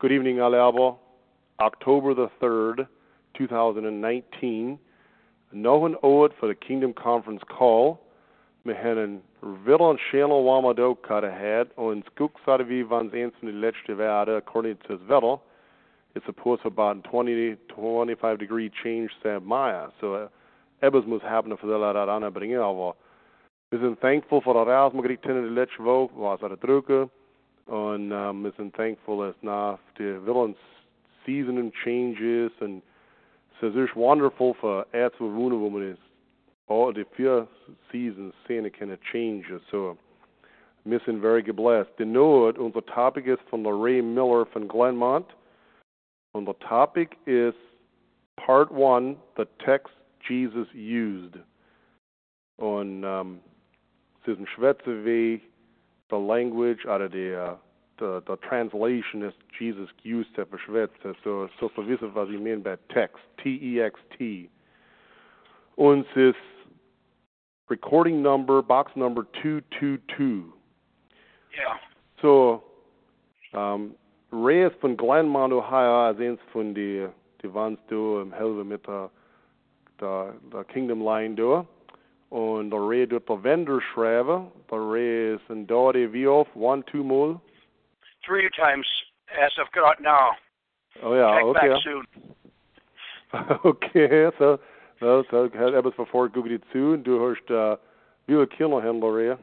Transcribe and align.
Good 0.00 0.12
evening, 0.12 0.38
allemaal. 0.40 1.00
October 1.58 2.14
the 2.14 2.28
3rd, 2.40 2.86
2019. 3.32 4.78
Nog 5.50 5.82
een 5.82 5.98
oud 6.00 6.32
for 6.34 6.48
the 6.48 6.54
Kingdom 6.54 6.92
Conference 6.92 7.44
call. 7.46 7.96
Hebben 8.62 9.22
een 9.40 9.98
channel 9.98 10.44
wamado 10.44 10.94
kada 10.94 11.30
had 11.30 11.66
on 11.74 12.04
skook 12.10 12.38
sada 12.44 12.64
vi 12.64 12.84
van 12.84 13.10
eens 13.10 13.32
van 13.38 13.48
de 13.48 13.54
laatste 13.54 14.34
according 14.36 14.78
to 14.80 14.92
his 14.92 15.00
vettel. 15.06 15.42
It's 16.14 16.24
supposed 16.24 16.62
to 16.62 16.68
about 16.68 17.04
20 17.04 17.56
25 17.66 18.38
degree 18.38 18.70
change 18.82 19.08
Sam 19.22 19.44
Maya. 19.44 19.90
So 20.00 20.14
uh, 20.14 20.28
ebbes 20.80 21.06
muss 21.06 21.22
haben 21.22 21.58
für 21.58 21.66
der 21.66 21.92
dat 21.92 22.08
anbringen, 22.08 22.60
aber 22.60 22.94
wir 23.70 23.80
sind 23.80 24.00
thankful 24.00 24.40
for 24.42 24.54
dat 24.54 24.68
Raus, 24.68 24.92
man 24.92 25.02
kriegt 25.02 25.26
in 25.26 25.42
de 25.42 25.50
letzte 25.50 25.84
Woche, 25.84 26.14
was 26.14 26.42
er 26.42 26.56
drucken. 26.56 27.10
Und 27.68 28.12
um, 28.12 28.50
sind 28.56 28.74
thankful 28.74 29.22
as 29.22 29.34
nach 29.42 29.78
die 29.98 30.24
Willens 30.24 30.56
season 31.26 31.58
and 31.58 31.72
changes 31.84 32.50
and 32.60 32.82
so 33.60 33.66
it's 33.66 33.94
wonderful 33.94 34.54
for 34.54 34.86
er 34.92 35.12
zu 35.12 35.24
wohnen, 35.24 35.60
wo 35.60 35.78
ist. 35.78 36.00
All 36.66 36.92
the 36.94 37.04
vier 37.14 37.46
seasons 37.92 38.34
sehen 38.46 38.70
kann 38.72 38.96
change. 39.12 39.44
So 39.70 39.98
wir 40.84 41.00
sind 41.04 41.20
very 41.20 41.42
blessed. 41.42 41.90
The 41.98 42.06
note, 42.06 42.58
unser 42.58 42.80
Topic 42.86 43.26
ist 43.26 43.42
von 43.50 43.66
Ray 43.66 44.00
Miller 44.00 44.46
von 44.46 44.66
Glenmont. 44.66 45.26
Und 46.32 46.46
the 46.46 46.54
topic 46.66 47.16
is 47.26 47.54
part 48.36 48.70
one, 48.72 49.16
the 49.36 49.46
text 49.64 49.92
Jesus 50.26 50.66
used. 50.74 51.36
Und 52.56 53.04
um, 53.04 53.40
es 54.22 54.32
ist 54.32 54.38
ein 54.38 54.46
the 56.10 56.16
language 56.16 56.86
out 56.88 57.00
of 57.00 57.12
the 57.12 57.38
uh, 57.38 57.54
the, 57.98 58.22
the 58.26 58.36
translation 58.36 59.22
is 59.22 59.32
Jesus 59.58 59.88
used 60.02 60.34
to 60.36 60.46
verschwätzt. 60.46 61.02
So, 61.24 61.48
so 61.60 61.68
für 61.68 61.86
wissen, 61.86 62.14
was 62.14 62.28
ich 62.30 62.40
meine 62.40 62.58
bei 62.58 62.78
Text. 62.88 63.18
T-E-X-T. 63.42 64.48
Und 65.76 66.06
es 66.10 66.16
ist 66.16 66.36
recording 67.68 68.22
number, 68.22 68.62
box 68.62 68.94
number 68.96 69.26
222. 69.42 70.52
Ja. 71.56 71.78
So, 72.20 72.62
um, 73.52 73.94
Ray 74.30 74.66
ist 74.66 74.76
von 74.80 74.96
Glenmont, 74.96 75.52
Ohio, 75.52 76.06
als 76.06 76.20
eins 76.20 76.40
von 76.52 76.74
die, 76.74 77.06
die 77.42 77.54
waren 77.54 77.78
du 77.88 78.20
im 78.20 78.32
Helve 78.32 78.64
mit 78.64 78.86
der, 78.86 79.10
der, 80.00 80.34
der 80.52 80.64
Kingdom 80.64 81.02
Line 81.02 81.34
da. 81.34 81.64
Und 82.30 82.70
der 82.70 82.80
Ray 82.80 83.06
dort 83.06 83.28
der 83.28 83.42
Vendor 83.42 83.80
schreiben. 83.80 84.50
Ist 84.70 85.50
in 85.50 85.66
Dorde 85.66 86.12
wie 86.12 86.26
oft? 86.26 86.54
One, 86.54 86.84
two 86.84 87.02
more? 87.02 87.40
Three 88.24 88.50
times 88.50 88.86
as 89.42 89.56
of 89.58 89.70
got 89.72 90.00
now. 90.00 90.36
Oh 91.02 91.14
ja, 91.14 91.36
Check 91.36 91.44
okay. 91.44 91.68
back 91.68 91.82
soon. 91.82 92.06
okay, 93.64 94.30
so, 94.38 94.58
so, 95.00 95.22
so 95.30 95.44
etwas 95.44 95.94
bevor 95.94 96.28
die 96.28 96.60
zu 96.72 96.92
und 96.92 97.04
du 97.04 97.18
hörst, 97.18 97.50
uh, 97.50 97.76
wie 98.26 98.34
viel 98.34 98.46
Kilo 98.46 98.82
haben 98.82 99.02
Ray? 99.02 99.36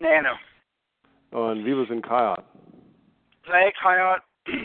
Nano. 0.00 0.36
Und 1.30 1.64
wie 1.64 1.76
wir 1.76 1.86
sind 1.86 2.02
Kajat. 2.02 2.44
Zij 3.46 3.72
kan 3.72 4.20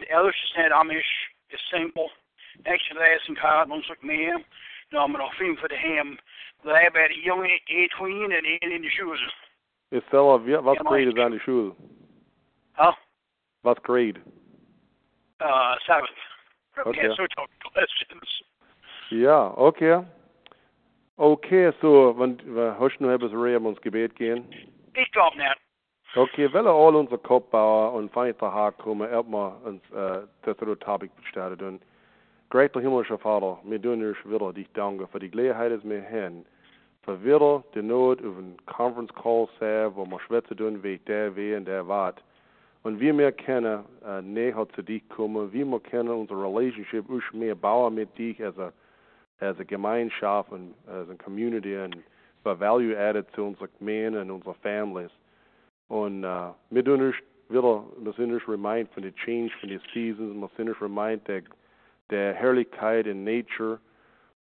elders 0.07 0.53
net 0.55 0.71
Amish 0.71 1.31
is 1.49 1.61
simpel. 1.69 2.11
Next 2.65 2.87
to 2.89 2.95
that, 2.95 3.27
and 3.27 3.37
kan 3.37 3.71
ons 3.71 3.89
ook 3.89 4.01
meer. 4.01 4.41
Nou, 4.89 5.09
maar 5.09 5.21
nog 5.21 5.35
veel 5.35 5.55
voor 5.55 5.67
de 5.67 5.77
hem. 5.77 6.17
Wij 6.61 6.91
bij 6.91 7.07
de 7.07 7.19
jongen, 7.19 7.61
eet 7.63 7.93
queen 7.93 8.31
en 8.31 8.43
één 8.43 8.71
in 8.71 8.81
de 8.81 8.89
shoes. 8.89 9.47
Ist 9.89 10.09
selber, 10.09 10.43
wie, 10.43 10.57
was 10.57 10.75
Ja, 10.75 10.83
grade 10.83 11.05
Mike. 11.05 11.17
ist 11.17 11.25
an 11.25 11.31
die 11.31 11.39
Schule? 11.39 11.75
Huh? 12.75 12.93
Was 13.61 13.77
grade? 13.81 14.19
Uh, 15.41 15.75
seventh. 15.85 16.17
Okay. 16.85 17.07
Yeah, 17.07 17.15
so 17.15 17.25
talk 17.27 17.49
questions. 17.73 18.43
Ja, 19.09 19.53
okay. 19.55 20.03
Okay, 21.15 21.73
so, 21.81 22.13
wenn, 22.17 22.37
wir 22.45 22.77
hörst 22.77 22.99
nur 23.01 23.11
etwas 23.11 23.31
Ray, 23.33 23.55
um 23.55 23.65
uns 23.65 23.81
Gebet 23.81 24.15
gehen. 24.15 24.45
Ik 24.93 25.11
kom 25.11 25.37
net. 25.37 25.57
Okay, 26.15 26.51
weil 26.53 26.67
all 26.67 26.95
unsere 26.95 27.17
Kopfbauer 27.17 27.93
und 27.93 28.11
Feinde 28.11 28.33
kommen, 28.77 29.09
erstmal 29.09 29.51
uns 29.63 29.83
äh, 29.91 30.21
das 30.43 30.57
Topic 30.79 31.11
gestartet. 31.21 31.61
Greater 32.51 32.81
himmlischer 32.81 33.19
Vater, 33.19 33.59
wir 33.63 33.79
tun 33.79 33.99
dir 33.99 34.15
wieder 34.25 34.51
dich 34.51 34.67
danken 34.73 35.07
für 35.09 35.19
die 35.19 35.29
Gelegenheit, 35.29 35.71
dass 35.71 35.83
wir 35.83 36.03
haben. 36.03 36.43
Für 37.03 37.23
wieder 37.23 37.63
die 37.75 37.81
Not 37.83 38.25
auf 38.25 38.37
einen 38.37 38.57
Conference 38.65 39.13
Call 39.13 39.47
sehen, 39.59 39.91
wo 39.93 40.03
wir 40.03 40.19
schwätzen 40.21 40.57
tun, 40.57 40.81
wie 40.81 40.97
der, 40.97 41.35
wie 41.35 41.53
und 41.53 41.65
der 41.65 41.87
wat. 41.87 42.23
Und 42.81 42.99
wie 42.99 43.15
wir 43.15 43.31
können 43.33 43.85
äh, 44.03 44.23
näher 44.23 44.67
zu 44.73 44.81
dich 44.81 45.07
kommen, 45.09 45.53
wie 45.53 45.63
wir 45.63 45.79
können 45.79 46.09
unsere 46.09 46.41
Relationship 46.41 47.05
auch 47.07 47.33
mehr 47.33 47.53
bauen 47.53 47.93
mit 47.93 48.17
dich 48.17 48.43
als 48.43 48.57
a, 48.57 48.73
als 49.39 49.59
a 49.59 49.63
Gemeinschaft 49.63 50.51
und 50.51 50.73
als 50.87 51.07
a 51.07 51.23
Community 51.23 51.77
und 51.77 51.97
für 52.41 52.59
Value 52.59 52.97
added 52.97 53.27
zu 53.35 53.43
unseren 53.43 53.69
Gemeinden 53.77 54.31
und 54.31 54.37
unseren 54.37 54.55
Families. 54.63 55.11
Und 55.87 56.23
uh, 56.23 56.55
wir 56.71 56.83
tun 56.83 56.99
uns 56.99 57.15
wieder, 57.47 57.83
wir 57.99 58.13
sind 58.13 58.33
uns 58.33 58.47
remind 58.47 58.91
von 58.91 59.03
der 59.03 59.13
Change 59.17 59.53
von 59.59 59.69
den 59.69 59.81
Seasons, 59.93 60.33
wir 60.33 60.49
sind 60.57 60.81
remind 60.81 61.27
der, 61.27 61.43
der 62.09 62.33
Herrlichkeit 62.33 63.07
in 63.07 63.23
Nature 63.23 63.79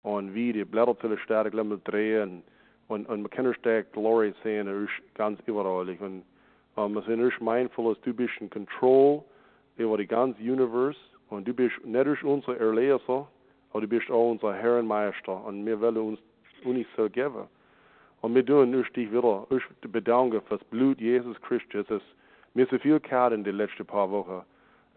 und 0.03 0.33
wie 0.33 0.53
die 0.53 0.65
Blätter 0.65 0.97
zu 0.99 1.09
der 1.09 1.17
Stadt 1.17 1.53
drehen 1.85 2.43
und, 2.87 3.07
und 3.09 3.21
wir 3.21 3.29
können 3.29 3.49
uns 3.49 3.61
der 3.63 3.83
Glory 3.83 4.33
sehen, 4.43 4.89
ganz 5.13 5.39
überall. 5.45 5.89
Und 5.99 6.23
um, 6.75 6.93
wir 6.93 7.01
sind 7.01 7.21
uns 7.21 7.33
mindful, 7.39 7.93
dass 7.93 8.03
du 8.03 8.13
bist 8.13 8.33
in 8.39 8.49
Control 8.49 9.23
über 9.77 9.97
die 9.97 10.07
ganze 10.07 10.39
Universe 10.41 10.99
und 11.29 11.47
du 11.47 11.53
bist 11.53 11.75
nicht 11.83 12.05
durch 12.05 12.23
unser 12.23 12.57
Erlöser, 12.57 13.27
aber 13.71 13.81
du 13.81 13.87
bist 13.87 14.09
auch 14.09 14.31
unser 14.31 14.53
Herr 14.53 14.79
und 14.79 14.87
Meister 14.87 15.43
und 15.45 15.65
wir 15.65 15.79
wollen 15.81 15.97
uns 15.97 16.19
uns 16.63 16.87
so 16.95 17.09
geben. 17.09 17.47
Und 18.21 18.33
wir 18.33 18.45
tun 18.45 18.73
uns 18.73 18.91
dich 18.93 19.11
wieder 19.11 19.49
uns 19.51 19.63
bedanken 19.81 20.41
für 20.41 20.57
das 20.57 20.63
Blut 20.65 20.99
Jesus 20.99 21.39
Christus. 21.41 21.85
Es 21.89 22.01
mir 22.53 22.65
so 22.71 22.79
viel 22.79 22.99
gehabt 22.99 23.33
in 23.33 23.43
den 23.43 23.55
letzten 23.55 23.85
paar 23.85 24.09
Wochen. 24.09 24.41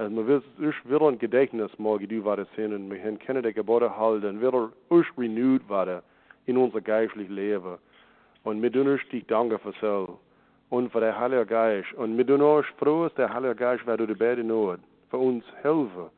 Also 0.00 0.16
wir 0.16 0.26
will 0.26 0.42
uns 0.56 0.74
wieder 0.86 1.08
ein 1.08 1.18
Gedächtnis 1.18 1.70
morgen 1.76 2.08
du 2.08 2.24
war 2.24 2.38
sehen 2.56 2.72
und 2.72 2.90
wir 2.90 3.18
können 3.18 3.42
die 3.42 3.52
Gebote 3.52 3.94
halten, 3.94 4.40
wieder 4.40 4.70
uns 4.88 5.06
renewed 5.18 5.68
werden 5.68 6.00
in 6.46 6.56
unser 6.56 6.80
geistliches 6.80 7.30
Leben. 7.30 7.76
Und 8.42 8.62
wir 8.62 8.72
tun 8.72 8.88
uns 8.88 9.06
dich 9.12 9.26
danken 9.26 9.58
für 9.58 9.74
so. 9.78 10.18
Und 10.70 10.90
für 10.90 11.00
den 11.00 11.14
Heiligen 11.14 11.46
Geist. 11.46 11.92
Und 11.98 12.16
wir 12.16 12.26
tun 12.26 12.40
uns 12.40 12.66
froh, 12.78 13.04
dass 13.04 13.14
der 13.16 13.34
Heilige 13.34 13.56
Geist 13.56 13.86
wird 13.86 14.00
durch 14.00 14.18
beide 14.18 14.42
Not 14.42 14.80
für 15.10 15.18
uns 15.18 15.44
helfen. 15.60 16.08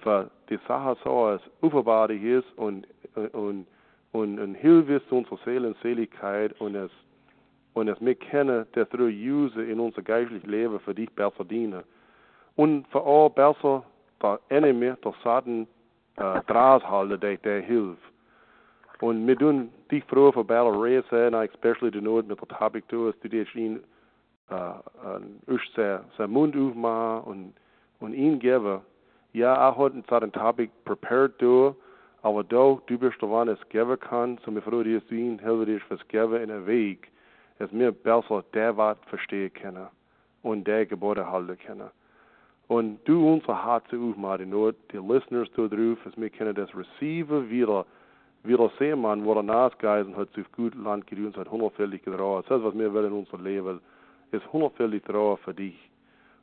Für 0.00 0.28
die 0.50 0.58
Sache 0.66 0.96
so, 1.04 1.16
als 1.26 1.42
aufgebaut 1.60 2.10
ist 2.10 2.48
und, 2.56 2.88
und 3.34 3.68
und 4.10 4.40
ein 4.40 4.56
Hilfe 4.56 5.00
zu 5.08 5.14
unserer 5.14 5.38
Seelenseligkeit 5.44 6.60
und 6.60 6.74
es 6.74 6.90
und 7.74 7.86
es 7.86 8.00
wir 8.00 8.16
können 8.16 8.66
das 8.72 8.88
durch 8.88 9.14
use 9.14 9.62
in 9.62 9.78
unser 9.78 10.02
geistliches 10.02 10.46
Leben 10.48 10.80
für 10.80 10.92
dich 10.92 11.10
besser 11.12 11.44
dienen. 11.44 11.84
Und 12.56 12.86
für 12.88 13.02
all 13.02 13.30
besser 13.30 13.84
der 14.22 14.40
Enemy, 14.48 14.94
der 15.04 15.14
Satan, 15.24 15.66
äh, 16.16 16.40
draus 16.46 16.82
halten, 16.84 17.18
der, 17.20 17.36
der 17.38 17.60
hilft. 17.62 18.02
Und 19.00 19.26
wir 19.26 19.36
tun 19.36 19.72
dich 19.90 20.04
froh 20.04 20.30
für 20.30 20.44
Battle 20.44 20.74
Race, 20.76 21.10
und 21.10 21.34
especially 21.34 21.90
die 21.90 22.00
Not 22.00 22.28
mit 22.28 22.38
der 22.40 22.70
dass 23.10 23.20
du 23.20 23.28
dir 23.28 23.46
ihn, 23.54 23.82
äh, 24.48 25.98
sein 26.16 26.30
Mund 26.30 26.56
aufmachen 26.56 27.24
und, 27.24 27.54
und 28.00 28.14
ihn 28.14 28.38
geben. 28.38 28.80
Ja, 29.32 29.68
auch 29.68 29.76
heute 29.76 30.02
hat 30.08 30.22
ein 30.22 30.32
Topic 30.32 30.70
prepared 30.84 31.32
du, 31.40 31.74
aber 32.22 32.44
da, 32.44 32.78
du 32.86 32.98
bist 32.98 33.20
der 33.20 33.44
der 33.44 33.54
es 33.54 33.68
geben 33.70 33.98
kann, 33.98 34.38
so 34.44 34.50
mir 34.50 34.62
froh, 34.62 34.82
dass 34.82 35.06
du 35.08 35.14
ihn 35.14 35.38
helfe 35.38 35.66
dich 35.66 35.82
fürs 35.84 36.06
Geben 36.08 36.36
in 36.36 36.48
der 36.48 36.66
Weg, 36.66 37.10
dass 37.58 37.72
wir 37.72 37.90
besser 37.90 38.44
der 38.52 38.76
Wort 38.76 38.98
verstehen 39.06 39.52
können 39.54 39.88
und 40.42 40.66
der 40.66 40.86
Gebote 40.86 41.28
halten 41.28 41.58
können. 41.58 41.90
Und 42.72 43.00
du 43.04 43.34
unser 43.34 43.66
Herz 43.66 43.84
aufmachen, 43.92 44.48
Not, 44.48 44.76
die 44.92 44.96
Listeners 44.96 45.46
da 45.54 45.66
drauf, 45.66 45.98
dass 46.04 46.16
wir 46.16 46.30
können 46.30 46.54
das 46.54 46.70
receive 46.74 47.50
wieder, 47.50 47.84
wieder 48.44 48.70
sehen, 48.78 49.02
man, 49.02 49.26
wo 49.26 49.34
der 49.34 49.42
Nasgeisen 49.42 50.16
hat 50.16 50.32
sich 50.32 50.50
gut 50.52 50.74
Land 50.76 51.06
gedient, 51.06 51.36
hat 51.36 51.50
hundertfältig 51.50 52.02
getragen. 52.02 52.42
Das, 52.48 52.62
was 52.62 52.74
wir 52.74 52.94
wollen 52.94 53.08
in 53.08 53.12
unser 53.12 53.36
Leben, 53.36 53.78
ist 54.30 54.50
hundertfältig 54.50 55.04
getragen 55.04 55.36
für 55.44 55.52
dich. 55.52 55.76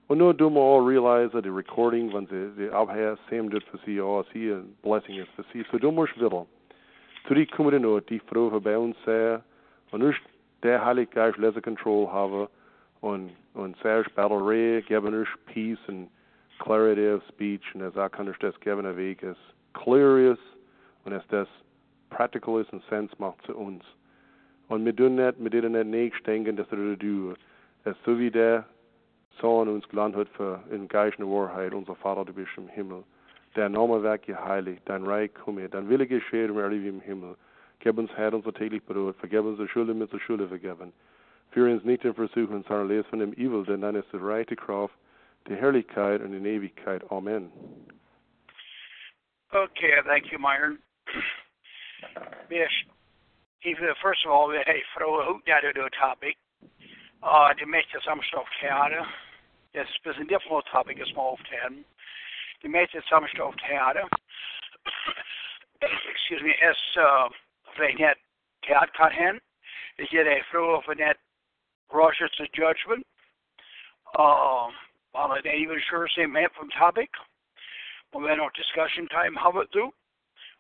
Und 0.08 0.20
nur 0.20 0.36
du 0.36 0.52
mal 0.52 0.62
all 0.62 0.84
realize, 0.84 1.42
die 1.42 1.50
Recording, 1.50 2.14
wenn 2.14 2.28
sie, 2.28 2.52
sie 2.58 2.70
abher, 2.70 3.18
Sam 3.28 3.50
dort 3.50 3.64
für 3.64 3.80
sie, 3.84 4.00
oh, 4.00 4.24
sie 4.32 4.52
ein 4.52 4.78
Blessing 4.84 5.16
ist 5.16 5.32
für 5.36 5.46
sie. 5.52 5.66
So 5.72 5.80
du 5.80 5.92
musst 5.92 6.16
wieder. 6.16 6.46
Zu 7.28 7.34
dir 7.34 7.48
kommen 7.48 8.04
die 8.08 8.20
für 8.20 8.62
bei 8.62 8.78
uns 8.78 8.96
sehr, 9.04 9.44
und 9.90 10.06
nicht 10.06 10.22
der 10.62 10.86
Heilige 10.86 11.10
Geist 11.12 11.40
lässt 11.40 11.64
Control 11.64 12.08
haben, 12.12 12.48
und, 13.02 13.32
und 13.56 13.76
Battle 13.82 14.46
Ray, 14.46 14.84
geben 14.84 15.16
uns 15.16 15.30
Peace 15.48 15.80
und 15.88 16.10
Clarity 16.60 17.10
of 17.10 17.24
Speech, 17.30 17.74
und 17.74 17.82
er 17.82 17.92
sagt, 17.92 18.16
kann 18.16 18.30
ich 18.30 18.38
das 18.38 18.60
geben, 18.60 18.84
der 18.84 18.98
Weg 18.98 19.24
ist 19.24 19.40
clear 19.74 20.18
ist, 20.18 20.42
und 21.06 21.14
es 21.14 21.24
das 21.30 21.48
practical 22.10 22.62
ist 22.62 22.72
und 22.74 22.84
Sense 22.90 23.16
macht 23.18 23.42
zu 23.46 23.56
uns. 23.56 23.84
Und 24.68 24.86
wir 24.86 24.96
tun 24.96 25.16
nicht, 25.16 25.36
wir 25.40 25.50
dürfen 25.50 25.72
nicht 25.72 25.88
nicht 25.88 26.28
denken, 26.28 26.56
dass 26.56 26.70
wir 26.72 26.78
das 26.78 27.00
tun. 27.00 27.36
Es 27.86 27.92
ist 27.96 28.06
so 28.06 28.20
wie 28.20 28.30
der, 28.30 28.66
Sohn 29.40 29.70
uns 29.70 29.88
gelernt 29.88 30.16
hat 30.16 30.28
für 30.30 30.62
in 30.70 30.88
geistende 30.88 31.32
Wahrheit, 31.32 31.74
unser 31.74 31.96
Vater, 31.96 32.26
du 32.26 32.34
bist 32.34 32.50
im 32.58 32.68
Himmel. 32.68 33.04
Dein 33.56 33.72
Name 33.72 34.04
weg 34.04 34.24
geheiligt, 34.24 34.82
dein 34.86 35.06
Reich 35.06 35.34
komme, 35.34 35.68
dein 35.70 35.90
Wille 35.90 36.06
geschehe, 36.06 36.54
wie 36.54 36.88
im 36.88 37.02
Himmel. 37.02 37.36
Gib 37.80 37.98
uns 37.98 38.12
Herr 38.16 38.34
unser 38.34 38.54
täglich 38.54 38.84
Brot, 38.86 39.16
vergib 39.18 39.46
uns 39.46 39.58
die 39.58 39.68
Schulden 39.68 39.98
mit 39.98 40.12
der 40.12 40.20
Schule 40.20 40.48
vergeben. 40.48 40.92
Führe 41.52 41.72
uns 41.74 41.84
nicht 41.84 42.04
in 42.04 42.14
Versuchung, 42.14 42.64
sondern 42.68 42.90
lese 42.90 43.06
von 43.06 43.20
dem 43.20 43.34
Evil, 43.34 43.64
denn 43.64 43.82
dann 43.82 43.96
ist 43.96 44.12
die 44.12 44.18
rechte 44.18 44.56
Kraft, 44.56 44.94
die 45.50 45.56
Herrlichkeit 45.56 46.22
und 46.22 46.32
die 46.32 46.50
Ewigkeit. 46.50 47.04
Amen. 47.12 47.52
Okay, 49.52 49.94
thank 50.06 50.32
you, 50.32 50.40
Myron. 50.40 50.80
Yes, 52.50 52.72
even 53.64 53.94
first 54.02 54.26
of 54.26 54.32
all, 54.32 54.50
hey, 54.52 54.82
throw 54.98 55.20
a 55.20 55.26
hoop 55.26 55.46
down 55.46 55.62
to 55.62 55.82
a 55.82 55.90
topic. 55.90 56.38
Uh, 57.22 57.54
die 57.54 57.66
meeste 57.66 58.00
samstoft 58.00 58.54
hadden. 58.62 59.06
Dat 59.72 59.86
is 59.86 60.00
best 60.02 60.20
een 60.20 60.28
difficult 60.28 60.66
topic 60.66 60.98
is 60.98 61.14
maar 61.14 61.26
over 61.26 61.60
hadden. 61.60 61.86
De 62.60 62.68
meeste 62.68 63.02
samstoft 63.02 63.62
hadden. 63.62 64.08
Excuse 66.12 66.44
me, 66.44 66.56
is 66.56 66.96
uh, 66.98 67.30
vrij 67.64 67.94
net 67.94 68.18
gehad 68.60 68.92
kan 68.92 69.12
hen. 69.12 69.42
Is 69.96 70.10
je 70.10 70.24
de 70.24 70.44
vrouw 70.50 70.76
over 70.76 70.96
net 70.96 71.18
Russia's 71.88 72.48
judgment. 72.52 73.06
Uh, 74.14 74.68
while 75.12 75.30
not 75.30 75.46
even 75.46 75.80
sure 75.90 76.08
same 76.16 76.34
man 76.34 76.50
from 76.58 76.70
topic. 76.70 77.10
We'll 78.14 78.28
then 78.28 78.40
our 78.40 78.52
discussion 78.56 79.08
time 79.08 79.36
how 79.36 79.60
it 79.60 79.72
do. 79.72 79.92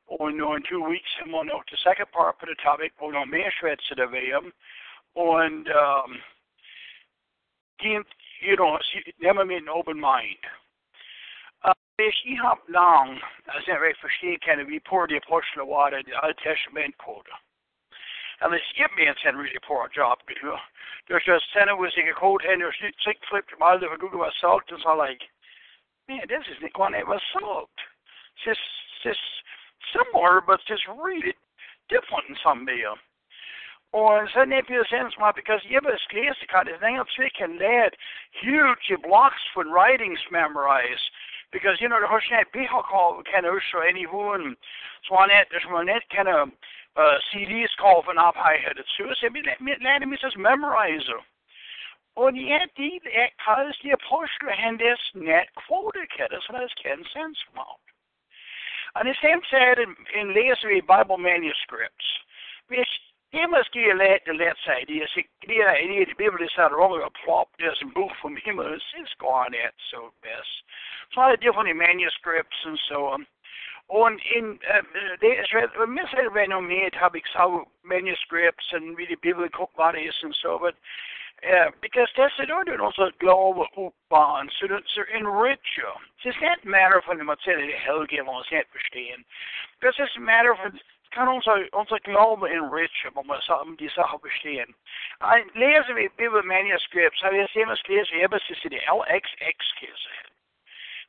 Nu 0.10 0.56
in 0.56 0.64
two 0.70 0.84
weeks 0.84 1.10
and 1.22 1.32
we'll 1.32 1.44
know 1.44 1.62
the 1.70 1.78
second 1.84 2.12
part 2.12 2.36
of 2.42 2.48
the 2.48 2.56
topic. 2.64 2.92
We'll 3.00 3.12
know 3.12 3.26
mer 3.26 3.52
schwätze 3.52 3.96
der 3.96 4.08
VM. 4.08 4.52
Und 5.16 5.68
um, 5.70 6.18
you 7.82 8.56
know, 8.56 8.78
never 9.22 9.46
med 9.46 9.58
en 9.58 9.70
open 9.70 10.00
mind. 10.00 10.44
Uh, 11.66 11.74
hvis 11.98 12.22
I 12.26 12.36
har 12.36 12.60
lang, 12.68 13.22
altså 13.48 13.72
jeg 13.72 13.96
forstår, 14.02 14.38
kan 14.46 14.68
vi 14.68 14.80
på 14.80 15.06
det 15.06 15.22
apostler 15.26 15.66
var 15.66 15.90
det 15.90 16.14
Alt 16.24 16.42
Testament 18.40 18.40
kode. 18.40 18.46
Eller 18.46 18.60
skip 18.70 18.92
me 18.96 19.30
en 19.30 19.38
really 19.38 19.60
poor 19.68 19.90
job, 19.96 20.20
you 20.30 20.36
du. 20.42 20.58
There's 21.08 21.26
just 21.26 21.52
sender 21.54 21.76
hvis 21.76 21.98
jeg 21.98 22.16
kode 22.16 22.48
hen, 22.48 22.62
og 22.62 22.74
sigt 22.74 23.26
flip 23.30 23.50
dem 23.50 23.62
aldrig, 23.62 23.90
for 23.90 23.98
du 23.98 24.18
var 24.18 24.32
salt, 24.32 24.72
and 24.72 24.82
so 24.82 24.96
like, 24.96 25.24
man, 26.08 26.28
this 26.28 26.48
isn't 26.48 26.74
going 26.74 26.94
to 26.94 27.00
ever 27.00 27.20
salt. 27.34 27.70
It's 28.36 28.46
just, 28.46 28.66
just 29.04 29.26
similar, 29.94 30.42
but 30.42 30.60
just 30.68 30.88
really 30.88 31.34
different 31.90 32.30
in 32.30 32.36
some 32.44 32.66
way. 32.66 32.86
Och 33.92 34.30
sen 34.30 34.54
är 34.54 34.62
det 34.62 34.88
sen 34.88 35.12
som 35.12 35.34
because 35.36 35.66
Jibbas 35.66 36.08
Klesikat 36.10 36.68
is 36.68 36.82
now 36.82 37.04
taken 37.18 37.58
led 37.58 37.96
huge 38.32 39.02
blocks 39.02 39.42
for 39.54 39.64
writings 39.64 40.22
memorize. 40.32 41.04
Because, 41.52 41.82
you 41.82 41.90
know, 41.90 42.00
the 42.00 42.06
Hoshet 42.06 42.46
Bihakal 42.54 43.24
kind 43.26 43.48
of 43.48 43.56
show 43.72 43.82
any 43.82 44.06
one 44.06 44.56
Swanet, 45.08 45.50
there's 45.50 45.66
one 45.66 45.88
net 45.88 46.04
kind 46.16 46.28
of 46.28 46.50
uh, 47.02 47.18
CDs 47.30 47.74
called 47.82 48.06
van 48.06 48.18
op 48.28 48.36
high 48.36 48.60
headed 48.66 48.88
suicide. 48.98 49.32
Let 49.46 50.08
me 50.08 50.18
just 50.26 50.38
memorize. 50.38 51.10
Och 52.16 52.34
det 52.34 52.52
är 52.52 52.68
det 52.76 53.30
kallas 53.46 53.80
det 53.84 53.94
apostle 53.94 54.52
hennes 54.52 55.02
net 55.14 55.50
kvoter 55.56 56.40
så 56.42 56.52
det 56.54 56.76
kan 56.84 57.04
sense 57.06 57.46
about. 57.54 57.82
And 58.96 59.08
the 59.08 59.16
same 59.22 59.42
said 59.52 59.78
in, 59.80 59.96
in 60.20 60.34
laser 60.34 60.82
Bible 60.82 61.18
manuscripts, 61.18 62.08
which 62.68 62.92
det 63.32 63.50
måske 63.50 63.94
let 63.94 64.22
at 64.32 64.36
let 64.36 64.58
sig, 64.58 64.80
det 64.88 64.98
er, 65.04 65.08
det 65.50 65.58
er, 65.66 65.74
det 65.90 66.02
er 66.02 66.06
det 66.06 66.18
bibelske 66.18 66.56
så 66.56 66.68
roller 66.82 67.06
og 67.06 67.14
plop, 67.24 67.48
det 67.60 67.66
er 67.68 67.76
som 67.76 67.94
bog 67.94 68.12
from 68.22 68.38
himmel, 68.46 68.82
it's 69.00 69.16
gone 69.26 69.58
at 69.68 69.76
so 69.92 70.00
best. 70.24 70.54
So 71.14 71.22
a 71.22 71.36
different 71.36 71.78
manuscripts 71.78 72.60
and 72.66 72.78
so 72.78 72.98
on. 73.14 73.28
Und 73.90 74.22
in 74.36 74.60
uh, 74.70 74.84
det 75.22 75.38
är 75.38 75.86
missar 75.86 76.30
vi 76.30 76.48
nog 76.48 76.64
med 76.64 76.96
har 76.96 77.10
vi 77.10 77.22
så 77.26 77.68
manuscripts 77.84 78.74
and 78.74 78.98
really 78.98 79.16
biblical 79.16 79.68
bodies 79.78 80.24
and 80.24 80.36
so 80.36 80.60
but 80.60 80.76
uh, 81.44 81.72
because 81.82 82.12
it 82.44 82.52
order 82.52 82.86
also 82.86 83.12
global 83.20 83.68
uppband 83.78 84.52
så 84.52 84.68
det 84.68 84.82
så 84.86 85.04
enrich 85.14 85.78
you. 85.78 85.92
Det 86.24 86.30
är 86.30 86.54
inte 86.54 86.68
matter 86.68 87.02
för 87.02 87.24
man 87.24 87.38
säger 87.38 87.68
det 87.68 87.86
helge 87.88 88.24
man 88.24 88.44
ska 88.44 88.64
förstå. 88.72 89.24
Because 89.80 90.04
it's 90.04 90.18
a 90.18 90.20
matter 90.20 90.56
for 90.56 90.72
kan 91.12 91.28
onze, 91.28 91.68
onze 91.72 92.00
glauben 92.00 92.52
enrichen, 92.52 93.12
om 93.16 93.28
we 93.28 93.76
die 93.78 93.90
zaken 93.90 94.20
bestehen. 94.22 94.76
En 95.20 95.50
lezen 95.54 95.96
we 95.96 96.10
Bijbel 96.16 96.44
manuscripts, 96.44 97.22
hebben 97.22 97.40
we 97.40 97.60
eens 97.60 97.82
gelezen, 97.82 98.16
we 98.16 98.20
hebben 98.20 98.40
ze 98.40 98.70
de 98.70 98.82
LXX 98.86 99.74
gezegd. 99.74 100.32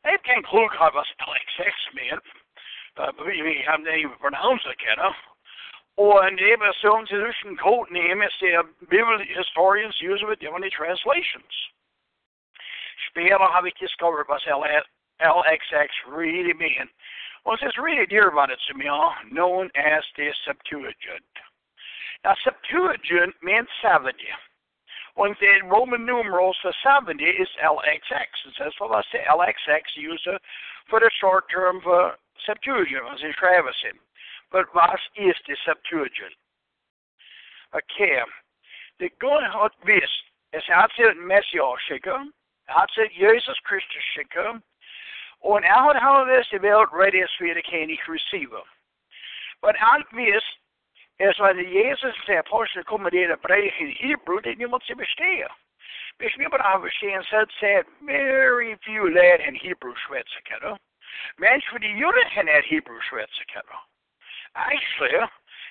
Hij 0.01 0.11
heeft 0.11 0.27
geen 0.27 0.43
clue 0.43 0.69
gehad 0.69 0.93
wat 0.93 1.15
LXX 1.17 1.91
meant. 1.93 2.40
Uh, 3.01 3.13
we 3.25 3.65
haben 3.67 3.87
even 3.89 4.13
pronounced 4.21 4.67
kennen. 4.77 5.15
Und 5.97 6.41
eben 6.41 6.73
so 6.83 6.95
einen 6.95 7.57
code 7.57 7.91
name 7.91 8.23
is 8.23 8.33
the 8.41 8.63
Bible 8.91 9.19
historians 9.37 9.97
use 10.01 10.23
with 10.23 10.39
different 10.39 10.71
translations. 10.73 11.53
Später 13.09 13.39
habe 13.39 13.69
ich 13.69 13.75
discovered 13.75 14.29
was 14.29 14.43
LXX 14.47 15.89
really 16.09 16.53
meant. 16.53 16.91
Well, 17.45 17.55
it 17.55 17.61
says, 17.61 17.73
read 17.81 17.99
it 17.99 18.13
about 18.13 18.51
it, 18.51 18.59
Samuel, 18.69 19.13
known 19.31 19.71
as 19.75 20.05
the 20.17 20.29
Septuagint. 20.45 21.25
Now, 22.23 22.35
Septuagint 22.45 23.35
means 23.43 23.69
70. 23.83 24.13
When 25.17 25.35
the 25.41 25.67
Roman 25.67 26.05
numerals 26.05 26.57
for 26.61 26.73
70 26.85 27.25
is 27.25 27.49
LXX. 27.65 28.29
It 28.47 28.55
says, 28.59 28.73
well, 28.79 28.91
that's 28.93 29.09
the 29.13 29.19
LXX 29.25 29.81
used 29.97 30.29
for 30.89 31.01
the 31.01 31.11
short 31.21 31.45
term 31.51 31.81
for 31.83 32.15
Septuagint, 32.51 33.07
as 33.13 33.23
in 33.23 33.33
Travising. 33.39 33.99
But 34.51 34.67
what 34.75 34.99
is 35.15 35.37
the 35.47 35.57
Septuagint? 35.65 36.35
Okay. 37.75 38.23
Det 38.99 39.19
går 39.19 39.43
att 39.65 39.77
visst, 39.85 40.25
es 40.53 40.67
hat 40.67 40.93
sig 40.93 41.15
Messias-skickar, 41.15 42.21
hat 42.69 42.91
sig 42.91 43.09
Jesus 43.13 43.59
skickar, 44.15 44.61
Och 45.43 45.63
now 45.63 45.95
har 45.95 46.27
this 46.27 46.49
developed 46.51 46.93
ready 46.93 47.27
för 47.39 47.55
det 47.55 47.63
kan 47.63 47.91
inte 47.91 48.13
receiva. 48.13 48.63
Men 49.63 49.75
allt 49.79 50.13
visst 50.13 50.59
är 51.19 51.33
så 51.33 51.45
att 51.45 51.57
Jesus 51.57 52.25
till 52.25 52.39
aposteln 52.39 52.85
kommer 52.85 53.11
det 53.11 53.33
att 53.33 53.43
brev 53.43 53.65
in 53.65 53.97
Hebrew, 54.03 54.41
det 54.43 54.59
ni 54.59 54.67
måste 54.67 54.97
förstå. 54.97 55.49
Hvis 56.19 56.39
vi 56.39 56.49
bara 56.49 56.63
har 56.63 56.81
förstått 56.81 57.27
så 57.27 57.37
att 57.37 57.53
säga 57.53 57.85
very 58.01 58.77
few 58.85 59.11
lär 59.15 59.39
en 59.39 59.55
Hebrew 59.55 59.95
kan 60.45 60.61
Men 60.61 60.90
för 61.71 61.79
de 61.79 61.89
jude 61.89 62.23
är 62.49 62.63
Hebrew 62.63 63.01
svetsa 63.11 63.45
kan 63.45 63.63
Actually, 64.53 65.27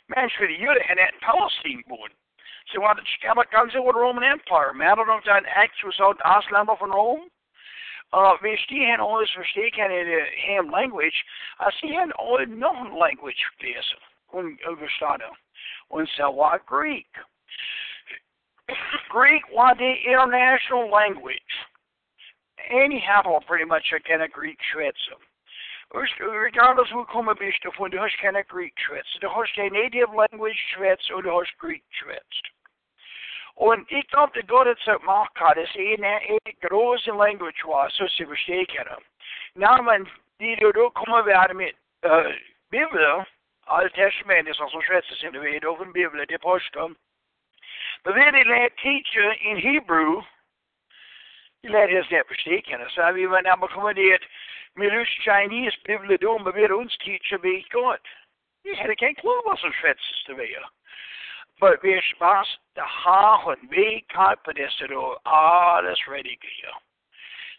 men 0.08 0.30
för 0.30 0.48
de 0.48 0.54
jude 0.54 0.82
är 0.90 1.12
Palestine 1.22 1.84
born. 1.88 2.12
Så 2.66 2.82
vad 2.82 2.98
det 2.98 3.08
ska 3.08 3.34
ganska 3.34 3.82
with 3.82 3.98
Roman 3.98 4.24
Empire. 4.24 4.74
Men 4.74 4.98
de 4.98 5.10
har 5.10 5.44
acts 5.64 5.84
was 5.84 6.00
out 6.00 6.22
Aslan 6.22 6.78
från 6.78 6.92
Rome. 6.92 7.30
Uh, 8.14 8.42
hvis 8.42 8.66
de 8.70 8.86
har 8.86 8.98
noget 8.98 9.30
forstikken 9.36 9.92
i 9.92 10.04
det 10.04 10.26
ham 10.48 10.70
language, 10.70 11.24
altså 11.60 11.80
de 11.88 11.94
har 11.96 12.06
noget 12.06 12.48
known 12.48 13.00
language 13.04 13.44
læser, 13.62 14.00
hun 14.28 14.60
overstarter. 14.66 15.36
Hun 15.92 16.08
så 16.08 16.24
var 16.24 16.58
Greek. 16.58 17.12
Greek 19.10 19.44
was 19.52 19.78
the 19.78 19.94
international 20.14 20.86
language. 21.00 21.54
Anyhow, 22.72 23.40
pretty 23.48 23.66
much 23.66 23.94
I 23.94 24.00
can 24.00 24.30
Greek 24.32 24.60
schwätze. 24.62 25.29
Regardless 25.92 26.92
who 26.92 27.04
kommer 27.06 27.36
bist 27.36 27.64
du 27.64 27.72
von, 27.72 27.90
du 27.90 28.00
hast 28.00 28.18
keine 28.20 28.44
Greek 28.46 28.80
schwätze. 28.80 29.20
Du 29.20 29.34
hast 29.34 29.54
die 29.56 29.70
native 29.70 30.16
language 30.16 30.60
schwätze 30.74 31.16
und 31.16 31.24
du 31.24 31.32
hast 31.32 31.58
Greek 31.58 31.84
schwätzt. 31.90 32.52
Und 33.56 33.92
ich 33.92 34.08
glaube, 34.08 34.44
Gott 34.44 34.68
hat 34.68 34.78
es 34.78 34.86
gemacht, 34.86 35.32
dass 35.36 35.76
er 35.76 35.98
eine 35.98 36.54
große 36.62 37.12
Language 37.12 37.66
war, 37.66 37.90
so 37.90 38.08
sie 38.08 38.26
verstehen 38.26 38.68
können. 38.68 39.04
Na, 39.56 39.84
wenn 39.86 40.08
die 40.40 40.56
da 40.56 40.90
kommen 40.90 41.26
werden 41.26 41.58
mit 41.58 41.76
äh, 42.02 42.34
Bibel, 42.70 43.26
Alte 43.70 43.94
Testament 43.94 44.48
ist 44.48 44.60
also 44.60 44.82
schätze 44.82 45.14
sind 45.16 45.34
wir 45.34 45.70
auf 45.70 45.78
der 45.78 45.86
Bibel, 45.86 46.26
die 46.26 46.36
Apostel. 46.36 46.96
Aber 48.04 48.16
wenn 48.16 48.34
die 48.34 48.42
Lehrer 48.42 48.76
teacher 48.78 49.42
in 49.42 49.58
Hebrew, 49.58 50.24
die 51.62 51.68
Lehrer 51.68 52.02
es 52.02 52.10
nicht 52.10 52.26
verstehen 52.26 52.64
können. 52.64 52.90
So 52.90 53.02
wie 53.14 53.30
wenn 53.30 53.46
aber 53.46 53.68
kommen 53.68 53.96
mit 54.80 54.94
uns 54.94 55.10
Chinese 55.24 55.78
Bibel 55.84 56.18
tun, 56.18 56.42
aber 56.42 56.56
wir 56.56 56.76
uns 56.76 56.98
teacher 57.00 57.42
wie 57.44 57.66
Gott. 57.72 58.02
Ich 58.64 58.80
hätte 58.80 58.96
kein 58.96 59.16
Clue, 59.16 59.42
was 59.46 59.64
ein 59.64 59.74
Schwätze 59.74 60.02
ist, 60.12 60.38
wäre. 60.38 60.70
But 61.60 61.82
det 61.82 62.02
har 62.78 63.56
vi 63.70 64.06
kan 64.10 64.38
på 64.44 64.52
det 64.52 64.72
så 64.72 64.88
då 64.88 65.20
alles 65.26 66.08
ready 66.08 66.38
gear. 66.42 66.78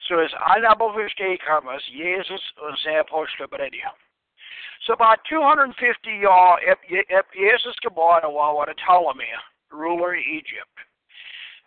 Så 0.00 0.20
is 0.20 0.34
alla 0.34 0.74
beviste 0.74 1.36
kamas 1.36 1.88
Jesus 1.88 2.52
och 2.56 2.78
sin 2.78 2.98
apostel 2.98 3.48
beredda. 3.48 3.92
So 4.80 4.92
about 4.92 5.24
250 5.24 6.10
years 6.10 6.60
efter 7.08 7.40
Jesus 7.40 7.76
geboren 7.80 8.32
var 8.32 8.66
det 8.66 8.74
Ptolemy, 8.74 9.36
ruler 9.72 10.14
i 10.14 10.38
Egypt. 10.38 10.78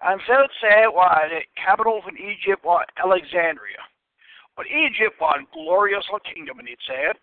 And 0.01 0.21
so 0.27 0.43
it 0.43 0.51
said, 0.59 0.87
why, 0.87 1.27
the 1.29 1.45
capital 1.55 1.97
of 1.97 2.15
Egypt 2.17 2.63
was 2.63 2.85
Alexandria. 2.97 3.92
But 4.55 4.67
Egypt 4.67 5.19
was 5.19 5.39
a 5.39 5.53
glorious 5.53 6.05
kingdom, 6.25 6.59
and 6.59 6.69
it 6.69 6.79
said. 6.85 7.15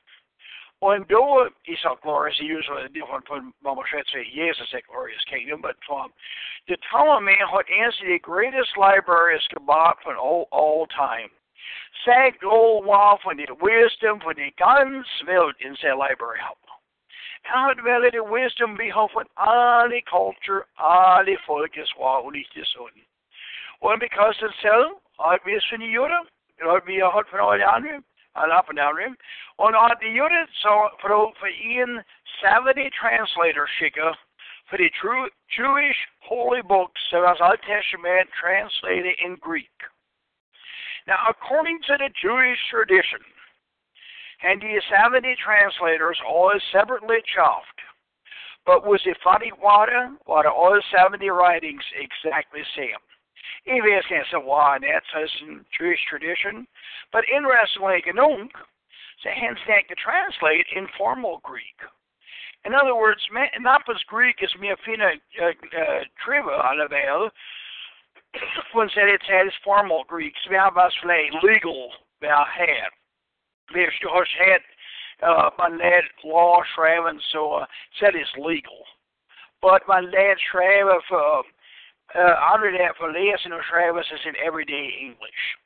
Och 0.81 1.07
då 1.07 1.49
i 1.65 1.77
så 1.77 1.95
glorious 2.03 2.41
usually 2.41 2.89
different 2.89 3.27
from 3.27 3.53
måste 3.63 4.05
säga 4.05 4.25
Jesus 4.25 4.75
glorious 4.89 5.25
kingdom, 5.25 5.61
but 5.61 5.77
um, 5.91 6.13
the 6.69 6.77
Ptolemy 6.77 7.37
had 7.37 7.69
answered 7.85 8.09
the 8.09 8.19
greatest 8.19 8.77
library 8.77 9.37
is 9.37 9.49
bought 9.67 10.03
from 10.03 10.17
all, 10.19 10.49
all 10.51 10.87
time. 10.87 11.31
Då 12.41 12.81
var 12.81 13.17
för 13.19 13.35
the 13.35 13.53
wisdom 13.67 14.21
för 14.21 14.35
the 14.35 14.51
guns 14.57 15.23
vilt 15.27 15.61
in 15.61 15.77
sin 15.77 15.99
library 15.99 16.39
help. 16.41 16.59
How 17.43 17.75
väl 17.75 18.11
the 18.11 18.23
wisdom 18.23 18.77
be 18.77 18.91
för 18.93 19.27
all 19.35 19.91
culture, 20.07 20.65
all 20.77 21.37
folkets 21.47 21.97
var 21.97 22.21
och 22.21 22.33
lite 22.33 22.65
sånt. 22.65 22.95
Och 23.81 23.99
because 23.99 24.43
it's 24.43 24.63
so, 24.63 25.01
att 25.19 25.41
vi 25.45 25.55
är 25.55 25.61
från 25.61 25.83
juda, 26.61 26.73
att 26.73 26.87
vi 26.87 27.01
har 27.01 27.13
hört 27.13 27.29
från 27.29 27.63
andra, 27.63 28.03
alla 28.33 28.61
up 28.61 28.69
and 28.69 28.79
down 28.79 28.97
rim. 28.97 29.17
Och 29.57 29.73
när 29.73 29.95
det 30.01 30.09
gjorde 30.09 30.47
så 30.51 30.93
för, 31.01 31.39
för 31.41 31.49
en 31.81 32.03
70 32.75 32.91
translator 32.91 33.67
skicka 33.67 34.17
för 34.71 34.77
the 34.79 34.91
true 34.91 35.29
Jewish 35.59 35.99
holy 36.21 36.63
books 36.63 37.01
som 37.11 37.23
was 37.23 37.41
Old 37.41 37.61
Testament 37.63 38.31
translated 38.41 39.15
in 39.19 39.37
Greek. 39.37 39.77
Now, 41.07 41.19
according 41.29 41.81
to 41.87 41.99
the 41.99 42.11
Jewish 42.23 42.59
tradition, 42.71 43.23
and 44.43 44.61
the 44.61 44.81
70 44.89 45.35
translators 45.37 46.19
all 46.27 46.55
separately 46.73 47.21
chopped, 47.35 47.81
but 48.65 48.87
was 48.87 49.03
the 49.05 49.15
funny 49.25 49.51
water, 49.61 50.11
what 50.27 50.47
all 50.47 50.81
70 50.93 51.29
writings 51.31 51.83
exactly 51.99 52.63
same? 52.77 53.03
EVS 53.69 54.09
can't 54.09 54.27
say 54.31 54.39
why 54.39 54.79
that 54.81 55.03
says 55.13 55.31
in 55.43 55.65
Jewish 55.77 56.01
tradition, 56.09 56.67
but 57.13 57.25
interestingly, 57.29 58.03
Ganunk, 58.07 58.51
the 59.25 59.31
that 59.31 59.89
to 59.89 59.95
translate 59.95 60.67
in 60.75 60.87
formal 60.97 61.41
Greek. 61.45 61.77
In 62.65 62.75
other 62.75 62.95
words, 62.95 63.21
Napa's 63.61 64.03
Greek 64.07 64.37
is 64.43 64.51
miafina 64.61 65.13
uh, 65.41 65.47
uh, 65.47 66.05
triva 66.23 66.63
alavel, 66.73 67.31
when 68.73 68.89
said 68.95 69.09
it 69.09 69.23
has 69.29 69.53
formal 69.65 70.05
Greek, 70.07 70.35
svabasle 70.47 71.43
legal 71.43 71.91
had. 72.21 72.91
There's 73.73 73.95
just 74.01 74.31
had 74.39 74.61
uh, 75.27 75.51
my 75.59 75.71
dad 75.71 76.05
law 76.25 76.63
shraven, 76.77 77.19
so 77.33 77.53
uh, 77.53 77.67
said 77.99 78.15
it's 78.15 78.31
legal. 78.39 78.85
But 79.63 79.83
my 79.87 80.01
dad 80.01 80.37
shraven 80.53 80.99
for 81.09 81.43
uh, 82.15 82.55
under 82.55 82.73
that 82.79 82.97
for 82.97 83.09
läsen 83.13 83.53
och 83.53 83.65
skriva 83.65 84.01
is 84.01 84.27
in 84.27 84.37
everyday 84.37 84.87
English. 85.01 85.57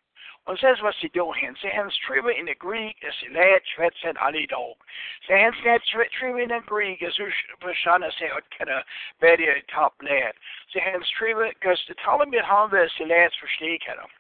Och 0.46 0.58
sen 0.58 0.76
sie 0.92 1.08
då 1.08 1.32
hen, 1.32 1.56
sie 1.56 1.70
hans 1.70 1.94
skriva 1.94 2.30
in 2.30 2.46
the 2.46 2.54
Greek, 2.54 2.96
es 3.02 3.14
sie 3.14 3.28
lät 3.28 3.66
schwätzen 3.66 4.16
alle 4.16 4.46
dog. 4.46 4.76
Sie 5.26 5.32
hans 5.32 5.56
lät 5.64 5.82
skriva 5.82 6.38
in 6.42 6.48
the 6.48 6.60
Greek, 6.60 7.02
es 7.02 7.18
us 7.18 7.34
verstanden 7.60 8.12
sig 8.12 8.30
att 8.30 8.50
kunna 8.50 8.84
bättre 9.20 9.62
top 9.68 10.02
lät. 10.02 10.36
Sie 10.68 10.80
hans 10.80 11.06
skriva, 11.06 11.48
because 11.48 11.84
the 11.86 11.94
Talmud 11.94 12.44
har 12.44 12.68
det 12.68 12.90
sie 12.90 13.06
lät 13.06 13.34
förstå 13.34 13.78
kan. 13.80 14.10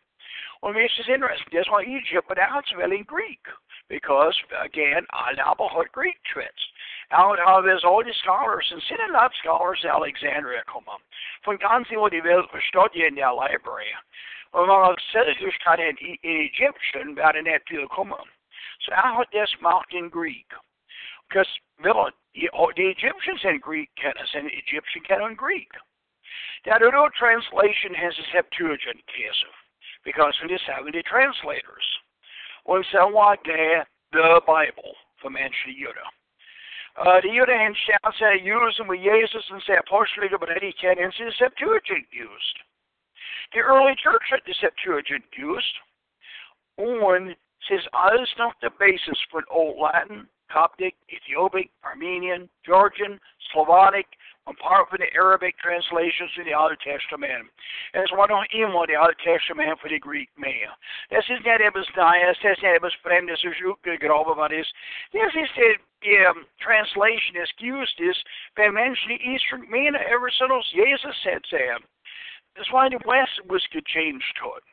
Och 0.62 0.74
this 0.74 0.98
is 0.98 1.08
interesting, 1.08 1.52
that's 1.52 1.68
why 1.68 1.82
Egypt, 1.82 2.28
but 2.28 2.38
now 2.38 2.58
it's 2.58 2.74
well 2.76 2.92
in 2.92 3.04
Greek. 3.04 3.46
Because, 3.88 4.34
again, 4.64 5.06
alla 5.12 5.54
har 5.58 5.84
Greek 5.92 6.16
tricks. 6.24 6.62
Out 7.10 7.38
of 7.38 7.64
his 7.64 7.82
the 7.82 8.14
scholars, 8.22 8.66
and 8.72 8.82
sind 8.82 9.12
lot 9.12 9.32
scholars 9.42 9.84
Alexandria 9.84 10.62
kommen. 10.66 10.98
Von 11.44 11.58
ganz 11.58 11.90
über 11.90 12.10
die 12.10 12.24
Welt 12.24 12.48
in 12.94 13.16
der 13.16 13.34
Library. 13.34 13.94
Und 14.52 14.68
man 14.68 14.84
hat 14.84 15.00
selbst 15.12 15.60
kann 15.64 15.80
in, 15.80 15.96
in 15.96 16.40
Egyptian 16.46 17.16
werden 17.16 17.46
viel 17.66 17.86
kommen. 17.88 18.24
So 18.80 18.92
er 18.92 19.16
hat 19.16 19.28
das 19.32 19.50
gemacht 19.56 19.92
in 19.92 20.10
Greek. 20.10 20.46
Because 21.28 21.48
well, 21.82 22.10
the 22.32 22.88
Egyptians 22.88 23.40
in 23.44 23.58
Greek 23.60 23.90
kennen, 23.96 24.24
and 24.34 24.50
Egyptian 24.50 25.02
can 25.04 25.20
kennen 25.20 25.36
Greek. 25.36 25.70
That 26.64 26.82
other 26.82 27.10
translation 27.18 27.94
has 27.94 28.14
a 28.18 28.26
Septuagint 28.32 29.04
case 29.06 29.42
of, 29.44 29.54
because 30.04 30.34
of 30.42 30.48
the 30.48 30.58
70 30.66 31.02
translators. 31.02 31.84
War 32.64 33.36
der 33.44 33.86
the 34.12 34.40
Bible 34.46 34.94
för 35.20 35.30
mänsklig 35.30 35.78
juda. 35.78 36.10
Uh, 36.96 37.20
juda 37.24 37.52
en 37.52 37.74
chans 37.74 38.22
att 38.22 38.40
usa 38.42 38.84
med 38.84 38.98
Jesus 38.98 39.50
and 39.50 39.62
säga 39.62 39.80
apostoliga 39.80 40.38
but 40.38 40.48
de 40.48 40.72
kan 40.72 40.98
inte 40.98 41.32
Septuagint 41.32 42.08
used. 42.12 42.56
The 43.52 43.60
early 43.60 43.94
church 43.96 44.30
had 44.30 44.40
the 44.46 44.54
Septuagint 44.54 45.24
used. 45.36 45.76
Und 46.76 47.36
says 47.68 47.86
alles 47.92 48.34
not 48.38 48.54
the 48.60 48.70
basis 48.78 49.18
for 49.30 49.42
Old 49.50 49.78
Latin, 49.78 50.28
Coptic, 50.50 50.94
Ethiopic, 51.08 51.70
Armenian, 51.82 52.48
Georgian, 52.64 53.20
Slavonic, 53.52 54.06
apart 54.46 54.88
from 54.88 55.00
the 55.00 55.12
Arabic 55.14 55.56
translations 55.58 56.30
in 56.38 56.44
the 56.44 56.54
Old 56.54 56.78
Testament. 56.80 57.48
Es 57.94 58.10
var 58.12 58.28
nog 58.28 58.46
inom 58.50 58.86
det 58.86 58.96
Old 58.96 59.18
Testament 59.18 59.80
för 59.80 59.88
det 59.88 59.98
Greek 59.98 60.30
med. 60.36 60.68
Det 61.08 61.16
är 61.16 61.40
när 61.44 61.58
det 61.58 61.70
bestämdes, 61.70 62.38
det 62.38 62.68
är 62.68 62.72
det 62.72 62.80
bestämdes 62.80 63.44
hur 63.44 63.76
utgravet 63.84 64.36
var 64.36 64.48
det. 64.48 64.66
Det 65.12 65.18
är 65.18 65.78
det 66.00 66.26
um, 66.28 66.46
translation 66.60 67.36
excused 67.36 68.00
is 68.00 68.24
by 68.56 68.68
mänsklig 68.70 69.20
Eastern 69.32 69.70
menar 69.70 70.00
ever 70.00 70.30
since 70.30 70.72
Jesus 70.72 71.16
said 71.22 71.42
så. 71.46 71.78
That's 72.56 72.70
why 72.70 72.88
the 72.88 73.00
West 73.04 73.40
was 73.46 73.66
good 73.72 73.86
change 73.86 74.24
to 74.38 74.56
it. 74.58 74.64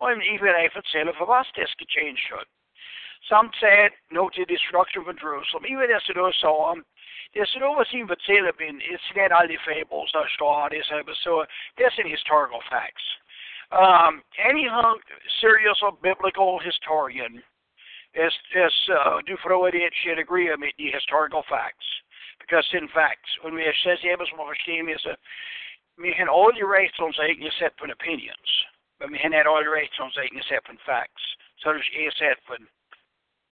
If 0.00 0.76
it's 0.76 0.90
selv 0.92 1.14
for 1.16 1.30
oss 1.30 1.52
det 1.54 1.68
ska 1.68 1.84
change 1.88 2.20
to 2.28 2.40
it. 2.40 2.48
Some 3.28 3.50
said, 3.58 3.90
no 4.10 4.28
to 4.28 4.44
destruction 4.44 5.00
of 5.08 5.16
Jerusalem. 5.16 5.64
Even 5.66 5.90
as 5.90 6.02
it 6.10 6.16
was 6.16 6.36
so, 6.36 6.74
det 6.74 6.84
var 7.60 7.84
sin 7.84 8.06
vertellebin, 8.06 8.80
it's 8.80 9.16
not 9.16 9.32
all 9.32 9.48
the 9.48 9.58
fables 9.64 10.10
that 10.12 10.28
står 10.34 10.70
this 10.70 10.86
so 11.22 11.44
that's 11.78 11.98
in 11.98 12.10
historical 12.10 12.60
facts. 12.70 13.02
Um, 13.72 14.22
any 14.38 14.68
serious 15.40 15.78
or 15.82 15.92
biblical 16.02 16.60
historian 16.60 17.42
is 18.14 18.34
is 18.54 18.90
uh, 18.90 19.20
du 19.26 19.36
frågar 19.36 19.90
should 20.02 20.18
agree 20.18 20.50
with 20.50 20.76
the 20.78 20.90
historical 20.90 21.42
facts. 21.48 21.86
Because 22.40 22.68
in 22.74 22.88
fact, 22.88 23.26
when 23.42 23.54
we 23.54 23.64
says 23.82 24.00
det 24.02 24.10
är 24.10 24.20
er 24.20 24.26
som 24.26 24.38
förstår 24.38 24.72
er 24.72 24.94
is 24.94 25.06
a 25.06 25.16
vi 25.98 26.12
har 26.12 26.46
aldrig 26.46 26.64
rätt 26.64 26.94
som 26.94 27.12
egna 27.24 27.50
sätt 27.50 27.76
på 27.76 27.84
opinions. 27.84 28.66
Men 29.00 29.12
vi 29.12 29.18
har 29.18 29.30
er 29.34 29.56
aldrig 29.56 29.82
rätt 29.82 29.94
som 29.94 30.10
egna 30.22 30.42
sätt 30.42 30.64
på 30.64 30.72
facts. 30.86 31.36
So 31.56 31.72
det 31.72 32.06
är 32.06 32.10
sätt 32.10 32.44
på 32.46 32.56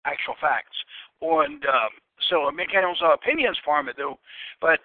actual 0.05 0.37
facts. 0.37 0.85
And 1.23 1.65
um, 1.65 1.93
so 2.29 2.51
man 2.51 2.67
kan 2.69 2.85
ha 2.85 3.13
opinions 3.13 3.59
me 3.85 3.93
though, 3.97 4.19
but 4.61 4.81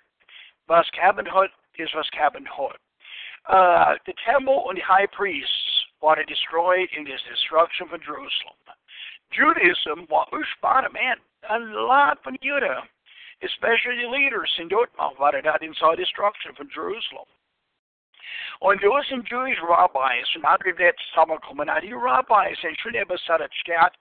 was 0.69 0.85
Cabinhood 0.93 1.49
is 1.77 1.89
was 1.93 2.09
Cabinhood. 2.13 2.77
Uh, 3.47 3.95
the 4.05 4.13
temple 4.25 4.65
and 4.69 4.77
the 4.77 4.81
high 4.81 5.05
priests 5.05 5.85
were 6.01 6.23
destroyed 6.23 6.89
in 6.97 7.03
this 7.03 7.21
destruction 7.29 7.87
of 7.91 8.01
Jerusalem. 8.01 8.57
Judaism 9.31 10.07
was 10.09 10.27
ursprungligen 10.33 10.93
man, 10.93 11.17
a 11.49 11.59
lot 11.59 12.23
from 12.23 12.37
Judah, 12.41 12.83
especially 13.43 14.01
the 14.01 14.09
leaders 14.09 14.51
in 14.59 14.69
Dortmund, 14.69 15.17
var 15.17 15.31
det 15.31 15.45
inside 15.61 15.97
destruction 15.97 16.55
from 16.55 16.69
Jerusalem. 16.69 17.27
Und 18.61 18.81
du 18.81 19.03
sind 19.03 19.29
Jewish 19.29 19.61
rabbis, 19.61 20.35
und 20.35 20.45
andere 20.45 20.73
det 20.73 20.95
sammankommen, 21.13 21.67
die 21.81 21.93
rabbis, 21.93 22.57
and 22.63 22.77
should 22.79 22.95
have 22.95 23.19
said 23.27 23.41
a 23.41 23.49
chat 23.65 23.93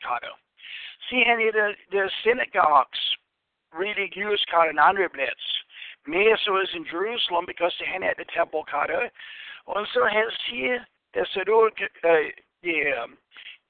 See, 1.10 1.24
any 1.26 1.48
of 1.48 1.54
the, 1.54 1.74
the 1.90 2.10
synagogues 3.74 3.78
really 3.78 4.10
used 4.14 4.46
Karananriblitz. 4.52 5.44
Mesa 6.06 6.50
was 6.50 6.68
in 6.74 6.84
Jerusalem 6.90 7.44
because 7.46 7.72
they 7.78 7.86
had 7.86 8.16
the 8.16 8.24
temple 8.34 8.64
Kara. 8.70 9.10
Also 9.66 10.04
has 10.04 10.32
here 10.50 10.86
the 11.14 11.26
uh, 12.04 12.30
the 12.62 13.02
um, 13.02 13.16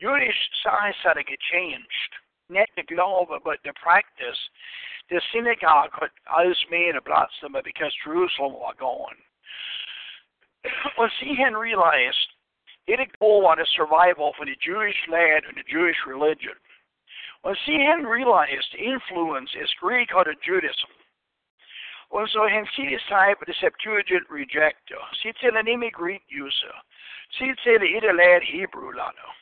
Jewish 0.01 0.35
science 0.63 0.97
had 1.05 1.15
to 1.15 1.25
get 1.25 1.39
changed. 1.53 2.11
Not 2.51 2.69
the 2.77 2.83
glove, 2.83 3.29
but 3.45 3.59
the 3.65 3.73
practice. 3.81 4.39
The 5.11 5.21
synagogue 5.33 5.91
had 6.01 6.11
alles 6.33 6.59
made 6.71 6.95
a 6.97 7.03
blasphemy 7.03 7.61
because 7.65 7.93
Jerusalem 8.05 8.55
was 8.55 8.75
gone. 8.79 9.17
See, 11.21 11.35
he 11.37 11.45
realized 11.55 12.35
it 12.87 12.99
had 12.99 13.19
go 13.21 13.47
on 13.47 13.61
a 13.61 13.67
survival 13.77 14.33
for 14.37 14.47
the 14.47 14.57
Jewish 14.61 14.97
land 15.11 15.45
and 15.49 15.57
the 15.57 15.71
Jewish 15.71 15.97
religion. 16.07 16.57
Well, 17.45 17.55
see, 17.67 17.77
realized 18.07 18.75
influence 18.75 19.51
is 19.63 19.69
Greek 19.79 20.15
out 20.17 20.29
of 20.29 20.37
Judaism. 20.41 20.89
Han 22.11 22.67
ser 22.67 22.99
sig 22.99 23.35
på 23.39 23.45
Septuagint 23.53 24.27
rejector. 24.31 25.09
Se 25.13 25.33
till 25.33 25.57
en 25.57 25.69
imi 25.69 25.91
Greek 25.91 26.23
user. 26.31 26.83
Se 27.31 27.55
till 27.55 27.81
det 27.81 28.13
lärd 28.13 28.43
Hebrew 28.45 28.93
lärare. 28.93 29.33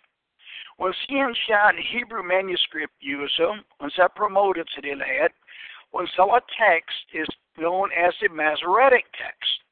Och 0.79 0.95
se 0.95 1.19
han 1.19 1.79
Hebrew 1.79 2.23
manuscript 2.23 3.03
user 3.03 3.63
och 3.79 3.93
så 3.93 4.09
promoted 4.09 4.67
till 4.67 4.83
det 4.83 4.95
lärd. 4.95 5.33
Och 5.91 6.09
så 6.09 6.41
text 6.59 7.15
is 7.15 7.29
known 7.57 7.93
as 7.93 8.19
the 8.19 8.29
Masoretic 8.29 9.05
text. 9.13 9.63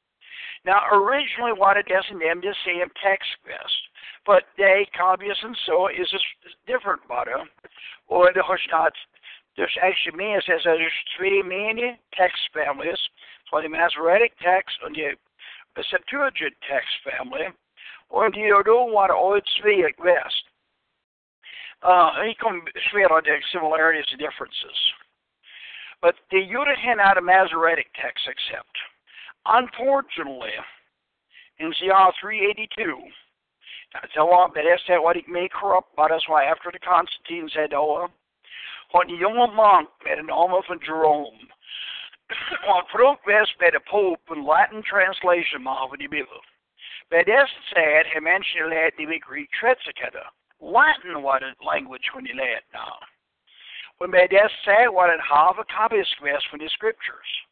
Now, 0.65 0.81
originally, 0.93 1.53
what 1.53 1.79
it 1.79 1.87
in 2.11 2.19
them 2.19 2.41
the 2.43 2.55
same 2.65 2.91
text 3.03 3.31
best, 3.47 3.81
but 4.27 4.45
they, 4.59 4.87
Cabeus 4.93 5.43
and 5.43 5.57
so 5.65 5.89
is 5.89 6.13
a 6.13 6.21
different, 6.67 7.01
or 8.11 8.33
the 8.35 8.43
Hoshnat. 8.43 8.93
There's 9.57 9.77
actually 9.83 10.19
means 10.19 10.45
as 10.53 10.61
there's 10.65 10.93
three 11.17 11.43
main 11.43 11.97
text 12.13 12.43
families 12.53 12.99
for 13.49 13.63
the 13.63 13.69
Masoretic 13.69 14.33
text 14.43 14.77
and 14.85 14.95
the 14.95 15.85
Septuagint 15.91 16.55
text 16.69 16.91
family, 17.07 17.47
och 18.09 18.33
de 18.33 18.63
då 18.65 18.91
var 18.91 19.13
åt 19.13 19.47
Sveg 19.47 19.95
West. 19.99 20.45
Uh, 21.83 22.11
he 22.27 22.35
come 22.35 22.63
straight 22.89 23.11
on 23.11 23.23
the 23.25 23.41
similarities 23.53 24.05
and 24.11 24.21
differences. 24.21 24.79
But 26.03 26.15
the 26.31 26.37
Yudahin 26.37 27.01
out 27.01 27.17
of 27.17 27.25
Masoretic 27.25 27.87
text 27.95 28.29
except. 28.29 28.77
Unfortunately, 29.47 30.53
in 31.59 31.73
Ziyah 31.73 32.13
382, 32.21 33.01
that 33.93 35.03
what 35.03 35.17
he 35.17 35.25
may 35.27 35.49
corrupt, 35.49 35.95
but 35.97 36.09
that's 36.09 36.29
why 36.29 36.45
after 36.45 36.71
the 36.73 36.79
Constantine 36.79 37.49
said, 37.53 37.73
oh, 37.75 38.09
when 38.93 39.09
the 39.09 39.15
young 39.15 39.37
monk 39.55 39.89
met 40.05 40.19
an 40.19 40.31
alma 40.31 40.63
from 40.67 40.79
Jerome, 40.85 41.49
on 42.69 42.83
frukt 42.93 43.27
best 43.27 43.59
by 43.59 43.71
the 43.73 43.81
Pope 43.91 44.21
in 44.31 44.45
Latin 44.45 44.83
translation 44.83 45.67
of 45.67 45.91
the 45.99 46.07
Bible. 46.07 46.43
Bij 47.09 47.25
deze 47.25 47.55
tijd 47.73 48.13
hij 48.13 48.21
mensen 48.21 48.69
leert 48.69 48.97
die 48.97 49.07
we 49.07 49.19
Greek 49.19 49.51
tretzen 49.51 49.95
Latin 50.59 51.23
was 51.23 51.41
het 51.41 51.61
language 51.61 52.11
when 52.13 52.27
he 52.27 52.35
leert 52.35 52.65
now. 52.73 53.03
When 53.97 54.11
bij 54.11 54.27
deze 54.27 54.61
tijd 54.63 54.93
was 54.93 55.11
het 55.11 55.21
halve 55.21 55.65
copies 55.65 56.15
geweest 56.15 56.49
van 56.49 56.59
de 56.59 56.69
scriptures. 56.69 57.47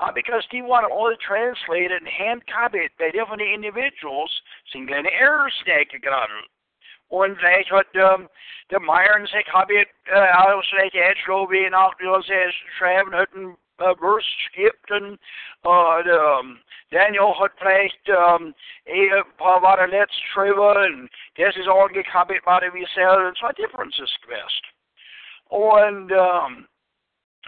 Uh, 0.00 0.12
because 0.14 0.46
he 0.50 0.62
wanted 0.62 0.92
all 0.92 1.12
translated 1.18 1.90
and 1.90 2.06
hand 2.06 2.42
copied 2.46 2.90
by 3.00 3.10
different 3.10 3.42
individuals, 3.42 4.30
sin 4.72 4.86
kleine 4.86 5.10
errors 5.10 5.52
snaken 5.64 6.00
geraden. 6.00 6.46
Und 7.08 7.36
vielleicht 7.38 7.70
hat 7.72 7.86
um, 7.96 8.28
der 8.70 8.80
Meier 8.80 9.26
sich 9.26 9.46
copied, 9.46 9.88
uh, 10.14 10.50
aus 10.50 10.66
vielleicht 10.70 10.94
Edge 10.94 11.22
Lobby 11.26 11.66
und 11.66 11.74
auch 11.74 11.94
die 11.94 12.52
schreiben 12.78 13.14
hatten, 13.14 13.56
uh, 13.80 13.94
verse 13.94 14.26
skipped 14.46 14.90
and 14.90 15.18
uh, 15.64 16.02
um, 16.06 16.60
Daniel 16.90 17.34
hat 17.38 17.52
vielleicht 17.58 18.08
um, 18.08 18.54
ein 18.86 19.24
paar 19.36 19.60
Worte 19.62 19.86
letzt 19.86 20.20
geschrieben 20.22 20.58
und 20.58 21.10
das 21.36 21.56
ist 21.56 21.68
auch 21.68 21.88
gekappelt 21.88 22.44
worden 22.46 22.72
wie 22.72 22.86
selber. 22.94 23.32
Es 23.34 23.42
war 23.42 23.52
Differences 23.52 24.14
gewesen. 24.22 24.62
Und 25.48 26.12
um, 26.12 26.68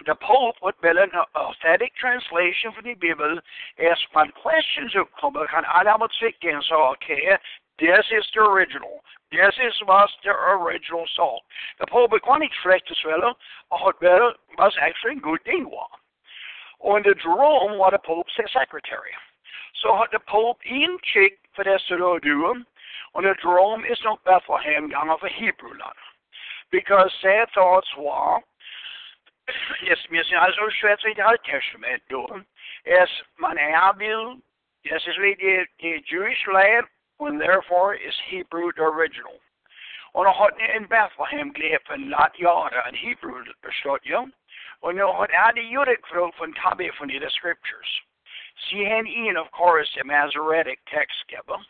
the 0.05 0.15
Pope 0.15 0.55
would 0.61 0.79
build 0.81 0.97
an 0.97 1.11
authentic 1.35 1.93
translation 1.95 2.71
for 2.75 2.81
the 2.81 2.95
Bible 2.95 3.39
as 3.77 3.97
man 4.15 4.31
questions 4.41 4.95
uppkommer 4.95 5.47
kan 5.47 5.65
alla 5.65 5.97
mot 5.97 6.11
stycken 6.13 6.61
så 6.61 6.75
okay, 6.91 7.37
this 7.77 8.05
is 8.11 8.25
the 8.33 8.41
original. 8.41 9.03
This 9.31 9.55
is 9.67 9.75
was 9.87 10.09
the 10.23 10.31
original 10.31 11.05
salt. 11.15 11.43
The 11.79 11.87
Pope 11.87 12.19
kan 12.19 12.43
inte 12.43 12.55
fräcka 12.63 12.95
svälja 12.95 13.35
och 13.69 13.79
har 13.79 13.93
was 14.57 14.77
actually 14.77 15.15
en 15.15 15.21
good 15.21 15.43
thing 15.43 15.69
var. 15.69 15.91
Och 16.79 16.99
Jerome 16.99 17.77
var 17.77 17.91
the 17.91 17.97
Pope's 17.97 18.47
secretary. 18.53 19.13
Så 19.73 20.07
the 20.11 20.19
Pope 20.19 20.65
in 20.65 20.99
check 21.03 21.33
för 21.55 21.63
dessa 21.63 21.97
då 21.97 22.19
och 23.13 23.23
the 23.23 23.35
Jerome 23.43 23.87
is 23.87 24.03
not 24.03 24.23
Bethlehem 24.23 24.89
gånger 24.89 25.17
för 25.17 25.27
Hebrew 25.27 25.75
Because 26.71 27.11
their 27.21 27.45
thoughts 27.45 27.97
were 27.97 28.41
yes, 29.83 29.99
wir 30.09 30.23
sind 30.23 30.37
also 30.37 30.69
schwätze 30.69 31.09
i 31.09 31.13
det 31.13 31.25
Alte 31.25 31.51
Testament 31.51 32.03
då. 32.09 32.41
Es 32.83 33.23
man 33.37 33.57
är 33.57 33.93
vill, 33.93 34.41
yes, 34.83 35.07
is 35.07 35.17
we 35.17 35.35
the, 35.35 35.65
Jewish 36.05 36.47
land, 36.47 36.87
and 37.19 37.41
therefore 37.41 37.95
is 37.95 38.15
Hebrew 38.29 38.71
the 38.71 38.83
original. 38.83 39.39
Och 40.13 40.25
då 40.25 40.31
har 40.31 40.75
in 40.75 40.87
Bethlehem 40.87 41.53
glepen 41.53 42.09
lat 42.09 42.39
göra 42.39 42.81
en 42.83 42.95
Hebrew, 42.95 43.53
förstått 43.63 44.05
ju? 44.05 44.31
Och 44.79 44.95
nu 44.95 45.03
har 45.03 45.27
det 45.55 45.61
judic 45.61 45.99
från 46.05 46.53
tabi 46.53 46.91
från 46.91 47.09
the 47.09 47.29
scriptures. 47.29 48.01
Sie 48.69 48.85
haben 48.85 49.07
ihn, 49.07 49.37
of 49.37 49.51
course, 49.51 49.89
the 49.95 50.03
Masoretic 50.03 50.79
text 50.85 51.27
given. 51.27 51.65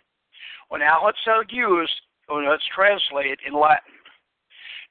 Und 0.70 0.80
now 0.80 1.08
it's 1.08 1.24
so 1.24 1.44
used, 1.50 2.02
and 2.30 2.48
it's 2.48 2.66
translated 2.76 3.40
in 3.46 3.54
Latin. 3.54 4.01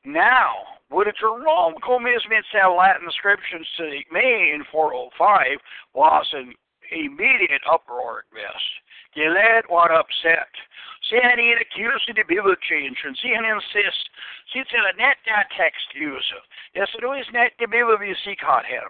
Now, 0.05 0.81
would 0.91 1.07
it 1.07 1.17
Jerome 1.21 1.75
sent 1.85 2.77
Latin 2.77 3.05
inscriptions 3.05 3.67
to 3.77 3.85
me 4.11 4.53
in 4.53 4.65
405 4.73 5.59
was 5.95 6.27
an 6.33 6.55
immediate 6.91 7.63
uproar 7.71 8.25
at 8.25 8.35
best. 8.35 8.71
Lad 9.17 9.65
was 9.69 9.91
upset. 9.93 10.49
He 11.11 11.19
accused 11.19 12.07
the 12.09 12.23
Bible 12.23 12.55
change, 12.69 12.97
and 13.05 13.17
sen 13.19 13.45
insist, 13.45 14.09
sen 14.53 14.65
till 14.71 14.87
a 14.87 14.97
net 14.97 15.17
that 15.27 15.51
text 15.57 15.91
user. 15.95 16.43
Yes, 16.75 16.89
it 16.95 17.05
is 17.05 17.27
net 17.33 17.53
the 17.59 17.67
Bible 17.67 17.99
vi 17.99 18.15
sikat 18.25 18.65
him. 18.67 18.89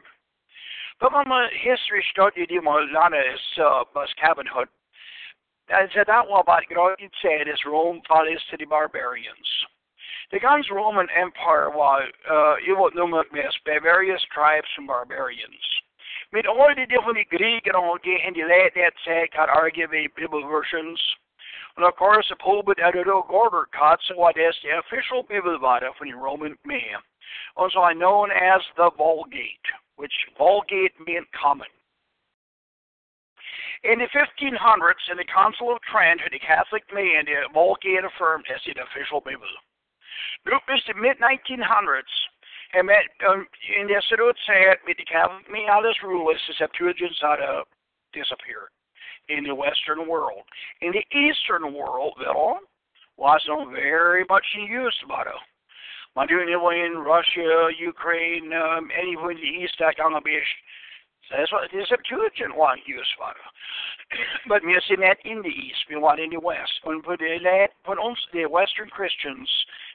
But 1.01 1.15
when 1.15 1.29
my 1.29 1.49
history 1.57 2.05
study 2.13 2.45
di 2.47 2.61
mo 2.61 2.85
lana 2.93 3.17
is 3.17 3.41
uh, 3.59 3.85
bus 3.95 4.13
cabin 4.21 4.47
hut. 4.47 4.69
I 5.71 5.87
said 5.95 6.09
that 6.09 6.29
was 6.29 6.45
about 6.45 6.65
it 6.69 7.13
said 7.23 7.49
is 7.49 7.65
Rome 7.65 8.03
follows 8.07 8.45
to 8.51 8.57
the 8.59 8.67
barbarians. 8.67 9.49
The 10.31 10.39
Guns 10.39 10.71
Roman 10.71 11.09
Empire 11.11 11.71
was 11.71 12.07
uh, 12.31 12.55
nummer 12.95 13.25
by 13.67 13.79
various 13.83 14.23
tribes 14.33 14.69
and 14.79 14.87
barbarians. 14.87 15.59
Med 16.33 16.47
all 16.47 16.73
de 16.73 16.87
different 16.87 17.29
Greek 17.31 17.67
and 17.67 17.75
all 17.75 17.99
in 17.99 18.35
the 18.35 18.47
late 18.47 18.71
that 18.77 18.93
say 19.05 19.29
got 19.35 19.49
arguably 19.49 20.07
Bible 20.15 20.47
versions. 20.47 21.01
And 21.77 21.85
of 21.85 21.97
course, 21.97 22.27
the 22.31 22.37
pulpit 22.37 22.79
at 22.79 22.95
the 22.95 23.11
order 23.11 23.67
cut 23.77 23.99
so 24.07 24.15
what 24.15 24.39
is 24.39 24.55
the 24.63 24.79
official 24.79 25.25
Bible 25.25 25.59
Bible 25.59 25.91
for 25.99 26.07
the 26.07 26.15
Roman 26.15 26.57
man, 26.65 27.03
also 27.57 27.83
known 27.91 28.31
as 28.31 28.61
the 28.77 28.91
Vulgate, 28.97 29.67
which 29.97 30.15
Vulgate 30.39 30.95
meant 31.05 31.27
common. 31.33 31.67
In 33.83 33.99
the 33.99 34.07
1500s, 34.15 35.11
in 35.11 35.17
the 35.17 35.25
Council 35.25 35.75
of 35.75 35.83
Trent, 35.91 36.21
the 36.31 36.39
Catholic 36.39 36.85
man, 36.95 37.25
the 37.27 37.51
Vulgate 37.53 38.05
affirmed 38.05 38.45
as 38.55 38.61
the 38.63 38.79
official 38.81 39.21
Bible. 39.21 39.51
Look, 40.47 40.63
it's 40.69 40.87
the 40.87 40.95
mid-1900s, 40.95 42.15
and 42.75 42.87
met, 42.87 43.05
um, 43.29 43.47
in 43.79 43.87
det 43.89 44.05
ser 44.05 44.31
ut 44.31 44.39
så 44.39 44.53
här 44.53 44.77
med, 44.85 44.97
med 45.49 45.71
alles 45.71 46.03
rulers, 46.03 46.47
the 46.47 46.55
Septuagints 46.55 47.21
hade 47.21 47.65
disappeared 48.13 48.71
in 49.29 49.45
the 49.45 49.55
Western 49.55 50.07
world. 50.07 50.43
In 50.81 50.93
the 50.93 51.05
Eastern 51.13 51.75
world, 51.75 52.15
though, 52.19 52.59
wasn't 53.17 53.71
very 53.71 54.25
much 54.29 54.47
in 54.55 54.67
use 54.67 54.99
it. 55.03 55.41
Man 56.17 56.27
doing 56.27 56.49
in 56.49 56.99
Russia, 56.99 57.69
Ukraine, 57.79 58.53
um, 58.53 58.91
anywhere 58.91 59.31
in 59.31 59.37
the 59.37 59.63
East, 59.63 59.77
that 59.79 59.97
kan 59.97 60.13
be 60.25 60.41
that's 61.31 61.53
what 61.53 61.71
the 61.71 61.87
Septuagint 61.87 62.57
one 62.57 62.79
used 62.87 63.15
for. 63.17 63.31
But 64.49 64.65
we 64.65 64.75
see 64.89 64.97
that 64.97 65.19
in 65.25 65.43
the 65.43 65.55
East, 65.55 65.87
we 65.89 65.97
want 65.97 66.19
in 66.19 66.31
the 66.31 66.41
West. 66.41 66.83
För, 66.83 67.17
det, 67.17 67.69
för 67.85 67.99
oss, 67.99 68.29
the 68.33 68.47
Western 68.47 68.91
Christians, 68.91 69.49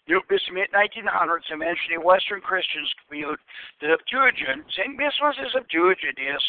nu 0.08 0.22
bis 0.30 0.41
mid-1900s, 0.52 1.50
eventually 1.50 1.98
Western 1.98 2.41
Christians 2.41 2.94
viewed 3.10 3.39
the 3.82 3.88
Septuagint, 3.89 4.65
this 4.98 5.18
was 5.22 5.36
the 5.38 5.50
Septuagint 5.52 6.20
is, 6.20 6.44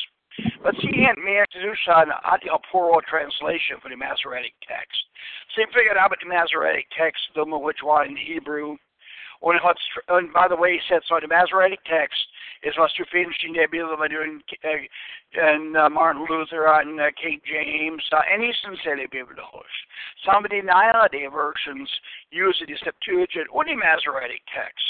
but 0.62 0.74
see 0.80 1.06
and 1.08 1.24
mer 1.24 1.46
Sushan 1.56 2.12
at 2.12 2.40
the 2.44 2.52
plural 2.70 3.00
translation 3.08 3.80
for 3.80 3.88
the 3.88 3.96
Masoretic 3.96 4.52
text. 4.68 5.00
So 5.54 5.64
they 5.64 5.72
figured 5.72 5.96
out 5.96 6.12
the 6.12 6.28
Masoretic 6.28 6.86
text, 6.96 7.20
the 7.34 7.44
which 7.44 7.80
one 7.82 8.08
in 8.08 8.16
Hebrew, 8.16 8.76
hat, 9.40 9.76
und 10.08 10.32
by 10.32 10.48
the 10.48 10.56
way, 10.56 10.72
he 10.76 10.80
said, 10.88 11.00
so 11.08 11.18
the 11.20 11.28
Masoretic 11.28 11.80
text 11.84 12.16
is 12.62 12.74
zu 12.94 13.04
finden 13.06 13.54
der 13.54 13.68
Bibel 13.68 13.96
in, 14.22 14.42
in 15.32 15.76
uh, 15.76 15.88
Martin 15.88 16.26
Luther 16.28 16.66
and 16.66 17.00
uh, 17.00 17.10
King 17.20 17.40
James, 17.44 18.02
uh, 18.12 18.22
any 18.32 18.54
Some 20.24 20.44
of 20.44 20.50
the 20.50 20.62
nowadays 20.62 21.30
versions 21.32 21.90
use 22.30 22.62
the 22.66 22.76
Septuagint 22.82 23.48
or 23.50 23.64
the 23.64 23.74
Masoretic 23.74 24.42
text. 24.54 24.84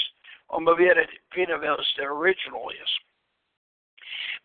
Wird 0.49 0.97
finden, 1.33 1.61
was 1.61 1.85
Original 1.99 2.69
is. 2.69 2.89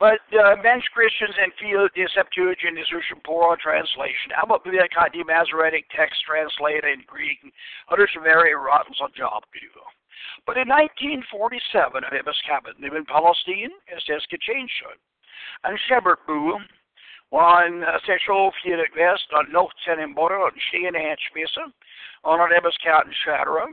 But 0.00 0.18
uh, 0.34 0.56
many 0.62 0.82
Christians 0.92 1.34
and 1.38 1.52
feel 1.60 1.86
the 1.94 2.08
Septuagint 2.14 2.78
is 2.78 2.90
a 2.90 3.20
plural 3.20 3.56
translation. 3.56 4.34
How 4.34 4.42
about 4.42 4.64
the 4.64 5.24
Masoretic 5.24 5.84
text 5.94 6.24
translated 6.26 6.84
in 6.84 7.04
Greek? 7.06 7.38
Others 7.88 8.10
are 8.16 8.22
very 8.22 8.54
rotten 8.54 8.94
on 9.00 9.10
job 9.16 9.44
to 9.52 9.60
do. 9.60 9.70
But 10.46 10.56
in 10.56 10.70
1947, 10.70 12.10
det 12.10 12.24
beskaffet 12.24 12.78
nu 12.78 12.96
in 12.96 13.06
Palestine, 13.06 13.74
es 13.86 14.04
det 14.04 14.42
change. 14.42 14.84
En 15.64 15.78
Shepherdbo 15.78 16.60
var 17.30 17.62
en 17.62 18.00
sexual 18.06 18.52
fjöret 18.52 18.96
väst 18.96 19.32
och 19.32 19.48
låtsen 19.48 19.98
en 19.98 20.14
borre 20.14 20.36
och 20.36 20.62
sten 20.68 20.94
hätspesa. 20.94 21.70
Och 22.22 22.38
när 22.38 22.48
det 22.48 22.60
beskaffet 22.60 23.14
skära. 23.14 23.68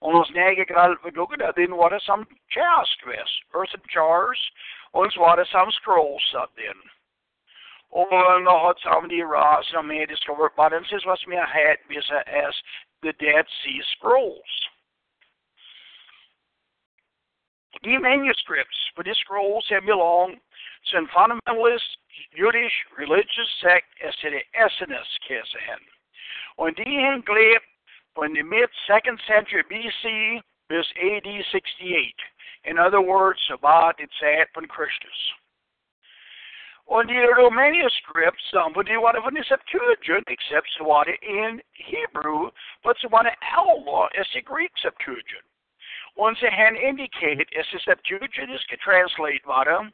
Och 0.00 0.12
hos 0.12 0.30
näge 0.30 0.64
grall 0.64 0.98
för 0.98 1.10
dugget, 1.10 1.54
then 1.54 1.76
var 1.76 1.90
det 1.90 2.00
som 2.00 2.26
chast 2.48 3.06
väst. 3.06 3.42
Earthen 3.54 3.80
jars. 3.94 4.52
Och 4.90 5.12
så 5.12 5.20
var 5.20 5.36
det 5.36 5.46
som 5.46 5.70
scrolls 5.70 6.34
up 6.34 6.58
in. 6.58 6.90
Och 7.90 8.42
nå 8.42 8.50
har 8.50 8.74
sammen 8.74 9.08
de 9.08 9.22
ras 9.22 9.70
som 9.70 9.90
är 9.90 10.06
discovered 10.06 10.54
bottoms 10.56 10.92
is 10.92 11.06
what 11.06 11.26
me 11.26 11.36
had 11.36 11.78
as 12.46 12.62
the 13.02 13.12
Dead 13.12 13.46
Sea 13.48 13.82
Scrolls. 13.82 14.68
The 17.82 17.98
manuscripts 17.98 18.76
for 18.94 19.04
these 19.04 19.16
scrolls 19.18 19.64
have 19.70 19.84
belonged 19.84 20.38
to 20.90 20.98
a 20.98 21.06
fundamentalist 21.08 21.96
Jewish 22.36 22.72
religious 22.96 23.50
sect 23.60 23.86
as 24.06 24.14
to 24.22 24.30
the 24.30 24.42
Essenes 24.54 25.06
Kesehen. 25.28 25.82
Und 26.58 26.78
die 26.78 27.22
gelebt 27.24 27.66
from 28.14 28.32
the 28.34 28.42
mid 28.42 28.70
second 28.86 29.20
century 29.28 29.62
BC 29.64 30.40
bis 30.68 30.86
AD 30.96 31.44
68. 31.52 32.14
In 32.64 32.78
other 32.78 33.00
words, 33.00 33.40
about 33.50 33.94
the 33.98 34.08
Zeit 34.20 34.48
von 34.54 34.66
Christus. 34.66 35.32
Und 36.86 37.08
die 37.08 37.50
manuscripts, 37.50 38.42
somebody 38.52 38.96
one 38.96 39.16
of 39.16 39.24
them 39.24 39.36
is 39.36 39.46
Septuagint, 39.48 40.24
except 40.28 40.68
what 40.80 41.08
in 41.08 41.60
Hebrew, 41.72 42.50
but 42.84 42.96
one 43.10 43.26
Allah 43.56 44.08
is 44.18 44.26
the 44.34 44.40
Greek 44.40 44.70
Septuagint. 44.80 45.44
Und 46.16 46.36
again 46.40 46.76
indicated, 46.76 47.48
as 47.58 47.66
the 47.72 47.80
Septuagint 47.84 48.50
is 48.50 48.64
translated 48.82 49.44
worden, 49.46 49.92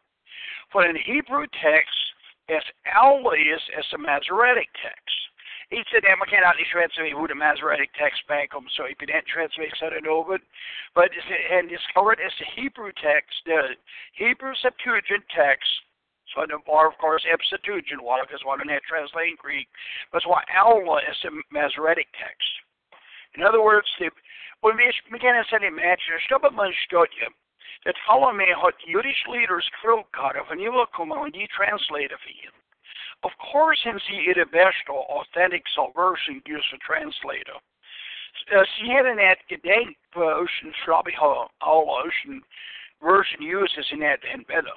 for 0.71 0.87
in 0.87 0.97
Hebrew 0.97 1.47
text, 1.61 1.99
as 2.49 2.63
Allah 2.95 3.35
is 3.35 3.63
as 3.77 3.85
a 3.93 3.99
Masoretic 3.99 4.69
text. 4.83 5.19
He 5.71 5.83
said 5.89 6.05
that 6.05 6.21
kan 6.29 6.45
aldrig 6.45 6.69
translate 6.69 7.17
who 7.17 7.27
the 7.27 7.35
Masoretic 7.35 7.91
text 7.97 8.21
back 8.29 8.55
om, 8.55 8.69
so 8.77 8.85
you 8.85 8.95
didn't 9.01 9.27
translate 9.27 9.73
så 9.81 9.89
det 9.91 10.05
något. 10.05 10.43
But 10.95 11.11
and 11.17 11.73
it's 11.73 11.87
covered 11.95 12.21
as 12.21 12.33
the 12.39 12.45
Hebrew 12.45 12.93
text, 12.93 13.33
the 13.47 13.77
Hebrew 14.13 14.55
Septuagint 14.61 15.25
text, 15.33 15.71
so 16.35 16.45
the 16.45 16.59
bar 16.67 16.89
of 16.89 16.99
course 16.99 17.25
Septuagint 17.49 18.03
one 18.03 18.21
because 18.21 18.45
one 18.45 18.61
had 18.69 18.83
translating 18.85 19.37
Greek, 19.41 19.67
but 20.13 20.23
why 20.27 20.45
Allah 20.61 21.01
is 21.09 21.17
the 21.25 21.33
Masoretic 21.51 22.09
text. 22.21 22.53
In 23.35 23.43
other 23.43 23.63
words, 23.65 23.89
the 23.99 24.11
when 24.62 24.77
we 24.77 24.92
began 25.11 25.35
to 25.35 25.44
say 25.51 25.70
match, 25.70 26.03
stop 26.25 26.42
man 26.55 26.72
studie. 26.87 27.29
Dat 27.85 27.98
alle 28.07 28.33
mij 28.33 28.53
had 28.53 28.75
Jüdisch 28.87 29.27
leaders 29.27 29.70
hadden 30.11 30.46
van 30.46 30.59
jullie 30.59 30.87
komen 30.87 31.25
en 31.25 31.31
die 31.31 31.48
translate 31.48 32.18
for 32.18 32.31
him. 32.31 32.53
Of 33.20 33.37
course, 33.37 33.83
hence 33.83 34.07
he 34.07 34.31
is 34.31 34.35
the 34.35 34.46
best 34.46 34.88
or 34.88 35.05
authentic 35.05 35.66
salvation 35.68 36.42
used 36.44 36.68
for 36.68 36.79
translator. 36.79 37.61
Uh, 38.53 38.64
sie 38.64 38.90
hebben 38.90 39.18
het 39.18 39.42
gedenkversion, 39.46 40.75
glaube 40.85 41.11
ich, 41.11 41.20
alle 41.20 42.05
Ocean 42.05 42.44
version 43.01 43.42
uses 43.42 43.90
in 43.90 43.98
that 43.98 44.25
and 44.33 44.46
better. 44.46 44.77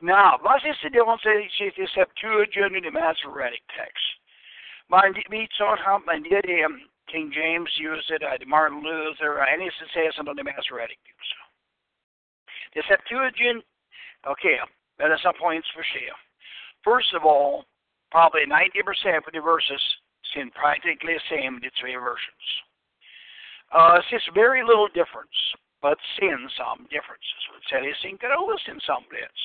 Now, 0.00 0.38
was 0.42 0.64
is 0.64 0.80
de 0.80 0.90
difference 0.90 1.50
tussen 1.56 1.86
Septuagint 1.86 2.74
en 2.74 2.82
de 2.82 2.90
Masoretic 2.90 3.62
text? 3.66 4.18
Maar 4.86 5.12
wie 5.28 5.46
zo'n 5.48 5.78
hand, 5.78 6.24
die 6.24 6.62
um, 6.62 6.88
King 7.10 7.32
James 7.34 7.68
used 7.76 8.10
it, 8.10 8.22
uh, 8.22 8.36
Martin 8.46 8.82
Luther, 8.82 9.40
uh, 9.40 9.46
any 9.48 9.70
says 9.94 10.14
something 10.16 10.30
on 10.30 10.36
the 10.36 10.44
Masoretic 10.44 10.98
use. 11.04 11.32
The 12.74 12.82
Septuagint, 12.88 13.64
okay, 14.28 14.60
that 14.98 15.10
is 15.10 15.20
some 15.22 15.34
points 15.40 15.66
for 15.74 15.82
sure. 15.82 16.16
First 16.84 17.14
of 17.14 17.24
all, 17.24 17.64
probably 18.10 18.44
90% 18.46 19.26
of 19.26 19.32
the 19.32 19.40
verses 19.40 19.80
seem 20.34 20.50
practically 20.52 21.16
the 21.16 21.28
same 21.30 21.56
in 21.56 21.62
the 21.64 21.72
three 21.80 21.96
versions. 21.96 22.44
Uh, 23.72 24.00
it's 24.00 24.08
just 24.08 24.28
very 24.34 24.64
little 24.64 24.88
difference, 24.88 25.36
but 25.80 25.98
sin 26.18 26.48
some 26.56 26.88
differences. 26.88 27.42
Säger 27.68 27.94
synkrolöst 28.00 28.68
in 28.68 28.80
some 28.80 29.04
bits. 29.10 29.42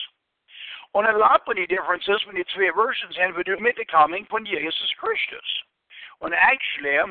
Och 0.93 1.03
en 1.03 1.17
lot 1.17 1.41
of 1.47 1.55
the 1.55 1.65
differences 1.65 2.21
when 2.25 2.35
the 2.35 2.45
three 2.53 2.69
versions 2.69 3.17
and 3.19 3.35
we 3.35 3.43
do 3.43 3.57
med 3.59 3.75
coming 3.89 4.25
from 4.29 4.45
Jesus 4.45 4.93
Christus. 4.99 5.49
When 6.19 6.33
actually, 6.33 7.01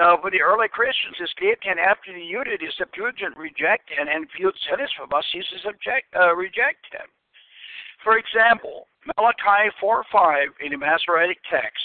uh, 0.00 0.16
when 0.20 0.32
the 0.32 0.42
early 0.42 0.68
Christians 0.68 1.16
escaped 1.22 1.66
and 1.66 1.78
after 1.78 2.12
the 2.12 2.20
unity 2.20 2.66
Septuagint 2.76 3.36
rejected 3.36 3.98
and 3.98 4.26
viewed 4.36 4.54
sinners 4.68 4.90
from 4.96 5.12
us, 5.14 5.24
Jesus 5.32 5.62
object, 5.66 6.10
uh, 6.18 6.34
rejected. 6.34 7.06
For 8.02 8.18
example, 8.18 8.88
Malachi 9.16 9.70
4 9.80 10.04
5 10.10 10.48
in 10.60 10.72
the 10.72 10.78
Masoretic 10.78 11.38
text. 11.50 11.82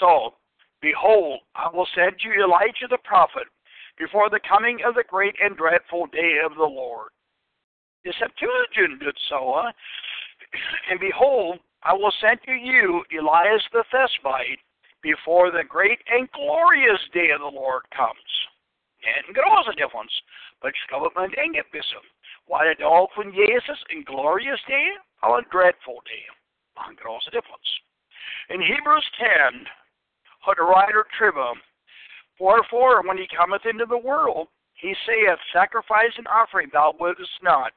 So, 0.00 0.34
behold, 0.80 1.40
I 1.54 1.68
will 1.72 1.86
send 1.94 2.16
you 2.24 2.32
Elijah 2.42 2.88
the 2.88 2.98
prophet 3.04 3.44
before 3.98 4.30
the 4.30 4.40
coming 4.48 4.78
of 4.86 4.94
the 4.94 5.04
great 5.06 5.36
and 5.42 5.56
dreadful 5.56 6.06
day 6.06 6.38
of 6.44 6.56
the 6.56 6.64
Lord. 6.64 7.10
The 8.04 8.14
Septuagint 8.18 9.00
did 9.00 9.16
so, 9.28 9.52
huh? 9.56 9.72
and 10.90 10.98
behold, 10.98 11.58
I 11.82 11.92
will 11.92 12.12
send 12.20 12.40
to 12.46 12.52
you 12.52 13.04
Elias 13.12 13.62
the 13.72 13.84
Thesbite 13.92 14.60
before 15.02 15.50
the 15.50 15.64
great 15.64 15.98
and 16.08 16.30
glorious 16.32 17.00
day 17.12 17.30
of 17.30 17.40
the 17.40 17.46
Lord 17.46 17.82
comes. 17.96 18.30
and 19.04 19.28
En 19.28 19.34
große 19.34 19.76
difference, 19.76 20.12
but 20.60 20.72
man 20.90 21.10
man 21.16 21.32
inget 21.44 21.66
wissen. 21.72 22.04
Why 22.46 22.68
the 22.68 22.74
dag 22.74 23.08
von 23.16 23.32
Jesus 23.32 23.84
en 23.90 24.02
glorious 24.04 24.60
day 24.68 24.90
how 25.20 25.36
a 25.36 25.42
dreadful 25.50 26.02
day. 26.04 26.24
Man 26.76 26.96
große 26.96 27.30
difference. 27.32 27.70
In 28.48 28.60
Hebrews 28.60 29.04
10, 29.52 29.66
had 30.40 30.56
the 30.56 30.64
writer 30.64 31.06
Tribba, 31.18 31.54
Wherefore, 32.40 33.02
when 33.06 33.18
he 33.18 33.28
cometh 33.36 33.66
into 33.66 33.84
the 33.84 33.98
world, 33.98 34.48
he 34.74 34.94
saith, 35.06 35.38
Sacrifice 35.52 36.16
and 36.16 36.26
offering 36.26 36.70
thou 36.72 36.94
wouldest 36.98 37.30
not, 37.42 37.72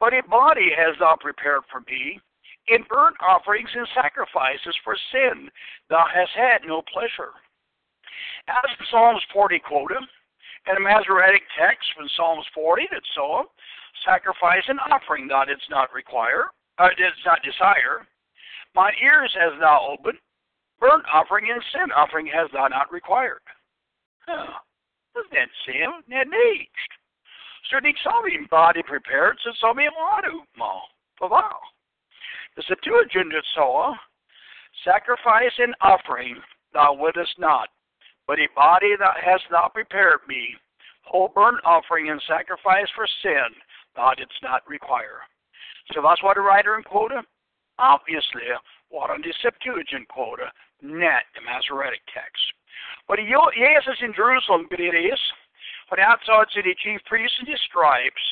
but 0.00 0.12
a 0.12 0.22
body 0.28 0.70
hast 0.76 0.98
thou 0.98 1.16
prepared 1.20 1.62
for 1.70 1.80
me. 1.86 2.20
In 2.70 2.86
burnt 2.88 3.16
offerings 3.18 3.70
and 3.74 3.88
sacrifices 3.94 4.76
for 4.84 4.96
sin 5.10 5.50
thou 5.88 6.06
hast 6.06 6.30
had 6.38 6.62
no 6.64 6.82
pleasure. 6.82 7.34
As 8.46 8.70
Psalms 8.90 9.22
40 9.32 9.58
quoted, 9.66 9.98
and 10.66 10.78
a 10.78 10.80
Masoretic 10.80 11.42
text 11.58 11.88
from 11.96 12.08
Psalms 12.16 12.46
40 12.54 12.86
that 12.92 13.02
so, 13.14 13.50
sacrifice 14.04 14.62
and 14.68 14.78
offering 14.90 15.26
thou 15.26 15.44
didst 15.44 15.68
not 15.68 15.92
require, 15.92 16.46
uh, 16.78 16.88
does 16.94 17.18
not 17.26 17.42
desire. 17.42 18.06
My 18.74 18.92
ears 19.02 19.34
has 19.34 19.58
thou 19.58 19.90
opened, 19.90 20.18
burnt 20.78 21.04
offering 21.12 21.50
and 21.50 21.62
sin 21.72 21.90
offering 21.90 22.26
has 22.26 22.48
thou 22.52 22.68
not 22.68 22.92
required. 22.92 23.42
Huh. 24.26 24.62
That 25.32 25.48
sin, 25.66 25.90
that 26.08 26.26
aged. 26.30 26.90
Så 27.68 27.80
det 27.80 27.98
saw 28.02 28.22
me 28.22 28.46
body 28.50 28.82
prepared, 28.82 29.38
så 29.42 29.52
saw 29.58 29.74
me 29.74 29.88
ladu 29.90 30.46
ma, 30.56 30.80
pavao. 31.20 31.58
The 32.56 32.62
Septuagint 32.66 33.32
saw, 33.54 33.92
oh, 33.92 33.94
sacrifice 34.84 35.52
and 35.58 35.74
offering 35.80 36.36
thou 36.72 36.94
wouldest 36.94 37.38
not, 37.38 37.68
but 38.26 38.38
a 38.38 38.48
body 38.54 38.94
that 38.98 39.22
hast 39.22 39.44
thou 39.50 39.68
prepared 39.72 40.20
me, 40.28 40.54
whole 41.02 41.28
burnt 41.28 41.60
offering 41.64 42.10
and 42.10 42.22
sacrifice 42.26 42.88
for 42.94 43.06
sin 43.22 43.54
thou 43.96 44.14
didst 44.14 44.42
not 44.42 44.66
require. 44.68 45.20
So 45.92 46.00
that's 46.02 46.22
what 46.22 46.36
the 46.36 46.42
writer 46.42 46.76
in 46.76 46.82
quota? 46.82 47.22
Obviously, 47.78 48.46
what 48.90 49.10
on 49.10 49.22
the 49.22 49.32
Septuagint 49.42 50.08
quota, 50.08 50.52
net 50.82 51.24
the 51.34 51.42
Masoretic 51.42 52.00
text. 52.12 52.42
But 53.08 53.18
Jesus 53.18 53.98
in 54.02 54.14
Jerusalem, 54.14 54.66
good 54.70 54.80
it 54.80 54.94
is, 54.94 55.18
but 55.88 55.98
outside 55.98 56.46
to 56.54 56.62
the 56.62 56.74
chief 56.82 57.00
priests 57.06 57.36
and 57.38 57.48
the 57.48 57.58
scribes, 57.66 58.22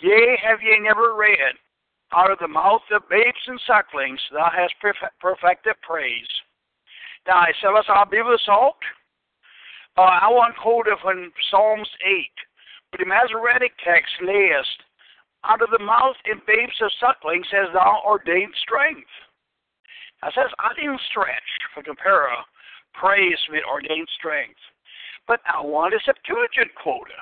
yea, 0.00 0.38
have 0.42 0.62
ye 0.62 0.78
never 0.78 1.14
read, 1.14 1.58
out 2.12 2.30
of 2.30 2.38
the 2.38 2.48
mouth 2.48 2.82
of 2.90 3.08
babes 3.08 3.44
and 3.46 3.60
sucklings 3.66 4.20
thou 4.32 4.50
hast 4.54 4.74
perfected 5.20 5.74
praise. 5.82 6.28
Now, 7.26 7.36
I 7.36 7.52
say, 7.60 7.68
let's 7.74 7.88
all 7.88 8.06
be 8.06 8.22
salt. 8.44 8.80
Uh, 9.96 10.02
I 10.22 10.28
want 10.28 10.56
quote 10.56 10.86
from 11.02 11.32
Psalms 11.50 11.88
8, 12.06 12.30
but 12.92 13.00
the 13.00 13.06
Masoretic 13.06 13.72
text 13.84 14.14
layest, 14.22 14.86
out 15.44 15.62
of 15.62 15.70
the 15.70 15.84
mouth 15.84 16.16
and 16.24 16.40
babes 16.46 16.78
of 16.80 16.90
sucklings 16.98 17.46
has 17.52 17.68
thou 17.74 18.00
ordained 18.06 18.54
strength. 18.62 19.10
Now 20.22 20.30
says, 20.30 20.50
I 20.58 20.74
didn't 20.74 21.00
stretch 21.10 21.50
for 21.74 21.82
compare 21.82 22.28
praise 22.94 23.38
with 23.50 23.62
ordained 23.68 24.08
strength. 24.18 24.58
But 25.26 25.40
I 25.46 25.60
want 25.60 25.94
a 25.94 26.00
Septuagint 26.04 26.74
quota. 26.82 27.20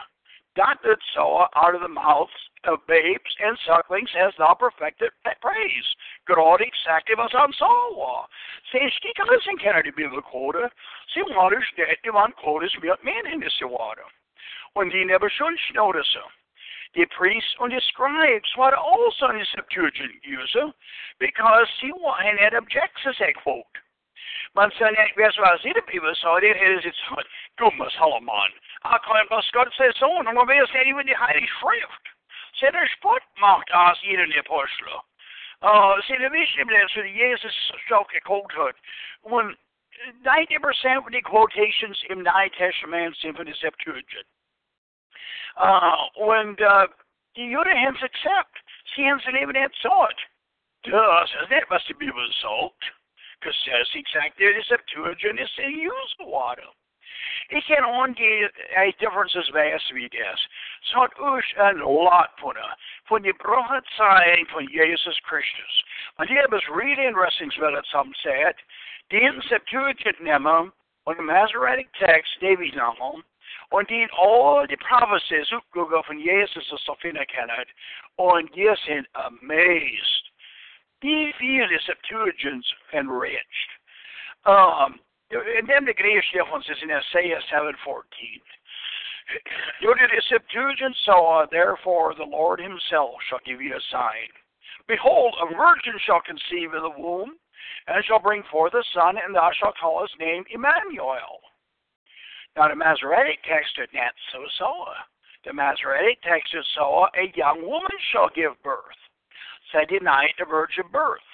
Not 0.56 0.80
that 0.84 0.98
so 1.14 1.44
out 1.54 1.74
of 1.74 1.82
the 1.82 1.88
mouths 1.88 2.32
of 2.66 2.86
babes 2.86 3.36
and 3.40 3.58
sucklings 3.66 4.10
has 4.14 4.34
thou 4.38 4.54
perfected 4.54 5.10
praise. 5.40 5.88
God 6.26 6.60
exactly 6.60 7.14
was 7.14 7.34
on 7.34 7.52
Sawa. 7.52 8.26
Säg 8.70 8.90
stickelsen 8.90 9.58
kan 9.58 9.82
det 9.84 9.94
bli 9.94 10.08
quota. 10.30 10.70
Se 11.08 11.22
waters 11.22 11.72
det 11.76 12.02
du 12.02 12.12
man 12.12 12.32
quotas 12.32 12.78
med 12.82 12.96
meningen 13.02 13.42
i 13.42 13.64
water. 13.64 14.06
When 14.74 14.90
the 14.90 15.04
never 15.04 15.30
should 15.30 15.58
notice 15.74 16.16
the 16.94 17.06
priests 17.18 17.54
and 17.60 17.72
the 17.72 17.80
scribes 17.92 18.50
were 18.56 18.76
also 18.76 19.28
in 19.28 19.38
the 19.38 19.46
Septuagint 19.54 20.16
user 20.22 20.72
because 21.18 21.68
he 21.80 21.92
had 22.40 22.54
objects 22.54 23.02
to 23.04 23.12
that 23.20 23.36
quote. 23.42 23.74
Man 24.54 24.70
säger 24.70 25.02
att 25.02 25.16
vet 25.16 25.38
vad 25.38 25.60
sitter 25.60 26.14
så 26.14 26.40
det 26.40 26.50
är 26.50 26.80
sitt 26.80 26.94
dumma 27.58 27.90
Salomon. 27.90 28.50
Han 28.80 28.98
kan 28.98 29.26
bara 29.28 29.42
ska 29.42 29.70
säga 29.76 29.92
så 29.92 30.22
när 30.22 30.32
man 30.32 30.46
vill 30.46 30.66
säga 30.68 30.84
det 31.02 31.12
i 31.12 31.14
Heilige 31.14 31.46
Schrift. 31.46 32.15
Så 32.56 32.70
det 32.70 32.90
spott 32.96 33.26
macht 33.38 33.70
aus 33.70 34.02
ihnen 34.02 34.30
die 34.30 34.38
Apostel. 34.38 34.88
Uh, 35.62 36.00
see, 36.06 36.18
de 36.18 36.28
vision 36.30 36.68
is 36.68 36.92
for 36.92 37.04
Jesus 37.04 37.54
stoke 37.86 38.12
quoted 38.24 38.74
when 39.22 39.56
90% 40.24 40.98
of 40.98 41.12
the 41.12 41.22
quotations 41.22 41.96
in 42.10 42.24
the 42.24 42.30
New 42.30 42.50
Testament 42.58 43.16
sind 43.16 43.36
von 43.36 43.46
der 43.46 43.54
Septuagint. 43.54 44.26
Uh, 45.56 46.08
und 46.16 46.60
uh, 46.60 46.86
die 47.36 47.50
Juden 47.50 47.76
haben 47.76 47.96
es 47.96 48.02
accept. 48.02 48.56
Sie 48.94 49.10
haben 49.10 49.18
es 49.18 49.26
eben 49.26 49.54
erzählt. 49.54 50.18
Das 50.82 51.30
ist 51.42 51.50
nicht, 51.50 51.70
was 51.70 51.84
die 51.86 51.94
Bibel. 51.94 52.28
Because 53.40 53.70
ist 53.82 53.94
exakt 53.94 54.38
der 54.38 54.62
Septuagint 54.62 55.40
ist 55.40 55.58
in 55.58 55.88
use 55.88 56.16
water. 56.18 56.72
Ik 57.48 57.64
kan 57.64 57.84
ongeveer 57.84 58.50
uh, 58.76 58.92
differences 58.98 59.50
wijs 59.50 59.90
wie 59.90 60.08
das. 60.08 60.48
Så 60.80 61.00
hat 61.00 61.18
uns 61.18 61.44
ein 61.56 61.76
lot 61.76 62.30
von 62.36 62.54
der, 62.54 62.76
von 63.04 63.22
der 63.22 63.32
Prophezeiung 63.34 64.46
von 64.46 64.68
Jesus 64.68 65.20
Christus. 65.22 65.84
Und 66.16 66.28
die 66.28 66.36
es 66.36 66.68
really 66.68 67.06
interesting, 67.06 67.52
weil 67.58 67.76
es 67.76 67.92
haben 67.92 68.14
sagt, 68.22 68.64
den 69.10 69.40
Septuagint 69.42 70.20
nehmen 70.20 70.72
und 71.04 71.18
im 71.18 71.26
Masoretic 71.26 71.92
Text, 71.94 72.36
David 72.40 72.74
nehmen, 72.74 73.24
und 73.70 73.90
die 73.90 74.08
all 74.12 74.66
die 74.66 74.76
prophecies 74.76 75.52
uppgångar 75.52 76.04
von 76.04 76.18
Jesus 76.18 76.68
så 76.68 76.94
finna 76.94 77.24
kallat, 77.24 77.68
och 78.16 78.42
de 78.54 78.76
sind 78.76 79.06
amazed. 79.12 80.30
De 81.00 81.32
viele 81.38 81.78
Septuagints 81.80 82.74
enriched. 82.92 83.70
Um, 84.44 85.00
the 85.30 85.94
greatest 85.96 86.32
difference 86.32 86.66
is 86.70 86.78
in 86.82 86.90
Isaiah 86.90 87.40
7.14. 87.52 87.72
You 89.82 89.94
did 89.94 90.10
the 90.10 90.22
Septuagint 90.28 90.96
saw, 91.04 91.46
therefore 91.50 92.14
the 92.14 92.24
Lord 92.24 92.60
himself 92.60 93.14
shall 93.28 93.40
give 93.44 93.60
you 93.60 93.74
a 93.74 93.80
sign. 93.90 94.30
Behold, 94.86 95.34
a 95.42 95.46
virgin 95.50 95.98
shall 96.06 96.20
conceive 96.22 96.74
in 96.74 96.82
the 96.82 96.94
womb, 96.96 97.34
and 97.88 98.04
shall 98.04 98.20
bring 98.20 98.44
forth 98.50 98.74
a 98.74 98.84
son, 98.94 99.16
and 99.18 99.34
thou 99.34 99.50
shalt 99.58 99.76
call 99.78 100.02
his 100.02 100.14
name 100.20 100.44
Emmanuel. 100.50 101.42
Now 102.56 102.68
the 102.68 102.76
Masoretic 102.76 103.42
text 103.42 103.74
did 103.76 103.90
not 103.92 104.14
so. 104.32 104.46
The 105.44 105.52
Masoretic 105.52 106.22
text 106.22 106.54
saw 106.74 107.06
a 107.14 107.32
young 107.36 107.62
woman 107.62 107.98
shall 108.12 108.28
give 108.34 108.60
birth. 108.62 108.98
So 109.72 109.84
denied 109.84 110.34
the 110.38 110.44
virgin 110.44 110.84
birth. 110.92 111.26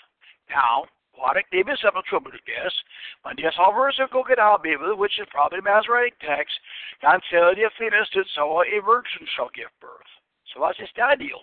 Now, 0.49 0.85
it 1.37 1.69
us 1.69 1.85
up 1.87 1.97
attributed 1.97 2.41
this, 2.47 2.73
when 3.23 3.37
this 3.37 3.55
verse 3.75 4.01
of 4.01 4.11
Gogadal 4.11 4.63
Bible, 4.63 4.97
which 4.97 5.19
is 5.21 5.27
probably 5.31 5.61
the 5.61 5.71
Masoretic 5.71 6.19
text, 6.21 6.55
until 7.03 7.55
the 7.55 7.71
fetus 7.79 8.09
did 8.13 8.27
so 8.35 8.63
a 8.63 8.81
virgin 8.83 9.27
shall 9.37 9.51
give 9.55 9.71
birth. 9.81 10.11
So 10.53 10.61
what's 10.61 10.79
this 10.79 10.91
ideal? 10.99 11.41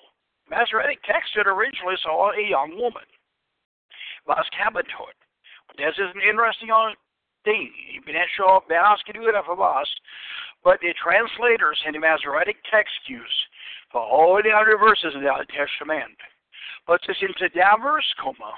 Masoretic 0.49 1.01
text 1.03 1.33
did 1.35 1.47
originally 1.47 1.95
saw 2.01 2.31
a 2.31 2.49
young 2.49 2.77
woman. 2.77 3.05
Was 4.27 4.45
Cabothood. 4.57 5.15
This 5.77 5.95
is 5.95 6.11
an 6.13 6.21
interesting 6.27 6.69
thing. 7.45 7.71
Ich 7.93 8.03
bin 8.03 8.15
nicht 8.15 8.35
sure, 8.35 8.61
wer 8.67 8.83
ausgeführt 8.83 9.35
hat 9.35 9.45
für 9.45 9.57
was, 9.57 9.87
but 10.63 10.79
the 10.81 10.93
translators 11.01 11.79
in 11.85 11.93
the 11.93 11.99
Masoretic 11.99 12.57
text 12.69 13.07
use 13.07 13.47
for 13.91 14.01
all 14.01 14.41
the 14.43 14.51
other 14.51 14.77
verses 14.77 15.13
in 15.15 15.21
the 15.21 15.31
Old 15.31 15.47
Testament. 15.49 16.17
But 16.85 17.01
es 17.07 17.17
sind 17.19 17.39
der 17.39 17.77
Vers 17.79 18.15
kommen, 18.17 18.53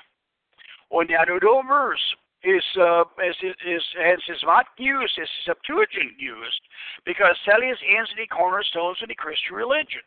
und 0.92 1.10
der 1.10 1.26
Vers 1.26 2.02
is 2.44 2.66
uh, 2.76 3.06
is 3.24 3.38
is 3.66 3.84
has 3.96 4.20
is 4.28 4.44
not 4.44 4.68
used, 4.78 5.18
is 5.18 5.30
Septuagint 5.46 6.20
used, 6.20 6.62
because 7.06 7.36
Sally 7.46 7.68
is 7.68 7.80
the 8.18 8.28
cornerstones 8.28 9.02
of 9.02 9.08
the 9.08 9.16
Christian 9.16 9.56
religion. 9.56 10.04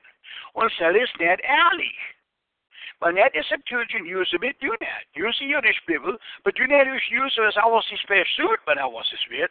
Und 0.55 0.71
Sally 0.79 1.01
is 1.01 1.11
net 1.19 1.41
ärlich. 1.41 2.01
Men 3.01 3.15
net 3.15 3.33
is 3.35 3.47
Septuagint 3.49 4.07
used 4.07 4.35
a 4.35 4.39
bit 4.39 4.61
do 4.61 4.77
that. 4.81 5.09
Use 5.15 5.37
the 5.41 5.47
Yiddish 5.47 5.81
Bible, 5.89 6.17
but 6.45 6.55
do 6.55 6.67
not 6.67 6.87
use 6.87 7.35
it 7.39 7.49
as 7.49 7.57
almost 7.57 7.89
his 7.89 8.05
best 8.09 8.29
suit, 8.37 8.61
but 8.67 8.79
I 8.79 8.87
was 8.87 9.09
this 9.11 9.25
bit. 9.31 9.51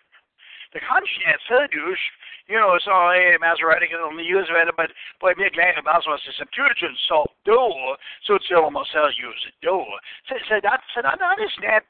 The 0.74 0.82
conscience 0.82 1.46
Sedus, 1.46 2.02
you 2.50 2.58
know, 2.58 2.74
it's 2.74 2.90
all 2.90 3.14
a 3.14 3.38
Masoretic 3.40 3.94
and 3.94 4.18
the 4.18 4.26
use 4.26 4.50
of 4.50 4.58
it, 4.58 4.74
but 4.76 4.90
but 5.22 5.38
me 5.38 5.50
glad 5.54 5.78
about 5.78 6.04
was 6.10 6.20
the 6.26 6.34
Septuagint 6.34 6.98
so 7.08 7.26
do 7.46 7.96
so 8.26 8.36
it's 8.36 8.50
almost 8.52 8.94
use 8.94 9.44
it 9.48 9.56
do. 9.62 9.86
So 10.28 10.36
so 10.50 10.56
that 10.62 10.82
so 10.94 11.02
that 11.06 11.20
that 11.20 11.38
is 11.40 11.54
net 11.62 11.86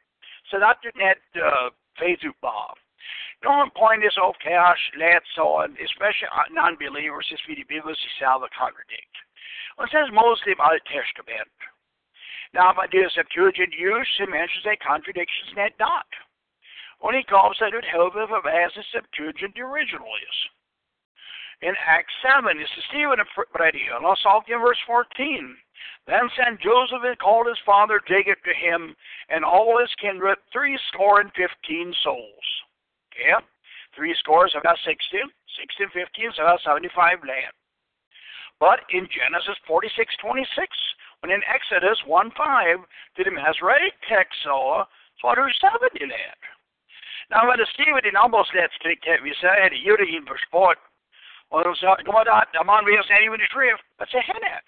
so 0.52 0.60
that 0.60 0.84
did 0.84 0.96
net 1.00 1.18
uh 1.40 1.72
Bob. 2.42 2.76
The 3.42 3.50
only 3.50 3.72
point 3.76 4.04
is 4.04 4.16
of 4.22 4.36
chaos, 4.40 4.80
let's 4.98 5.28
on, 5.38 5.76
especially 5.80 6.32
non 6.52 6.76
believers, 6.80 7.28
is 7.32 7.40
for 7.44 7.56
the 7.56 7.68
Bible 7.68 7.92
to 7.92 8.10
salva 8.20 8.48
contradict. 8.56 9.16
Well, 9.78 9.88
it 9.88 9.92
says 9.92 10.08
mostly 10.14 10.54
about 10.54 10.80
the 10.80 10.84
Testament. 10.88 11.52
Now, 12.54 12.72
by 12.72 12.88
the 12.88 13.10
Septuagint 13.10 13.74
use, 13.74 14.08
it 14.20 14.30
mentions 14.30 14.64
a 14.64 14.78
contradictions 14.78 15.52
net 15.58 15.74
not. 15.80 16.06
When 17.04 17.20
he 17.20 17.28
it 17.76 17.84
held 17.84 18.16
of 18.16 18.32
as 18.48 18.72
Septuagint 18.88 19.60
original 19.60 20.08
is. 20.24 20.38
In 21.60 21.76
Acts 21.76 22.16
7, 22.24 22.48
this 22.56 22.72
is 22.80 22.84
Stephen 22.88 23.20
read 23.60 23.76
here. 23.76 23.92
And 24.00 24.06
also 24.08 24.30
in 24.48 24.64
verse 24.64 24.80
14. 24.88 25.12
Then 26.08 26.32
sent 26.32 26.64
Joseph 26.64 27.04
and 27.04 27.20
called 27.20 27.48
his 27.52 27.60
father 27.66 28.00
Jacob 28.08 28.40
to 28.48 28.56
him, 28.56 28.96
and 29.28 29.44
all 29.44 29.80
his 29.84 29.92
kindred, 30.00 30.40
three 30.54 30.80
score 30.88 31.20
and 31.20 31.28
fifteen 31.36 31.94
souls. 32.08 32.48
Okay? 33.12 33.36
Three 33.94 34.16
scores, 34.16 34.56
about 34.56 34.80
16. 34.88 35.28
16, 35.60 35.92
15, 35.92 36.32
so 36.40 36.44
about 36.48 36.64
75 36.64 37.20
land. 37.28 37.52
But 38.64 38.88
in 38.96 39.12
Genesis 39.12 39.60
46, 39.68 39.92
26, 40.24 40.72
when 41.20 41.36
in 41.36 41.44
Exodus 41.52 42.00
1, 42.08 42.32
5, 42.32 42.80
did 43.18 43.28
the 43.28 43.32
Masoretic 43.32 43.92
text 44.08 44.40
saw 44.44 44.88
470 45.20 46.00
land. 46.00 46.53
Nou, 47.34 47.48
wat 47.48 47.58
de 47.58 47.66
Stephen 47.66 48.02
in 48.02 48.16
Amboslet 48.16 48.72
strikt 48.72 49.06
hebben, 49.06 49.30
we 49.30 49.34
zeiden, 49.34 49.80
jullie 49.80 50.16
in 50.16 50.26
versport. 50.26 50.80
Och 51.48 51.64
de 51.64 51.76
sa, 51.76 51.96
kom 51.96 52.24
dat, 52.24 52.48
de 52.52 52.64
man 52.64 52.86
vet 52.86 53.06
sen 53.06 53.18
even 53.18 53.42
i 53.42 53.46
skrift, 53.46 53.84
vad 53.98 54.08
säger 54.08 54.34
henne? 54.34 54.62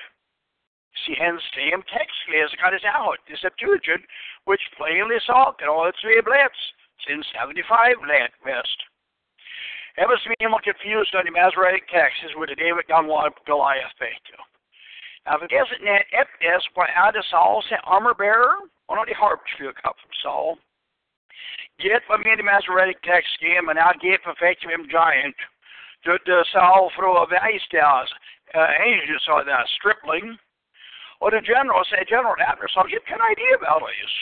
See, 0.93 1.15
hence 1.15 1.49
same 1.53 1.83
text 1.83 2.27
läser 2.27 2.57
kan 2.57 2.71
det 2.71 2.85
out, 2.85 3.19
the 3.25 3.35
Septuagint, 3.35 4.05
which 4.43 4.71
plainly 4.77 5.19
saw 5.19 5.51
that 5.51 5.67
all 5.67 5.89
its 5.89 5.99
three 5.99 6.21
blats, 6.21 6.73
since 7.07 7.27
75 7.31 8.01
land 8.07 8.33
west. 8.45 8.83
Ever 9.97 10.17
seen 10.17 10.39
him 10.39 10.55
confused 10.63 11.15
on 11.15 11.25
the 11.25 11.31
Masoretic 11.31 11.87
texts 11.89 12.35
with 12.35 12.49
the 12.49 12.55
David 12.55 12.87
Goliath 13.45 13.95
factor. 13.99 14.39
Now, 15.25 15.37
if 15.37 15.43
it 15.43 15.53
isn't 15.53 15.85
that, 15.85 16.05
if 16.11 16.27
this, 16.39 16.63
why 16.73 16.89
out 16.95 17.17
of 17.17 17.25
Saul's 17.25 17.65
armor 17.83 18.13
bearer, 18.13 18.55
one 18.87 18.99
of 18.99 19.07
the 19.07 19.13
harps 19.13 19.51
flew 19.57 19.69
up 19.69 19.97
from 20.01 20.13
Saul, 20.23 20.57
Get 21.79 22.03
med 22.09 22.39
i 22.39 22.41
Masoretic 22.41 23.01
text 23.03 23.39
game 23.39 23.69
and 23.69 23.79
I'll 23.79 23.99
get 24.01 24.23
perfect 24.23 24.63
him 24.63 24.87
giant. 24.89 25.35
Det, 26.03 26.25
det 26.25 26.47
sa 26.47 26.89
från 26.95 27.29
Väisters 27.29 28.13
uh, 28.55 28.69
angel 28.79 29.19
sa 29.19 29.43
that 29.43 29.67
stripling. 29.67 30.37
Och 31.19 31.31
the 31.31 31.41
general 31.41 31.83
said, 31.85 32.07
General 32.07 32.35
Abner, 32.47 32.67
so 32.67 32.83
get 32.83 33.01
an 33.07 33.21
idea 33.31 33.55
about 33.55 33.81
this. 33.87 34.13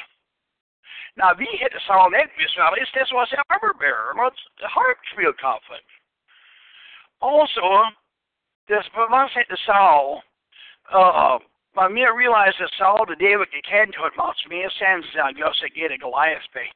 Now, 1.16 1.34
vi 1.34 1.46
hit 1.46 1.72
the 1.72 1.80
Saul 1.88 2.10
Nedvis 2.10 2.56
Valley, 2.58 2.82
this 2.94 3.12
was 3.12 3.30
the 3.30 3.44
armor 3.50 3.74
bearer, 3.74 4.14
not 4.16 4.34
the 4.60 4.68
Hartsfield 4.68 5.38
coffin. 5.38 5.84
Also, 7.22 7.86
this 8.68 8.86
man 9.10 9.30
said 9.34 9.46
to 9.50 9.58
Saul, 9.66 10.24
uh, 10.94 11.40
man 11.76 11.94
mer 11.94 12.14
realized 12.14 12.62
att 12.62 12.72
Saul 12.72 13.10
och 13.10 13.18
David 13.18 13.64
kan 13.64 13.92
ta 13.92 14.08
ett 14.08 14.16
massor 14.16 14.50
mer 14.50 14.70
sens 14.70 15.16
än 15.16 15.38
just 15.38 15.64
att 15.64 15.76
get 15.76 15.92
a 15.92 15.98
Goliath 15.98 16.48
back 16.54 16.74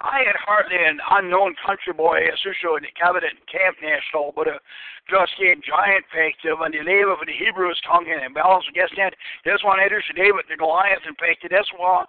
I 0.00 0.24
had 0.24 0.36
hardly 0.36 0.76
an 0.76 1.00
unknown 1.10 1.54
country 1.64 1.92
boy 1.92 2.24
as 2.26 2.40
associated 2.40 2.84
in 2.84 2.88
the 2.88 2.96
cabinet 2.96 3.36
in 3.36 3.42
Camp 3.50 3.76
National, 3.82 4.32
but 4.34 4.48
a 4.48 4.60
just 5.08 5.34
a 5.40 5.56
giant 5.60 6.04
factive 6.14 6.62
and 6.64 6.72
the 6.72 6.84
name 6.84 7.08
of 7.08 7.18
the 7.26 7.32
Hebrews 7.32 7.80
tongue 7.84 8.06
and 8.08 8.34
balance 8.34 8.64
against 8.68 8.94
that. 8.96 9.14
This 9.44 9.60
one 9.64 9.80
enters 9.80 10.04
David 10.14 10.46
the 10.48 10.56
Goliath 10.56 11.04
and 11.06 11.16
facted. 11.18 11.50
That's 11.50 11.70
one, 11.76 12.06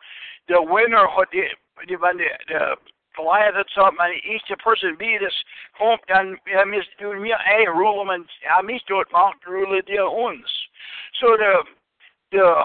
the 0.48 0.62
winner 0.62 1.08
what 1.16 1.30
the 1.32 1.50
the, 1.88 1.98
the 2.48 2.76
Goliath 3.16 3.56
had 3.56 3.66
something 3.76 4.00
and 4.00 4.22
each 4.24 4.48
person 4.64 4.96
be 4.98 5.18
this 5.20 5.36
kommt 5.78 6.02
dann 6.08 6.38
mis 6.68 6.86
du 7.00 7.14
mir 7.14 7.38
ei 7.46 7.68
rule 7.68 8.06
man 8.06 8.28
ja 8.44 8.62
mich 8.62 8.84
dort 8.86 9.12
macht 9.12 9.46
rule 9.48 9.84
dir 9.84 10.10
uns. 10.10 10.48
So 11.20 11.36
the 11.38 11.64
the 12.32 12.56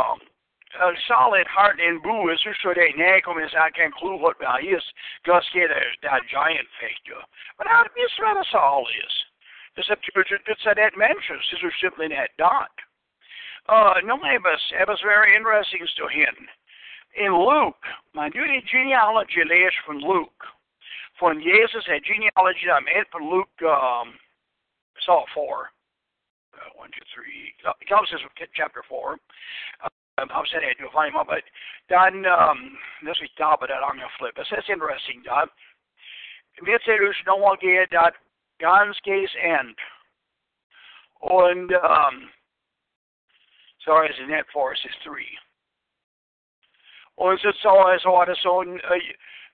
Charlotte 1.07 1.47
Hart 1.47 1.81
en 1.81 2.03
boer, 2.03 2.37
så 2.37 2.53
skulle 2.53 2.75
det 2.75 2.97
clue 3.23 3.49
what 3.49 3.75
kan 3.75 3.93
klura 3.93 4.35
vad 4.39 4.63
just 4.63 4.89
gastar 5.25 5.69
that 6.03 6.23
giant 6.29 6.69
figure. 6.81 7.23
But 7.59 7.67
how 7.69 7.83
do 7.85 7.91
run 8.19 8.37
us 8.37 8.55
all 8.55 8.87
is. 9.05 9.15
This 9.77 9.91
up 9.91 10.01
to 10.03 10.13
it's 10.49 10.67
at 10.67 10.77
that 10.77 10.97
mention 10.97 11.37
this 11.37 11.63
is 11.63 11.75
simply 11.81 12.09
that 12.09 12.31
dot. 12.39 12.73
Uh, 13.69 14.01
no, 14.05 14.15
it 14.15 14.43
was, 14.43 14.63
it 14.81 14.89
was 14.89 15.01
very 15.03 15.35
interesting 15.35 15.87
to 15.97 16.07
him. 16.09 16.35
In 17.17 17.33
Luke, 17.35 17.83
my 18.15 18.29
new 18.29 18.47
genealogy 18.71 19.41
is 19.41 19.75
from 19.85 19.99
Luke. 19.99 20.43
From 21.19 21.41
Jesus 21.41 21.85
genealogy, 22.05 22.69
I'm 22.71 22.87
at 22.93 23.09
from 23.11 23.29
Luke, 23.29 23.57
um, 23.65 24.15
Saw 25.05 25.25
4. 25.35 25.71
Uh, 26.55 26.71
one, 26.77 26.91
two, 26.93 27.05
three. 27.15 27.53
It 27.81 27.89
comes 27.89 28.09
from 28.11 28.31
chapter 28.55 28.83
4. 28.89 29.17
Um, 30.19 30.29
I'm 30.33 30.45
saying 30.51 30.65
I 30.65 30.73
do 30.81 30.89
a 30.89 30.93
funny 30.93 31.11
anima, 31.13 31.25
but 31.29 31.45
dan 31.89 32.25
um, 32.25 32.73
this 33.05 33.21
is 33.23 33.29
da, 33.37 33.57
but 33.61 33.69
that 33.69 33.85
I'm 33.85 33.97
gonna 33.97 34.09
flip. 34.19 34.33
It's 34.39 34.49
that's 34.49 34.69
interesting, 34.73 35.23
da. 35.25 35.45
Wir 36.63 36.81
sehen 36.87 37.05
uns 37.05 37.17
nochmal 37.27 37.61
get 37.61 37.91
da 37.91 38.11
ganz 38.59 38.97
case 39.05 39.35
end. 39.43 39.77
And 41.21 41.73
um, 41.73 42.31
sorry, 43.85 44.09
as 44.09 44.17
in 44.23 44.31
that 44.31 44.47
forest 44.53 44.87
is 44.87 44.97
three. 45.05 45.37
Und 47.19 47.39
so 47.41 47.89
as 47.89 48.01
what 48.07 48.31
is 48.31 48.39
on? 48.47 48.81
Uh, 48.89 48.97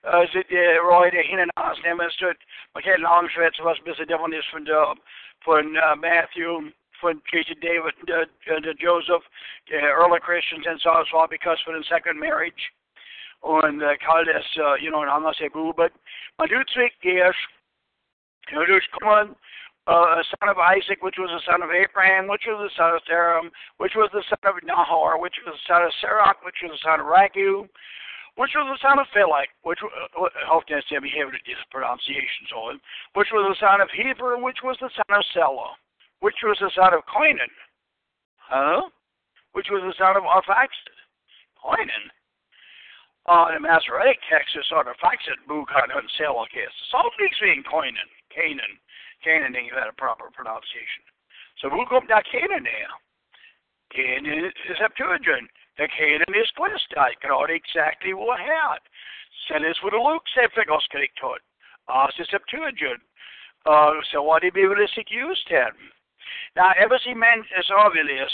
das 0.03 0.11
so 0.11 0.19
ein 0.19 0.23
äh, 0.23 0.27
sind 0.31 0.49
die 0.49 0.79
Leute 0.79 1.17
hinten 1.17 1.49
ausnehmen, 1.55 2.07
es 2.07 2.15
tut, 2.17 2.37
man 2.73 2.83
kann 2.83 3.01
it. 3.01 3.07
Uh, 3.07 3.27
schwätzen, 3.29 3.61
uh, 3.61 3.65
was 3.65 3.77
ein 3.79 3.83
bisschen 3.83 4.07
davon 4.07 4.33
ist 4.33 4.47
von 4.47 4.65
der, 4.65 4.95
von 5.41 5.73
Matthew 5.97 6.71
von 7.01 7.21
J.T. 7.31 7.55
David, 7.61 7.93
uh, 8.09 8.25
uh, 8.53 8.73
Joseph, 8.79 9.23
uh, 9.73 9.77
early 9.77 10.19
Christians 10.19 10.65
and 10.67 10.79
so 10.81 10.89
on, 10.89 11.27
because 11.29 11.57
for 11.65 11.77
the 11.77 11.83
second 11.89 12.19
marriage. 12.19 12.71
Und 13.43 13.81
äh, 13.81 13.97
kall 13.97 14.23
das, 14.23 14.45
äh, 14.55 14.81
you 14.81 14.89
know, 14.89 15.01
ein 15.01 15.09
anderes 15.09 15.37
Hebrew, 15.37 15.73
but 15.73 15.91
man 16.37 16.47
tut 16.47 16.69
sich 16.69 16.93
erst, 17.03 17.37
durch 18.49 18.89
kommen, 18.91 19.35
uh, 19.87 20.23
son 20.23 20.47
of 20.49 20.57
Isaac, 20.57 21.03
which 21.03 21.17
was 21.17 21.29
the 21.29 21.43
son 21.51 21.61
of 21.61 21.69
Abraham, 21.69 22.27
which 22.29 22.47
was 22.47 22.71
the 22.71 22.75
son 22.77 22.95
of 22.95 23.01
Saram, 23.03 23.51
which 23.77 23.95
was 23.95 24.09
the 24.13 24.23
son 24.29 24.55
of 24.55 24.63
Nahor, 24.63 25.19
which 25.19 25.35
was 25.45 25.55
the 25.59 25.67
son 25.67 25.83
of 25.83 25.91
Serach, 25.99 26.39
which 26.45 26.55
was 26.63 26.71
the 26.71 26.83
son 26.87 27.01
of 27.01 27.05
Ragu, 27.05 27.67
which 28.35 28.55
was 28.55 28.65
the 28.71 28.79
son 28.79 28.97
of 28.97 29.07
Philip, 29.13 29.51
which 29.63 29.79
uh, 29.83 30.29
hope 30.47 30.63
that's 30.69 30.87
the 30.87 31.03
pronunciation 31.69 32.47
on, 32.55 32.79
which 33.13 33.27
was 33.33 33.43
the 33.43 33.59
son 33.59 33.81
of 33.81 33.89
Heber, 33.91 34.37
which 34.39 34.63
was 34.63 34.77
the 34.79 34.89
son 34.95 35.11
of 35.11 35.23
Selah 35.33 35.75
which 36.23 36.39
was 36.39 36.55
the 36.63 36.71
son 36.71 36.95
of 36.95 37.03
Coinan? 37.03 37.51
Huh? 38.39 38.87
Which 39.51 39.67
was 39.67 39.83
the 39.83 39.91
son 39.99 40.15
of 40.15 40.23
Arphaxad? 40.23 40.95
Coinan. 41.59 42.07
Uh, 43.27 43.51
the 43.51 43.59
Masoretic 43.59 44.23
text 44.31 44.55
is 44.55 44.63
sort 44.71 44.87
of 44.87 44.95
Faxad, 45.03 45.39
Bukan, 45.47 45.91
and 45.91 46.07
Selakis. 46.15 46.71
So 46.91 47.03
it's 47.19 47.39
being 47.43 47.63
Coinan, 47.67 48.07
Canaan. 48.31 48.79
Canaan 49.19 49.55
ain't 49.55 49.75
that 49.75 49.91
a 49.91 49.95
proper 49.99 50.31
pronunciation. 50.31 51.03
So 51.59 51.67
come 51.71 52.07
to 52.07 52.19
Canaan 52.27 52.67
now? 52.67 52.91
Canaan 53.91 54.47
is 54.47 54.79
Septuagint. 54.79 55.51
The 55.75 55.87
Canaan 55.91 56.35
is 56.35 56.51
Quistai, 56.55 57.19
not 57.27 57.51
exactly 57.51 58.15
what 58.15 58.39
had. 58.39 58.79
Sen 59.47 59.67
is 59.67 59.75
what 59.83 59.91
Luke 59.91 60.23
said, 60.31 60.51
Figos 60.55 60.87
Kriegtot. 60.87 61.43
Uh, 61.91 62.07
it's 62.15 62.31
Septuagint. 62.31 63.03
Uh, 63.65 63.99
so 64.11 64.23
what 64.23 64.41
did 64.43 64.53
be 64.53 64.67
Biblistic 64.67 65.11
use 65.11 65.39
then? 65.51 65.71
Now, 66.55 66.71
ever 66.77 66.99
see 66.99 67.13
men 67.13 67.45
as 67.57 67.69
obvious, 67.71 68.31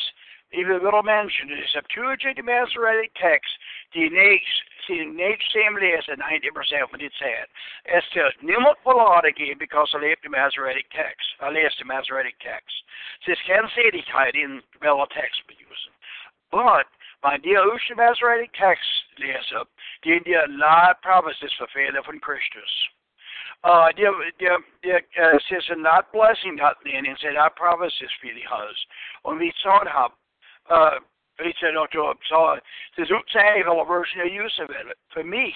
even 0.52 0.84
little 0.84 1.04
mentioned 1.04 1.52
in 1.52 1.60
the 1.60 1.68
Septuagint 1.74 2.44
Masoretic 2.44 3.12
text, 3.16 3.52
the 3.94 4.10
next 4.10 4.64
the 4.90 5.06
next 5.06 5.46
same 5.54 5.78
as 5.78 6.06
90% 6.10 6.92
vad 6.92 7.00
det 7.00 7.14
säger. 7.14 7.46
Efter 7.86 8.36
nimot 8.40 8.84
polarigy 8.84 9.54
because 9.54 9.94
of 9.96 10.02
the 10.02 10.30
Masoretic 10.30 10.90
text, 10.90 11.28
I 11.42 11.50
läste 11.50 11.80
the 11.80 11.86
Masoretic 11.86 12.38
text. 12.40 12.76
Så 13.22 13.32
det 13.32 13.44
kan 13.46 13.70
se 13.70 13.92
det 13.92 14.06
här 14.08 14.36
i 14.36 14.44
en 14.44 14.62
väl 14.82 15.08
text. 15.08 15.42
But, 16.52 16.88
my 17.24 17.38
dear 17.38 17.76
Usha 17.76 17.96
Masoretic 17.96 18.52
text 18.52 19.10
det 20.04 20.16
är 20.16 20.20
det 20.20 20.48
la 20.48 20.94
promises 21.02 21.58
för 21.58 21.68
fäder 21.68 22.02
från 22.02 22.20
Kristus. 22.20 22.90
Uh, 23.68 23.90
det, 23.98 24.08
det, 24.40 24.64
det 24.84 25.04
uh, 25.20 25.36
ses 25.36 25.70
en 25.70 25.88
blessing 26.12 26.60
att 26.62 26.78
den 26.84 27.18
said, 27.18 27.36
I 27.36 27.50
promise 27.50 28.00
this 28.00 28.14
for 28.22 28.34
the 28.34 28.48
hus. 28.48 28.88
Och 29.24 29.42
vi 29.42 29.52
sa 29.52 29.84
det 29.84 29.90
här, 29.90 30.12
uh, 30.72 31.00
vi 31.38 31.54
sa 31.54 31.72
då 31.72 31.88
till 31.88 32.28
så 32.28 32.60
det 32.96 33.02
utsäger 33.02 33.58
hela 33.58 33.84
version 33.84 34.22
of 34.22 34.32
use 34.32 34.64
of 34.64 34.70
it. 34.70 34.88
För 35.14 35.24
mig, 35.24 35.56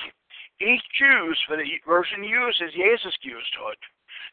each 0.60 1.02
Jews 1.02 1.46
för 1.48 1.58
the 1.58 1.80
version 1.86 2.24
use 2.24 2.66
is 2.66 2.76
Jesus 2.76 3.18
used 3.24 3.54
to 3.54 3.72
it. 3.72 3.80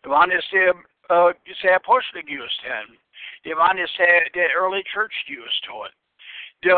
Det 0.03 0.09
var 0.09 0.27
det 0.27 0.43
ser, 0.43 0.71
uh, 1.11 1.33
ser 1.57 1.75
apostolic 1.75 2.27
used 2.29 2.61
ten. 2.63 2.99
Det 3.45 3.55
var 3.55 3.73
det 3.73 3.91
ser 3.91 4.29
the 4.33 4.47
early 4.61 4.83
church 4.83 5.15
used 5.29 5.63
to 5.63 5.87
it. 5.87 5.95
Det 6.63 6.75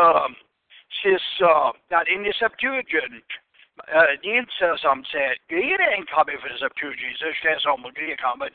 ses, 0.89 1.41
uh, 1.41 1.71
not 1.91 2.07
in 2.07 2.23
the 2.23 2.33
Septuagint, 2.33 3.31
uh, 3.77 4.75
som 4.77 5.05
säger, 5.05 5.37
grejen 5.47 6.05
kommer 6.05 6.37
från 6.37 6.57
Septuagint, 6.57 7.17
så 7.17 7.25
det 7.43 7.59
som 7.59 7.91
grejen 7.93 8.17
kommer. 8.17 8.49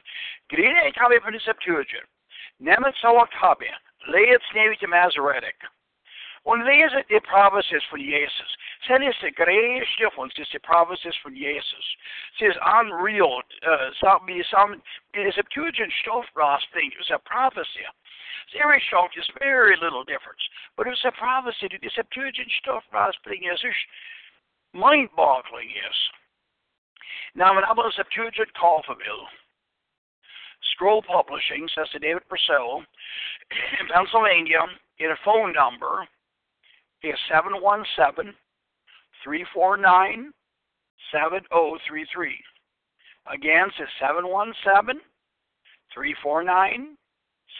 Grejen 0.48 0.92
kommer 0.92 1.20
från 1.20 1.40
Septuagint. 1.40 2.10
Nämmet 2.58 2.96
så 2.96 3.26
kommer, 3.40 3.78
ledet 4.06 4.54
ner 4.54 4.74
till 4.74 4.88
Masoretic. 4.88 5.56
Und 6.44 6.64
lese 6.64 7.04
die 7.10 7.20
Promises 7.20 7.84
von 7.90 8.00
Jesus. 8.00 8.56
Sen 8.86 9.02
die 9.02 9.32
größte 9.32 10.10
von 10.12 10.30
ist 10.30 10.52
die 10.52 10.58
Promises 10.58 11.16
von 11.18 11.34
Jesus. 11.34 11.96
Es 12.36 12.40
ist 12.40 12.58
unreal. 12.58 13.42
Uh, 13.66 13.90
some, 14.00 14.42
some, 14.44 14.80
the 15.12 15.30
Septuagint 15.32 15.92
Stoffrasting 15.92 16.92
is 17.00 17.10
a 17.10 17.18
prophecy. 17.18 17.84
Very 18.56 18.80
short, 18.88 19.12
is 19.18 19.28
very 19.38 19.76
little 19.76 20.04
difference. 20.04 20.40
But 20.76 20.86
it's 20.86 21.04
a 21.04 21.12
prophecy. 21.12 21.68
To 21.68 21.78
the 21.82 21.90
Septuagint 21.94 22.50
Stoffrasting 22.64 23.44
is 24.74 24.80
mind-boggling 24.80 25.68
is. 25.68 25.96
Now, 27.34 27.54
when 27.54 27.64
I 27.64 27.72
was 27.72 27.94
at 27.98 28.06
Puget 28.10 28.48
Coffeyville, 28.60 29.26
Scroll 30.72 31.02
Publishing, 31.02 31.68
says 31.74 31.88
to 31.92 31.98
David 31.98 32.22
Purcell, 32.28 32.82
in 33.80 33.86
Pennsylvania, 33.94 34.60
get 34.98 35.10
a 35.10 35.16
phone 35.24 35.52
number 35.52 36.06
is 37.02 37.14
717 37.30 38.34
349 39.24 40.32
7033. 41.12 42.38
Again, 43.32 43.68
it's 43.78 43.92
717 44.00 45.00
349 45.94 46.96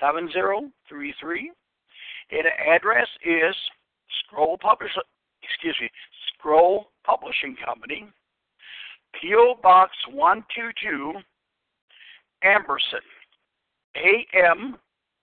7033. 0.01 1.53
The 2.31 2.53
address 2.69 3.09
is 3.25 3.55
Scroll 4.25 4.59
Publishing, 4.59 5.03
excuse 5.43 5.77
me, 5.81 5.91
Scroll 6.39 6.91
Publishing 7.05 7.57
Company, 7.65 8.07
P.O. 9.21 9.57
Box 9.63 9.93
122, 10.13 11.15
Amberson, 12.45 13.03
A 13.97 14.27
M 14.37 14.77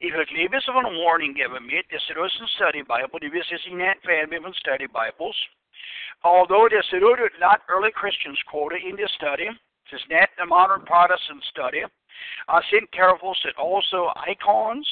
Will 0.00 0.26
gleich 0.26 0.50
bisschen 0.50 0.74
von 0.74 0.84
Warning 0.84 1.32
geben 1.34 1.64
mit, 1.64 1.90
das 1.90 2.02
ist 2.02 2.16
ein 2.40 2.48
Study 2.48 2.82
Bible, 2.82 3.20
die 3.20 3.32
wissen, 3.32 3.58
sie 3.58 3.70
nicht 3.70 4.02
Fan 4.04 4.42
von 4.42 4.52
Study 4.54 4.88
Bibles. 4.88 5.36
Although 6.24 6.66
it 6.66 6.72
is 6.72 6.84
not 7.40 7.62
early 7.68 7.90
Christians 7.90 8.38
quoted 8.46 8.82
in 8.82 8.96
this 8.96 9.10
study, 9.16 9.48
it 9.48 9.94
is 9.94 10.02
not 10.08 10.28
a 10.42 10.46
modern 10.46 10.82
Protestant 10.82 11.42
study. 11.50 11.82
I 12.48 12.60
think 12.70 12.90
careful 12.92 13.34
that 13.44 13.56
also 13.56 14.12
icons 14.16 14.86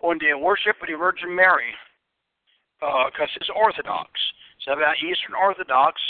on 0.00 0.18
the 0.18 0.32
worship 0.34 0.80
of 0.80 0.88
the 0.88 0.96
Virgin 0.96 1.34
Mary, 1.34 1.74
because 2.80 3.28
uh, 3.28 3.38
it's 3.40 3.50
Orthodox. 3.54 4.10
så 4.58 4.72
about 4.72 4.96
Eastern 5.02 5.34
Orthodox, 5.34 6.00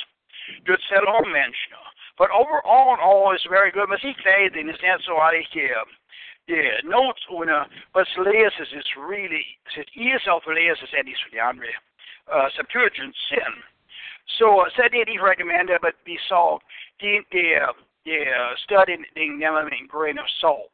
good 0.64 0.80
set 0.88 1.06
om 1.06 1.32
människorna. 1.32 1.82
But 2.18 2.30
overall 2.30 2.92
and 2.92 3.00
all 3.00 3.32
is 3.34 3.44
very 3.48 3.70
good. 3.70 3.88
Musikklädning 3.88 4.68
is 4.68 4.82
not 4.82 5.00
så 5.02 5.16
att 5.18 5.32
det 5.52 5.74
det 6.46 6.84
notes 6.84 7.26
under 7.28 7.66
vad 7.92 8.06
läses 8.26 8.72
is 8.72 8.96
really 8.96 9.44
sitt 9.74 9.90
ESL 9.96 10.40
för 10.44 10.54
läses 10.54 10.92
är 10.92 11.02
det 11.30 11.40
andra 11.40 11.66
uh, 12.34 12.48
Septuagint 12.56 13.16
sin. 13.16 13.54
Så 14.26 14.66
så 14.70 14.82
det 14.82 15.06
de 15.06 15.18
recommended 15.30 15.78
but 15.80 15.94
vi 16.04 16.18
sa 16.28 16.58
det 17.00 17.24
det 17.32 17.62
det 18.04 18.22
studied 18.56 19.04
den 19.14 19.38
nämner 19.38 19.62
med 19.62 19.72
en 19.72 19.88
grain 19.88 20.18
of 20.18 20.28
salt. 20.28 20.72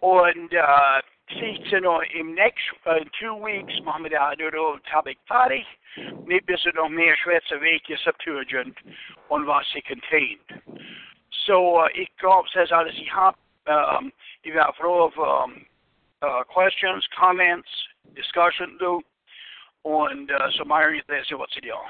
Und 0.00 0.54
uh, 0.54 1.00
sitzen 1.28 1.82
noch 1.82 2.02
im 2.14 2.34
next 2.34 2.70
uh, 2.86 3.04
two 3.20 3.34
weeks 3.46 3.80
machen 3.84 4.02
wir 4.02 4.10
da 4.10 4.34
då 4.34 4.78
topic 4.92 5.18
fertig. 5.28 5.66
Mit 6.26 6.46
bisschen 6.46 6.74
noch 6.74 6.88
mehr 6.88 7.16
Schwätze 7.16 7.60
Wege 7.60 7.96
Septuagint 7.96 8.78
und 9.28 9.46
was 9.46 9.66
sie 9.72 9.82
contained. 9.82 10.48
So 11.30 11.82
uh, 11.82 11.88
ich 11.94 12.16
glaube, 12.16 12.48
says 12.48 12.72
alles 12.72 12.94
ich 12.94 13.12
habe 13.12 13.36
um, 13.68 14.12
if 14.42 14.54
you 14.54 14.58
have 14.58 14.70
a 14.70 14.80
flow 14.80 15.04
of 15.04 15.18
um, 15.18 15.64
uh, 16.22 16.42
questions, 16.44 17.06
comments, 17.18 17.68
discussion 18.14 18.76
do. 18.78 19.00
And 19.84 20.30
uh, 20.30 20.48
so, 20.58 20.64
Myron, 20.64 21.00
that's 21.08 21.30
what's 21.32 21.54
the 21.54 21.60
deal. 21.60 21.80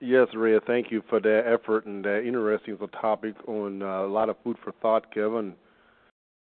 Yes, 0.00 0.28
Ray, 0.34 0.58
thank 0.64 0.92
you 0.92 1.02
for 1.08 1.20
that 1.20 1.42
effort 1.46 1.86
and 1.86 2.04
that 2.04 2.24
interesting 2.24 2.78
topic 3.00 3.34
on 3.48 3.82
uh, 3.82 4.04
a 4.04 4.06
lot 4.06 4.28
of 4.28 4.36
food 4.44 4.56
for 4.62 4.72
thought, 4.80 5.12
Kevin. 5.12 5.54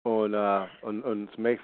On 0.03 0.35
uh, 0.35 0.67
on 0.83 1.01
on 1.03 1.29
make 1.37 1.59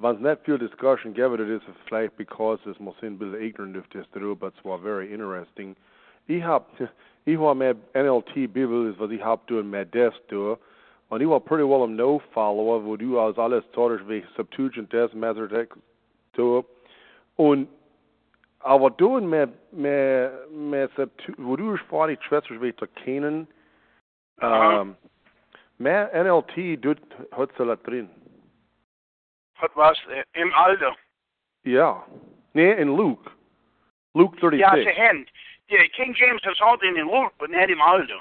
Van's 0.00 0.20
net 0.20 0.40
veel 0.44 0.58
discussion 0.58 1.14
gaven 1.14 1.38
het 1.38 1.62
is 1.62 1.68
vielleicht 1.84 2.16
because 2.16 2.58
it's 2.64 2.78
een 3.00 3.16
beetje 3.18 3.40
ignorant 3.40 3.76
of 3.76 3.84
this 3.90 4.06
through, 4.12 4.34
but 4.38 4.52
it's 4.54 4.82
very 4.82 5.12
interesting. 5.12 5.76
Ik 6.26 6.42
heb, 6.42 6.62
ik 7.24 7.38
heb 7.38 7.54
met 7.56 7.76
NLT 7.92 8.52
Bibel 8.52 8.86
is 8.86 8.96
wat 8.96 9.10
ik 9.10 9.20
heb 9.22 9.38
doen 9.44 9.68
met 9.68 9.92
des 9.92 10.20
door. 10.26 10.58
Und 11.08 11.20
ich 11.20 11.28
war 11.28 11.40
pretty 11.40 11.64
well 11.64 11.82
im 11.82 11.96
No-Follower, 11.96 12.84
wo 12.84 12.96
du 12.96 13.18
als 13.18 13.36
alles 13.36 13.64
zorgst 13.72 14.06
wie 14.06 14.24
Septuagint 14.36 14.90
des, 14.92 15.12
Masoretic, 15.12 15.74
so. 16.36 16.64
Und, 17.36 17.68
aber 18.60 18.90
du 18.90 19.20
mit, 19.20 19.50
mit, 19.72 20.50
mit 20.50 20.94
Septu, 20.96 21.32
wo 21.38 21.56
du 21.56 21.76
vor 21.88 22.08
die 22.08 22.18
Schwester 22.20 22.60
wie 22.60 22.74
zu 22.76 22.86
kennen, 22.86 23.48
ähm, 24.40 24.96
mehr 25.78 26.10
NLT, 26.12 26.84
du 26.84 26.94
hat 27.32 27.50
da 27.58 27.76
drin. 27.76 28.10
Hat 29.56 29.70
was, 29.74 29.98
im 30.34 30.52
Alter? 30.54 30.96
Ja. 31.64 32.04
Nee, 32.52 32.72
in 32.72 32.96
Luke. 32.96 33.30
Luke 34.14 34.36
36. 34.40 34.60
Ja, 34.60 34.92
zu 34.92 34.98
Hand. 34.98 35.30
Yeah, 35.70 35.86
King 35.94 36.14
James 36.14 36.42
has 36.44 36.60
all 36.60 36.76
in 36.82 36.94
Luke, 37.06 37.32
but 37.38 37.50
not 37.50 37.70
im 37.70 37.80
Alter. 37.80 38.20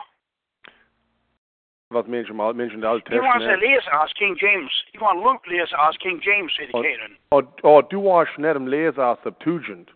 Wat 1.90 2.08
mensen 2.08 2.36
mal 2.36 2.54
mensen 2.54 2.80
de 2.80 3.02
You 3.10 3.22
want 3.22 3.42
to 3.42 3.56
lezen 3.56 3.92
als 3.92 4.14
King 4.14 4.36
James. 4.36 4.86
You 4.92 5.00
want 5.00 5.24
Luke 5.24 5.50
lezen 5.50 5.78
als 5.78 5.98
King 5.98 6.20
James 6.22 6.58
educated. 6.60 7.18
Oh, 7.30 7.42
oh, 7.62 7.78
oh, 7.78 7.82
du 7.82 8.04
was 8.04 8.38
net 8.38 8.54
hem 8.54 8.68
lezen 8.68 9.04
als 9.04 9.20
Septuagint. 9.24 9.90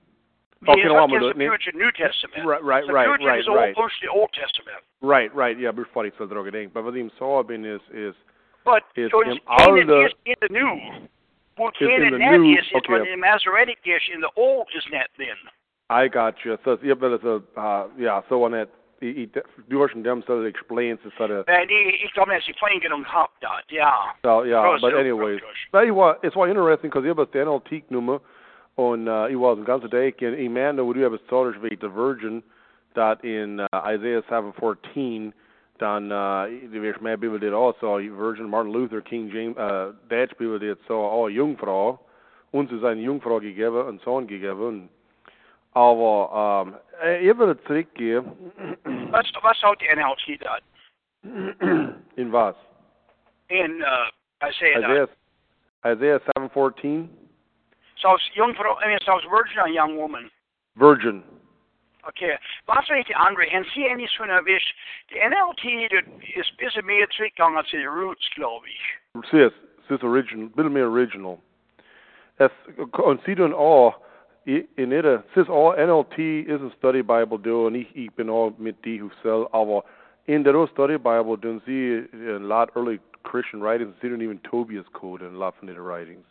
Okay, 0.68 0.82
yes, 0.82 0.92
okay, 0.92 1.20
Septuagint 1.28 1.76
New 1.76 1.92
Testament. 1.92 2.48
Right, 2.48 2.64
right, 2.64 2.84
right, 2.88 3.20
right, 3.20 3.40
is 3.40 3.48
right. 3.48 3.76
The 3.76 4.10
Old 4.10 4.32
Testament. 4.32 4.80
Right, 5.02 5.30
right, 5.36 5.60
yeah, 5.60 5.74
blir 5.76 5.86
fattigt 5.94 6.18
så 6.18 6.26
drog 6.26 6.52
det 6.52 6.74
But 6.74 6.84
vad 6.84 6.94
de 6.94 7.10
sa 7.20 7.44
ben 7.44 7.66
is 7.66 7.82
is 7.92 8.16
But 8.66 8.84
is 8.96 9.12
so 9.12 9.22
in 9.22 9.40
Canaan 9.60 9.88
the, 9.88 10.06
is 10.06 10.14
in 10.26 10.36
the 10.40 10.50
new. 10.50 10.72
In 11.60 11.72
Canaan 11.80 12.12
the 12.12 12.20
that 12.20 12.40
new, 12.40 12.54
is, 12.56 12.66
is 12.66 12.76
okay. 12.76 12.94
what 12.94 13.04
the 13.04 13.16
Masoretic 13.18 13.84
dish 13.84 14.10
in 14.14 14.22
the 14.22 14.32
old 14.36 14.68
is 14.76 14.86
not 14.92 15.10
then. 15.18 15.38
I 15.90 16.08
got 16.08 16.36
you. 16.46 16.58
So 16.64 16.78
yeah, 16.82 16.94
but 16.94 17.12
it's 17.12 17.24
a 17.24 17.42
uh, 17.60 17.88
yeah. 17.98 18.22
So 18.30 18.44
on 18.44 18.52
that, 18.52 18.70
he, 19.02 19.14
he, 19.14 19.26
du 19.70 19.82
hast 19.82 19.94
dem 20.04 20.24
so 20.26 20.42
explains 20.44 21.00
it 21.06 21.12
sort 21.18 21.32
of. 21.32 21.46
And 21.48 21.70
he, 21.70 22.00
he 22.02 22.08
told 22.16 22.30
me 22.30 22.36
as 22.36 22.44
he 22.48 22.54
playing 22.54 22.82
it 22.84 22.92
on 22.92 23.04
top 23.04 23.32
dot, 23.42 23.66
yeah. 23.70 23.92
So 24.24 24.44
yeah, 24.44 24.78
but 24.82 24.98
anyways, 24.98 25.42
but 25.72 25.84
it 25.86 25.92
was 25.92 26.18
it's 26.24 26.36
well 26.36 26.50
interesting 26.50 26.90
because 26.90 27.06
jag 27.06 27.18
bestämde 27.18 27.52
antik 27.52 27.90
nummer 27.90 28.20
och 28.76 28.98
uh, 28.98 29.32
it 29.32 29.36
was 29.36 29.60
ganska 29.66 29.88
dag 29.88 30.22
in 30.22 30.34
i 30.34 30.50
man 30.50 30.76
då 30.76 30.94
du 30.94 31.04
have 31.04 31.16
a 31.16 31.20
storage 31.26 31.58
vid 31.62 31.80
the 31.80 31.88
virgin 31.88 32.44
that 32.96 33.24
in 33.24 33.60
uh, 33.60 33.68
Isaiah 33.94 34.22
7:14 34.22 35.32
dan 35.80 36.12
uh 36.12 36.82
vet 36.82 37.02
med 37.02 37.20
people 37.22 37.40
did 37.40 37.54
also 37.54 37.98
virgin 37.98 38.50
Martin 38.50 38.72
Luther 38.72 39.02
King 39.02 39.30
James 39.30 39.58
uh 39.58 39.94
Dutch 40.10 40.38
people 40.38 40.60
did 40.60 40.78
so 40.88 40.94
all 40.94 41.30
Jungfrau 41.30 42.00
uns 42.52 42.72
ist 42.72 42.84
eine 42.84 43.02
Jungfrau 43.02 43.40
gegeben 43.40 43.88
und 43.88 44.02
Sohn 44.02 44.28
gegeben 44.28 44.90
aber 45.74 46.62
um 46.62 46.76
ich 47.22 47.38
will 47.38 47.58
zurückgehen 47.68 48.26
Was, 49.12 49.26
was 49.42 49.60
sagt 49.60 49.82
die 49.82 49.88
NLT 49.96 50.42
dort? 50.42 50.64
in 52.16 52.32
was 52.32 52.56
In 53.50 53.82
uh, 53.82 54.48
Isaiah 54.48 54.80
Isaiah. 54.80 55.08
Isaiah 55.86 56.20
7:14 56.38 57.23
It's 58.04 58.30
young 58.36 58.54
for, 58.56 58.68
I 58.68 58.88
mean, 58.88 59.00
so 59.06 59.18
it's 59.18 59.26
virgin 59.30 59.60
or 59.60 59.70
young 59.70 59.98
woman. 59.98 60.30
virgin 60.76 61.24
Okay. 62.08 62.38
Was 62.66 62.88
weet 62.88 63.06
die 63.06 63.18
andere? 63.18 63.50
En 63.50 63.64
zie 63.64 63.84
je 63.90 63.96
niet 63.96 64.10
zo 64.10 64.26
naar 64.26 64.44
wist. 64.44 64.76
De 65.08 65.28
NLT 65.30 65.90
dat 65.90 66.04
is 66.20 66.56
beetje 66.56 66.84
meer 66.84 67.08
teruggegaan 67.08 67.64
til 67.64 67.80
de 67.80 67.86
roots, 67.86 68.34
geloof 68.34 68.66
ik. 68.66 69.00
Sis, 69.22 69.52
sis 69.88 70.02
original, 70.02 70.50
little 70.56 70.72
more 70.72 70.90
original. 70.90 71.40
Es 72.36 72.52
considering 72.90 73.54
all 73.54 73.94
in 74.44 74.92
it, 74.92 75.22
sis 75.34 75.48
all 75.48 75.76
NLT 75.78 76.18
is 76.48 76.62
a 76.62 76.70
study 76.78 77.02
Bible 77.02 77.38
do, 77.38 77.68
and 77.68 77.76
ich, 77.76 77.96
ich 77.96 78.14
bin 78.16 78.30
all 78.30 78.54
mit 78.58 78.76
die 78.82 79.00
who 79.00 79.10
sell, 79.22 79.48
aber 79.52 79.84
in 80.26 80.44
der 80.44 80.68
study 80.68 80.98
Bible 80.98 81.38
doen 81.38 81.62
sie 81.66 82.04
a 82.28 82.40
lot 82.40 82.70
early 82.76 83.00
Christian 83.24 83.62
writings, 83.62 83.96
sie 84.02 84.10
don't 84.10 84.22
even 84.22 84.40
Tobias 84.40 84.86
code 84.92 85.22
and 85.22 85.36
a 85.36 85.38
lot 85.38 85.56
from 85.58 85.68
the 85.68 85.82
writings. 85.82 86.26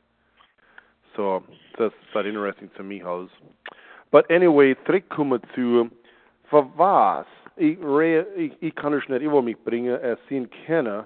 So 1.16 1.42
that's 1.78 1.94
that 2.14 2.26
interesting 2.26 2.70
to 2.76 2.82
me, 2.82 2.98
house. 2.98 3.30
But 4.10 4.30
anyway, 4.30 4.74
terugkomen 4.86 5.40
zu, 5.54 5.90
für 6.50 6.68
was? 6.76 7.26
Ich, 7.56 7.78
re, 7.80 8.24
ich, 8.36 8.52
ich 8.60 8.74
kann 8.74 8.94
es 8.94 9.08
nicht 9.08 9.22
über 9.22 9.42
mich 9.42 9.58
bringen, 9.64 9.94
es 9.94 10.18
sind 10.28 10.50
kennen, 10.66 11.04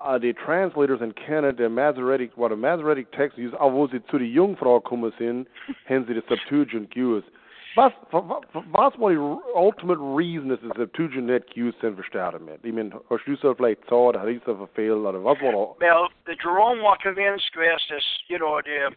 uh, 0.00 0.18
die 0.18 0.34
Translators 0.34 1.00
in 1.00 1.14
Canada, 1.14 1.52
der 1.52 1.70
Masoretic, 1.70 2.36
what 2.36 2.52
a 2.52 2.56
Masoretic 2.56 3.10
text 3.12 3.38
use, 3.38 3.54
auch 3.60 3.72
wo 3.72 3.86
sie 3.86 4.04
zu 4.06 4.18
der 4.18 4.26
Jungfrau 4.26 4.80
kommen 4.80 5.12
sind, 5.18 5.48
haben 5.88 6.06
sie 6.06 6.14
die 6.14 6.22
Septuagint 6.28 6.94
used. 6.96 7.28
Was, 7.76 7.92
was, 8.10 8.98
war 8.98 9.10
die 9.10 9.18
ultimate 9.18 10.00
reason, 10.00 10.48
dass 10.48 10.60
die 10.60 11.20
nicht 11.20 11.56
used 11.56 11.78
sind, 11.80 11.94
verstanden 11.94 12.46
mit? 12.46 12.64
Ich 12.64 12.72
meine, 12.72 12.98
hast 13.10 13.26
du 13.26 13.36
so 13.36 13.54
vielleicht 13.54 13.84
Zeit, 13.86 14.16
hat 14.16 14.28
ich 14.28 14.42
so 14.44 14.56
verfehlt, 14.56 14.96
oder 14.96 15.22
was 15.22 15.38
war 15.42 15.78
Well, 15.78 16.08
the 16.24 16.34
Jerome 16.42 16.82
was 16.82 16.98
convinced 17.02 17.54
was 17.54 17.86
das, 17.88 18.02
you 18.28 18.38
know, 18.38 18.62
der, 18.62 18.92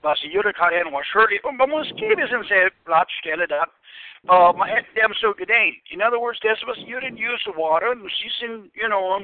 was 0.00 0.18
die 0.20 0.28
Juden 0.28 0.54
kann 0.54 0.72
was 0.92 1.06
schuldig. 1.06 1.44
Und 1.44 1.58
man 1.58 1.68
muss 1.68 1.86
sind 1.88 2.46
sie 2.48 2.68
Blattstelle 2.86 3.46
da. 3.46 3.68
Uh, 4.24 4.52
man 4.56 4.70
hat 4.70 4.84
dem 4.96 5.12
so 5.20 5.34
gedenkt. 5.34 5.90
In 5.90 6.00
other 6.00 6.18
words, 6.18 6.38
das 6.40 6.58
was 6.64 6.78
Juden 6.78 7.16
use 7.16 7.42
the 7.44 7.54
water, 7.54 7.90
und 7.90 8.08
sie 8.08 8.30
sind, 8.38 8.74
you 8.74 8.86
know, 8.86 9.20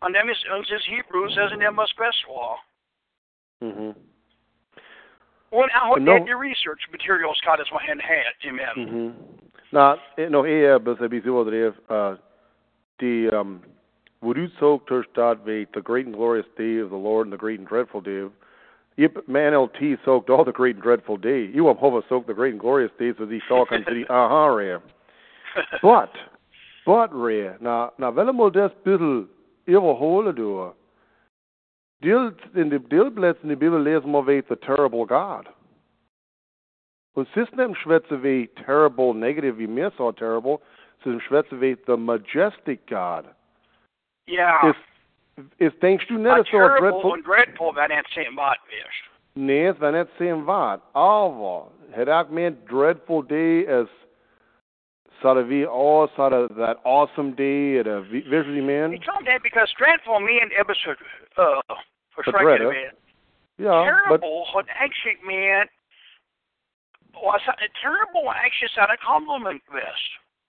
und 0.00 0.12
dem 0.14 0.28
ist, 0.30 0.48
uns 0.48 0.70
ist 0.70 0.86
Hebrew, 0.88 1.28
says 1.28 1.52
in 1.52 1.60
dem 1.60 1.76
was 1.76 1.92
best 1.94 2.24
war. 2.26 2.58
Mhm. 3.60 3.94
Und 5.50 5.70
auch 5.74 5.98
No. 5.98 6.16
your 6.26 6.38
research 6.38 6.88
materials 6.92 7.40
man 7.72 8.00
hat, 8.00 8.34
amen. 8.46 8.76
Mhm. 8.76 9.14
Na, 9.72 9.98
nog 10.16 10.46
eer, 10.46 10.78
zo 11.22 11.44
dreef, 11.44 11.74
uh, 11.90 12.14
die, 12.98 13.28
um, 13.32 13.60
wo 14.20 14.32
du 14.32 14.48
zog 14.58 14.86
ter 14.86 15.04
staat 15.10 15.44
weet, 15.44 15.72
the 15.72 15.80
great 15.80 16.06
and 16.06 16.14
glorious 16.14 16.46
day 16.56 16.78
of 16.80 16.90
the 16.90 16.96
Lord 16.96 17.26
and 17.26 17.32
the 17.32 17.38
great 17.38 17.58
and 17.58 17.68
dreadful 17.68 18.00
day 18.00 18.22
of, 18.22 18.32
Yep, 18.96 19.28
man 19.28 19.54
LT 19.54 19.98
soaked 20.04 20.28
all 20.28 20.44
the 20.44 20.52
great 20.52 20.74
and 20.74 20.82
dreadful 20.82 21.16
day. 21.16 21.44
You 21.54 21.64
won't 21.64 21.78
hova 21.78 22.02
soak 22.08 22.26
the 22.26 22.34
great 22.34 22.52
and 22.52 22.60
glorious 22.60 22.90
days 22.98 23.14
with 23.18 23.30
these 23.30 23.42
talk 23.48 23.72
on 23.72 23.84
city, 23.88 24.04
aha, 24.10 24.46
rare. 24.46 24.82
But, 25.80 26.10
but, 26.84 27.08
rare, 27.14 27.56
na, 27.60 27.90
na, 27.98 28.10
wel 28.10 28.32
mal 28.32 28.50
das 28.50 28.72
bissel 28.84 29.26
überholen 29.66 30.34
du. 30.34 30.74
De 32.00 32.32
deelblats 32.88 33.38
in 33.42 33.48
de 33.48 33.56
Bibel 33.56 33.78
lesen 33.78 34.10
wir 34.10 34.26
wie 34.26 34.42
the 34.48 34.56
terrible 34.56 35.06
God. 35.06 35.46
Und 37.14 37.28
es 37.28 37.36
ist 37.36 37.54
nicht 37.56 37.76
Schwätze 37.78 38.22
wie 38.22 38.48
terrible, 38.64 39.14
negative, 39.14 39.58
wie 39.58 39.66
mir 39.66 39.92
so 39.98 40.12
terrible, 40.12 40.60
es 41.00 41.06
ist 41.06 41.22
Schwätze 41.24 41.60
wie 41.60 41.76
the 41.86 41.96
majestic 41.96 42.86
God. 42.86 43.24
Ja. 44.26 44.70
Ist, 44.70 45.48
ist, 45.58 45.82
denkst 45.82 46.06
du 46.06 46.14
nicht, 46.14 46.30
a 46.30 46.38
es 46.38 46.48
so 46.50 46.58
dreadful, 46.58 47.12
und 47.12 47.26
dreadful, 47.26 47.74
wenn 47.74 47.90
er 47.90 48.02
sehen 48.14 48.36
was 48.36 48.56
wirst. 48.68 49.10
Nee, 49.34 49.66
es 49.66 49.80
war 49.80 49.92
nicht 49.92 50.10
sehen 50.18 50.46
wat. 50.46 50.80
Aber, 50.92 51.70
het 51.90 52.08
ook 52.08 52.30
meer 52.30 52.52
dreadful 52.66 53.22
day 53.22 53.66
as 53.68 53.88
sort 55.20 55.48
wie 55.48 55.66
all 55.66 56.08
sort 56.16 56.32
of 56.32 56.56
that 56.56 56.78
awesome 56.84 57.34
day 57.34 57.78
at 57.78 57.86
a 57.86 58.00
visually 58.00 58.62
man. 58.62 58.92
He 58.92 58.98
told 58.98 59.26
that 59.26 59.42
because 59.42 59.72
dreadful 59.76 60.20
mean 60.20 60.50
it 60.50 60.66
was 60.66 60.78
uh, 61.36 61.60
verschrikkelijk. 62.10 62.76
hè? 62.76 62.90
Ja, 63.64 63.84
but 64.08 64.20
Terrible 64.20 64.44
had 64.52 64.68
actually 64.68 65.18
meant 65.22 65.70
was 67.12 67.42
het 67.44 67.70
terrible 67.82 68.28
actually 68.30 68.70
at 68.76 68.90
a 68.90 68.96
compliment. 68.96 69.62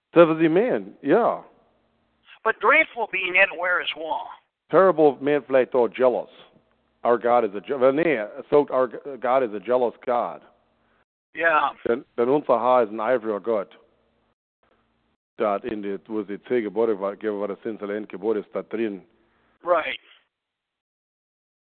Det 0.10 0.26
var 0.28 0.38
de 0.38 0.50
men, 0.50 0.98
ja. 1.02 1.44
But 2.44 2.60
dreadful 2.60 3.08
being 3.12 3.38
anywhere 3.38 3.82
as 3.82 3.94
well. 3.96 4.30
Terrible 4.70 5.18
men 5.20 5.44
flat 5.44 5.76
or 5.76 5.90
jealous. 5.90 6.30
Our 7.04 7.18
God 7.18 7.44
is 7.44 7.56
a 7.56 7.62
je- 7.66 7.78
well, 7.78 7.92
nee, 7.94 8.24
so 8.50 8.66
our 8.70 8.88
God 9.20 9.44
is 9.44 9.54
a 9.54 9.60
jealous 9.60 9.96
God. 10.06 10.42
Yeah. 11.34 11.72
Den, 11.84 12.06
den 12.16 12.30
unser 12.30 12.60
Haar 12.60 12.84
ist 12.84 12.92
ein 12.92 13.00
eifriger 13.00 13.40
Gott. 13.42 13.78
Dat 15.38 15.64
in 15.64 15.82
det, 15.82 16.08
wo 16.08 16.24
sie 16.24 16.38
zehn 16.44 16.64
Gebote 16.64 17.00
war, 17.00 17.16
geben, 17.16 17.40
was 17.40 17.58
das 17.64 17.82
allein 17.82 18.08
Gebote 18.08 18.40
ist 18.40 18.54
da 18.54 18.62
drin. 18.62 19.02
Right. 19.64 20.00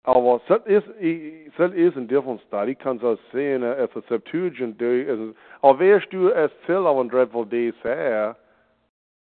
Aber 0.03 0.41
das 0.47 0.61
ist, 0.65 0.87
i- 0.99 1.51
das 1.57 1.71
ist 1.73 1.95
ein 1.95 2.07
Difference 2.07 2.41
da. 2.49 2.65
Ich 2.65 2.79
kann 2.79 2.97
so 2.99 3.17
sehen, 3.31 3.61
es 3.63 3.95
ist 3.95 4.07
Septuagint, 4.07 4.81
ist, 4.81 5.35
aber 5.61 5.79
wärst 5.79 6.11
du 6.11 6.29
es 6.29 6.51
zählt 6.65 6.85
auf 6.87 6.99
ein 6.99 7.07
dreadful 7.09 7.45
day 7.45 7.71
sehr, 7.83 8.35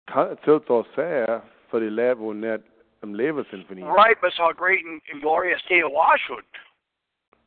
kann, 0.07 0.39
zählt 0.45 0.65
so 0.67 0.85
sehr 0.95 1.43
für 1.71 1.81
die 1.81 1.89
Leute, 1.89 2.21
wo 2.21 2.33
nicht 2.33 2.63
im 3.03 3.15
Leben 3.15 3.45
sind 3.51 3.67
von 3.67 3.79
ihm. 3.79 3.87
Right, 3.89 4.21
but 4.21 4.31
so 4.33 4.45
great 4.57 4.85
and, 4.87 5.03
glorious 5.21 5.61
day 5.69 5.83
of 5.83 5.93
Washwood. 5.93 6.45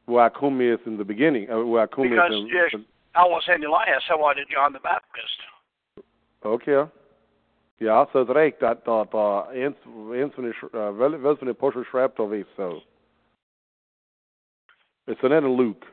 Wo 0.06 0.18
er 0.18 0.30
kommen 0.30 0.60
ist 0.60 0.86
in 0.86 0.98
the 0.98 1.04
beginning, 1.06 1.48
äh, 1.48 1.78
er 1.80 1.88
kommen 1.88 2.12
ist 2.12 2.16
Because, 2.22 2.36
in, 2.36 2.48
yes, 2.48 2.74
I 3.16 3.24
was 3.30 3.48
in 3.48 3.64
Elias, 3.64 4.04
so 4.06 4.16
I 4.30 4.34
did 4.34 4.50
John 4.50 4.74
the 4.74 4.80
Baptist. 4.80 5.40
Okay. 6.42 6.86
Ja, 7.78 8.06
så 8.12 8.20
är 8.20 8.26
det 8.26 8.34
rätt 8.34 8.64
att 8.64 8.88
att 8.88 9.14
att 9.16 9.54
ens 9.56 9.76
ens 10.14 10.34
från 10.34 10.46
det 10.72 10.92
väl 10.92 11.16
väl 11.16 11.38
från 11.38 11.48
det 11.48 11.54
Porsche 11.54 11.84
schreibt 11.86 12.20
av 12.20 12.36
is 12.36 12.48
så. 12.56 12.82
It's 15.08 15.24
an 15.24 15.32
en 15.32 15.58
Luke. 15.58 15.86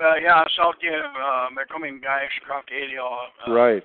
Uh, 0.00 0.22
yeah, 0.22 0.40
att 0.42 0.82
jag, 0.82 1.04
uh, 1.04 1.50
med 1.50 1.68
coming 1.68 2.00
guy, 2.00 2.28
kraft 2.46 2.70
Elia. 2.70 3.02
Uh, 3.02 3.54
Right. 3.54 3.84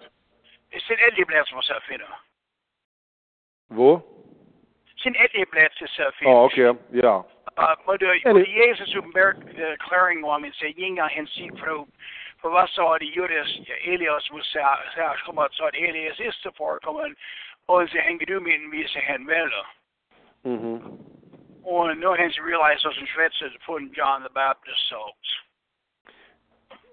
Sin 0.88 0.98
elgeblad 1.00 1.48
som 1.48 1.62
så 1.62 1.80
fina. 1.90 2.06
Wo? 3.70 4.02
Sin 5.04 5.16
elgeblad 5.16 5.72
till 5.72 5.88
så 5.88 6.12
fina. 6.12 6.32
Oh, 6.32 6.46
okay. 6.46 6.74
Ja. 6.92 7.26
Uh, 7.60 7.76
men 7.88 7.98
det, 7.98 8.16
Ja, 8.24 8.32
och 8.32 8.40
det- 8.40 8.50
Jesus 8.50 8.96
uppenbarelsen 8.96 10.24
om 10.24 10.44
en 10.44 10.52
sig 10.54 10.82
inga 10.82 11.06
hänsyn 11.08 11.58
för 11.58 11.86
för 12.42 12.50
vad 12.50 12.70
sa 12.70 12.98
det 12.98 13.06
Judas 13.06 13.48
Elias 13.86 14.32
vill 14.32 14.44
säga 14.44 14.78
så 14.96 15.02
här 15.02 15.18
kommer 15.26 15.42
att 15.46 15.54
så 15.54 15.66
att 15.66 15.76
Elias 15.76 16.20
är 16.20 16.32
så 16.32 16.52
förekommen 16.52 17.16
och 17.66 17.90
så 17.90 17.98
hänger 17.98 18.26
du 18.26 18.40
med 18.40 18.56
en 18.56 18.72
visa 18.72 19.00
hen 19.00 19.26
väl. 19.26 19.52
Mhm. 20.42 20.82
Och 21.64 21.98
nu 21.98 22.06
har 22.08 22.18
han 22.18 22.30
realized 22.30 22.86
att 22.88 22.96
han 22.96 23.08
svetsar 23.08 23.58
på 23.66 23.80
John 23.80 24.24
the 24.24 24.34
Baptist. 24.34 24.94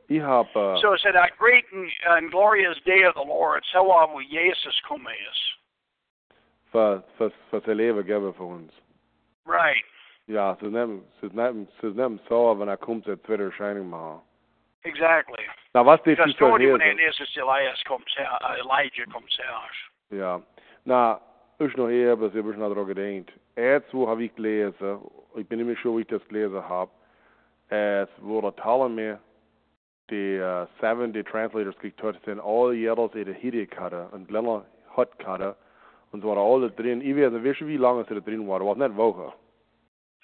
Ich 0.09 0.23
hab 0.23 0.47
uh, 0.57 0.77
So 0.81 0.95
it 0.95 1.01
said 1.01 1.15
that 1.15 1.39
great 1.39 1.65
and, 1.73 1.89
and 2.07 2.31
glorious 2.31 2.79
day 2.85 3.05
of 3.09 3.15
the 3.15 3.25
Lord, 3.25 3.65
så 3.65 3.79
har 3.79 4.19
vi 4.19 4.25
Jesus 4.25 4.81
kommer. 4.81 5.17
för 6.71 7.03
för 7.17 7.31
för 7.51 7.61
det 7.65 7.75
leva 7.75 8.03
geben 8.03 8.33
för 8.33 8.45
oss. 8.45 8.81
Right. 9.47 9.87
Ja, 10.25 10.57
så 10.61 10.67
nem 10.67 11.05
så 11.21 11.27
nem 11.27 11.67
så 11.81 11.87
nem 11.87 12.19
så 12.29 12.55
när 12.55 12.77
kommer 12.77 13.01
till 13.01 13.19
Twitter 13.19 13.51
shining 13.51 13.89
ma. 13.89 14.21
Exactly. 14.83 15.45
Na 15.75 15.83
was 15.83 16.01
det 16.05 16.17
Because 16.17 16.41
nobody 16.41 16.67
when 16.67 16.81
it 16.81 17.01
is 17.01 17.21
is 17.21 17.37
Elias 17.37 17.83
comes 17.83 18.17
out, 18.19 18.43
uh, 18.43 18.61
Elijah 18.61 19.07
comes 19.13 19.39
out. 19.39 19.77
Ja. 20.21 20.41
Na, 20.85 21.21
ich 21.67 21.77
noch 21.77 21.89
hier, 21.89 22.13
aber 22.13 22.27
ich 22.27 22.33
bin 22.33 22.59
noch 22.59 22.75
dran 22.75 22.87
gedenkt. 22.87 23.33
Jetzt, 23.57 23.93
wo 23.93 24.09
habe 24.09 24.25
ich 24.25 24.35
gelesen, 24.35 24.99
ich 25.37 25.47
bin 25.47 25.59
nicht 25.59 25.67
mehr 25.67 25.77
sure, 25.83 25.99
wie 25.99 26.03
ich 26.03 26.09
das 26.09 26.27
gelesen 26.29 26.67
habe, 26.69 26.91
es 27.69 28.09
wurde 28.21 28.55
talen 28.57 28.95
mir, 28.95 29.19
die 30.11 30.41
uh, 30.41 30.67
seven, 30.81 31.13
die 31.13 31.23
Translators 31.23 31.79
gekriegt 31.79 32.25
sind 32.25 32.41
alle 32.41 32.75
jedes 32.75 33.11
der 33.13 33.33
Hide-Karte, 33.33 34.09
und 34.13 34.29
kleiner 34.29 34.65
Hot-Karte, 34.97 35.55
und 36.13 36.23
so 36.23 36.29
waren 36.29 36.39
alle 36.39 36.71
drin. 36.71 37.01
Ich 37.01 37.17
weiß 37.17 37.31
nicht, 37.31 37.67
wie 37.67 37.77
lange 37.77 38.05
sie 38.05 38.15
da 38.15 38.21
drin 38.21 38.49
waren, 38.49 38.67
was 38.67 38.77
nicht 38.77 38.97
Woche. 38.97 39.33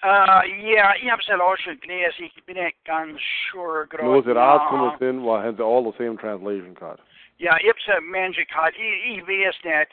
Uh, 0.03 0.43
yeah, 0.63 0.95
ich 0.97 1.11
habe 1.11 1.23
es 1.23 1.41
auch 1.41 1.57
schon 1.57 1.81
gelesen. 1.81 2.25
Ich 2.25 2.45
bin 2.45 2.57
nicht 2.57 2.85
ganz 2.85 3.19
sure 3.51 3.87
gerade. 3.87 4.05
Nur 4.05 4.23
sie 4.23 4.31
Ja. 4.31 4.57
rausgekommen 4.57 4.99
sind, 4.99 5.25
war, 5.25 5.43
haben 5.43 5.57
sie 5.57 5.65
all 5.65 5.85
the 5.85 5.97
same 5.97 6.19
translation 6.19 6.75
card. 6.75 7.01
Ja, 7.39 7.57
ich 7.59 7.69
habe 7.69 7.79
es 7.79 8.03
Menschen 8.03 8.47
gehabt. 8.47 8.75
Ich, 8.77 9.19
ich 9.19 9.27
weiß 9.27 9.57
nicht, 9.65 9.91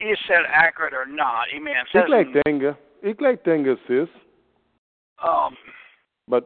ist 0.00 0.26
that 0.28 0.44
accurate 0.48 0.94
or 0.94 1.06
not. 1.06 1.46
Ich 1.52 1.60
meine, 1.60 1.82
es 1.82 1.88
Ich 1.88 1.94
ist 1.94 2.06
gleich 2.06 2.26
ein, 2.26 2.42
denke, 2.44 2.76
ich 3.02 3.16
gleich 3.16 3.42
denke, 3.42 3.78
um, 5.22 5.56
but 6.28 6.44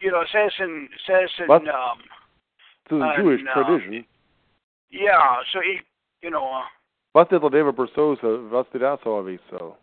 you 0.00 0.10
know, 0.10 0.20
it 0.22 0.28
says 0.32 0.52
in, 0.58 0.88
says 1.06 1.30
in, 1.38 1.46
What? 1.48 1.62
um, 1.68 1.98
it's 2.84 2.92
a 2.92 2.96
Uh, 2.96 3.16
Jewish 3.16 3.42
no. 3.44 3.52
tradition. 3.54 4.04
yeah, 4.90 5.42
so 5.52 5.60
ich, 5.60 5.82
you 6.22 6.30
know, 6.30 6.44
uh, 6.44 6.64
Was 7.14 7.28
det 7.28 7.40
David 7.40 7.74
Bercot 7.76 8.18
så, 8.20 8.38
was 8.50 8.66
det 8.72 8.78
där 8.78 8.96
så 9.02 9.20
vi 9.22 9.38
så. 9.50 9.76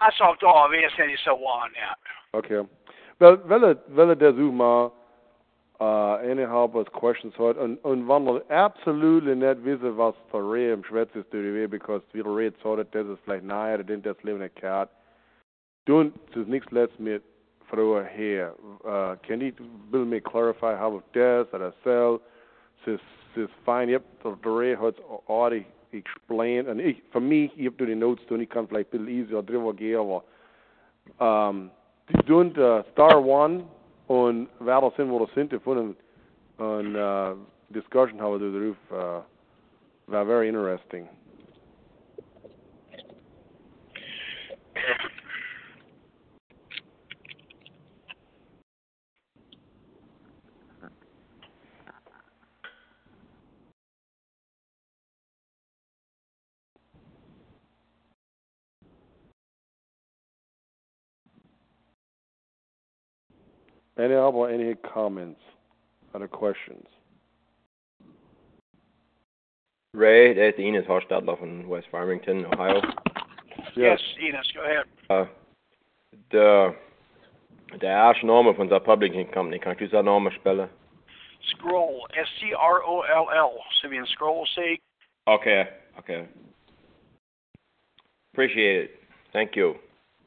jag 0.00 0.14
sa 0.14 0.36
då, 0.40 0.68
vet 0.70 0.98
jag 0.98 1.10
inte 1.10 1.22
så 1.22 1.36
var 1.36 1.68
det. 1.68 2.38
Okay. 2.38 2.64
Wel, 3.18 3.36
wel, 3.48 3.76
wel 3.86 4.18
der 4.18 4.32
Zuma, 4.32 4.90
uh, 5.82 6.18
anyhow, 6.22 6.68
was 6.72 6.86
questions 6.92 7.34
hat, 7.38 7.56
und, 7.56 7.78
und 7.84 8.06
wir 8.06 8.42
absolut 8.50 9.24
nicht 9.24 9.64
wissen, 9.64 9.96
was 9.96 10.14
der 10.32 10.40
Reh 10.40 10.72
im 10.72 10.84
Schwätz 10.84 11.10
ist, 11.14 11.32
Weh, 11.32 11.66
because 11.66 12.02
wie 12.12 12.22
der 12.22 12.36
Reh 12.36 12.50
sagt, 12.62 12.94
das 12.94 13.06
ist 13.06 13.18
vielleicht 13.24 13.44
nahe, 13.44 13.82
das 13.82 13.96
ist 13.96 14.06
das 14.06 14.22
Leben 14.22 14.38
der 14.38 14.50
Kat. 14.50 14.88
Du, 15.86 16.02
es 16.02 16.36
ist 16.36 16.48
nichts 16.48 16.70
letzt 16.70 17.00
mit 17.00 17.22
Frau 17.68 18.00
her. 18.00 18.54
Uh, 18.84 19.16
can 19.26 19.40
you 19.40 19.52
will 19.90 20.04
me 20.04 20.20
clarify 20.20 20.76
how 20.76 20.94
of 20.94 21.02
das, 21.14 21.52
oder 21.52 21.72
sell, 21.82 22.20
es 22.82 22.94
ist, 22.94 23.02
es 23.34 23.42
ist 23.44 23.52
fein, 23.64 23.88
yep, 23.88 24.04
der, 24.22 24.36
der 24.44 24.56
Reh 24.56 24.76
hat 24.76 24.94
already 25.26 25.66
explained, 25.90 26.68
und 26.68 26.78
ich, 26.78 27.02
für 27.10 27.20
mich, 27.20 27.50
ich 27.56 27.66
hab 27.66 27.76
du 27.78 27.86
die 27.86 27.96
Notes 27.96 28.24
tun, 28.26 28.40
ich 28.40 28.48
kann 28.48 28.68
vielleicht 28.68 28.94
ein 28.94 29.04
bisschen 29.04 29.08
easier 29.08 29.42
drüber 29.42 29.74
gehen, 29.74 29.98
aber, 29.98 30.22
um, 31.18 31.70
doen 32.26 32.52
uh, 32.56 32.82
Star 32.92 33.24
One 33.24 33.64
und 34.06 34.48
das 34.58 34.94
sind, 34.96 35.10
wo 35.10 35.18
das 35.18 35.34
sind, 35.34 35.52
von 35.62 35.96
een 36.58 36.94
uh, 36.94 37.36
discussion 37.68 38.20
haben 38.20 38.40
wir 38.40 38.50
darüber, 38.50 38.76
uh, 38.90 40.12
war 40.12 40.26
very 40.26 40.48
interesting. 40.48 41.08
Any 64.02 64.14
other 64.14 64.48
any 64.50 64.74
comments, 64.74 65.40
other 66.12 66.26
questions? 66.26 66.86
Ray, 69.94 70.34
det 70.34 70.46
är 70.46 70.60
Ines 70.60 70.86
Harstadler 70.86 71.36
från 71.36 71.68
West 71.68 71.88
Farmington, 71.88 72.46
Ohio. 72.46 72.82
Yes, 73.76 74.00
Ines, 74.18 74.52
go 74.52 74.60
ahead. 74.60 74.84
Uh, 75.10 75.26
det, 76.28 76.74
det 77.80 77.86
är 77.88 78.26
nummer 78.26 78.52
från 78.52 78.68
The 78.68 78.80
Publishing 78.80 79.26
Company. 79.26 79.58
Kan 79.58 79.76
du 79.78 79.88
säga 79.88 80.02
nummer 80.02 80.30
spela? 80.30 80.68
Scroll, 81.40 82.06
S-C-R-O-L-L, 82.10 83.62
så 83.70 83.88
vi 83.88 83.96
en 83.96 84.06
scroll 84.06 84.46
sig. 84.46 84.78
Okay, 85.26 85.64
okay. 85.98 86.24
Appreciate 88.32 88.84
it. 88.84 88.90
Thank 89.32 89.56
you. 89.56 89.74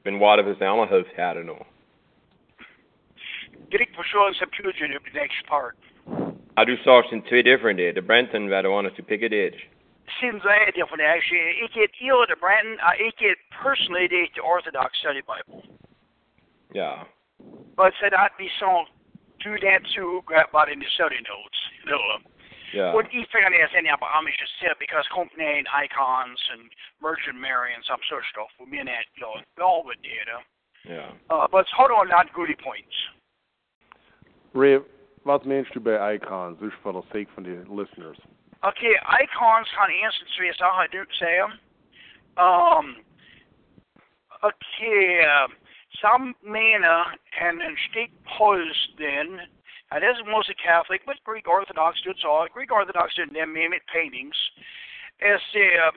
Been 0.04 0.20
what 0.20 0.40
of 0.40 0.46
his 0.46 0.62
alla 0.62 0.86
have 0.86 1.08
had 1.18 1.46
no. 1.46 1.56
Direkt 1.56 1.75
Septuagint 4.40 4.96
upp 4.96 5.04
the 5.04 5.20
next 5.20 5.46
part. 5.48 5.78
I 6.58 6.64
do 6.66 6.76
saw 6.84 7.02
in 7.12 7.22
two 7.30 7.44
different 7.44 7.78
days. 7.78 7.96
The 7.96 8.02
Brenton 8.02 8.50
that 8.50 8.66
I 8.66 8.70
wanted 8.70 8.96
to 8.96 9.04
pick 9.04 9.22
a 9.22 9.30
date. 9.30 9.56
Sinds 10.22 10.46
är 10.46 10.72
det 10.72 10.88
från 10.88 11.02
actually, 11.02 11.64
ik 11.66 11.74
het 11.74 11.96
heel 11.96 12.26
de 12.26 12.36
Brandon, 12.40 12.74
uh, 12.74 13.08
ik 13.08 13.20
het 13.20 13.38
personally 13.50 14.08
det 14.08 14.34
the 14.34 14.42
Orthodox 14.44 14.98
Study 15.00 15.22
Bible. 15.22 15.64
Yeah. 16.74 17.04
But 17.76 17.94
said 18.00 18.14
I'd 18.14 18.38
be 18.38 18.50
so 18.60 18.86
do 19.44 19.58
that 19.60 19.82
too, 19.96 20.22
grab 20.26 20.54
out 20.54 20.72
in 20.72 20.80
the 20.80 20.90
study 20.96 21.22
notes. 21.28 21.60
You 21.84 21.92
know, 21.92 22.20
Yeah. 22.76 22.92
What 22.92 23.08
you 23.16 23.24
figure 23.32 23.48
is 23.56 23.72
any 23.72 23.88
about 23.88 24.12
Amish 24.20 24.36
is 24.36 24.52
said 24.60 24.76
because 24.84 25.08
company 25.16 25.48
and 25.64 25.68
icons 25.72 26.40
and 26.52 26.68
Virgin 27.00 27.40
Mary 27.40 27.72
and 27.72 27.80
some 27.88 28.04
sort 28.12 28.28
of 28.28 28.30
stuff 28.36 28.52
be 28.68 28.84
in 28.84 28.92
that, 28.92 29.08
you 29.16 29.24
know, 29.24 29.40
all 29.64 29.88
with 29.88 29.96
data. 30.04 30.44
Yeah. 30.84 31.16
Uh, 31.32 31.48
but 31.48 31.64
hold 31.72 31.96
on, 31.96 32.12
not 32.12 32.36
goody 32.36 32.60
points. 32.60 32.92
Ray, 34.56 34.80
wat 35.24 35.46
meinst 35.46 35.76
du 35.76 35.82
bei 35.82 36.16
Icons, 36.16 36.58
just 36.62 36.76
for 36.82 36.94
the 36.94 37.04
sake 37.12 37.28
von 37.36 37.44
the 37.44 37.64
listeners? 37.68 38.18
Okay, 38.64 38.96
icons 39.06 39.68
kan 39.76 39.90
instances 39.92 40.62
I 40.62 40.88
do 40.92 41.04
say 41.20 41.40
Um, 42.38 42.96
okay, 44.44 45.22
uh, 45.22 45.48
some 46.02 46.34
mena 46.42 47.04
and 47.40 47.62
en 47.62 47.76
stik 47.90 48.12
posten 48.26 49.42
And 49.92 50.02
this 50.02 50.18
is 50.18 50.26
mostly 50.26 50.56
Catholic, 50.56 51.02
but 51.06 51.22
Greek 51.24 51.48
Orthodox 51.48 52.02
do 52.02 52.10
it 52.10 52.26
all. 52.26 52.48
Greek 52.52 52.72
Orthodox 52.72 53.14
do 53.16 53.26
them 53.32 53.54
mimic 53.54 53.86
paintings. 53.94 54.36
As 55.22 55.40
uh, 55.54 55.92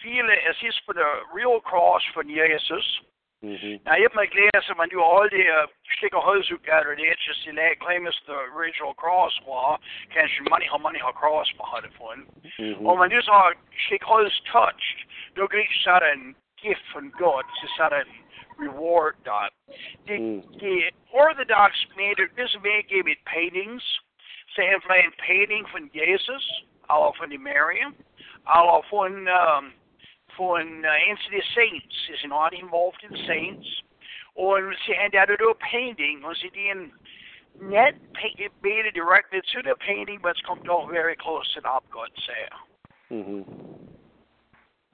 viele, 0.00 0.32
es 0.48 0.56
ist 0.62 0.80
for 0.86 0.94
the 0.94 1.26
real 1.34 1.60
cross 1.60 2.02
for 2.14 2.22
Jesus. 2.22 2.84
Mhm. 3.42 3.72
Now, 3.86 3.96
glæder 4.34 4.60
sig, 4.62 4.76
man 4.76 4.90
jo 4.96 5.00
all 5.14 5.30
det 5.30 5.44
stikker 5.96 6.18
holdsugatter, 6.28 6.94
det 6.94 7.04
er 7.06 7.10
ikke 7.10 7.28
just 7.28 7.46
i 7.46 7.52
claims 7.84 8.16
the 8.28 8.36
original 8.56 8.94
cross 9.02 9.34
var, 9.46 9.80
kanskje 10.14 10.40
money 10.50 10.68
har 10.72 10.78
money 10.86 11.00
har 11.06 11.12
cross 11.22 11.48
har 11.72 11.80
det 11.80 11.92
for 11.98 12.08
en. 12.12 12.22
Mhm. 12.58 12.86
Og 12.86 12.98
man 12.98 13.10
så 13.22 13.38
stik 13.86 14.02
holds 14.02 14.40
touched, 14.40 14.98
då 15.36 15.46
gik 15.46 15.70
så 15.84 15.94
en 16.14 16.36
gift 16.62 16.84
from 16.92 17.10
God, 17.10 17.44
så 17.60 17.66
så 17.76 17.84
en 18.04 18.12
reward 18.64 19.14
der. 19.24 19.48
The, 20.06 20.16
Mm. 20.18 20.42
the 20.62 20.74
Orthodox 21.22 21.72
made 21.96 22.18
it, 22.24 22.30
this 22.40 22.52
may 22.66 22.80
give 22.92 23.06
it 23.12 23.20
paintings, 23.26 23.84
så 24.52 24.58
han 24.70 24.80
blev 24.86 24.98
en 25.04 25.16
painting 25.28 25.68
from 25.72 25.84
Jesus, 25.94 26.44
eller 26.92 27.10
the 27.30 27.38
Mary, 27.50 27.80
eller 28.56 28.78
from, 28.90 29.12
um, 29.40 29.64
for 30.38 30.50
en 30.62 30.72
uh, 30.92 31.10
into 31.10 31.28
the 31.36 31.44
saints, 31.58 31.96
is 32.14 32.24
not 32.36 32.50
involved 32.62 33.02
in 33.08 33.14
saints. 33.30 33.68
Og 34.44 34.54
så 34.82 34.90
han 35.00 35.10
der 35.10 35.20
er 35.20 35.54
painting, 35.72 36.16
og 36.26 36.36
så 36.36 36.46
det 36.54 36.64
er 36.68 36.72
en 36.72 36.92
net 37.74 37.94
painted 38.20 38.50
made 38.62 38.86
directed 39.00 39.42
to 39.52 39.58
the 39.68 39.76
painting, 39.88 40.18
but 40.22 40.30
it's 40.34 40.46
come 40.50 40.62
down 40.70 40.84
very 40.98 41.16
close 41.24 41.46
to 41.54 41.60
the 41.60 41.74
God 41.96 42.12
say. 42.28 42.42
Mhm. 43.10 43.44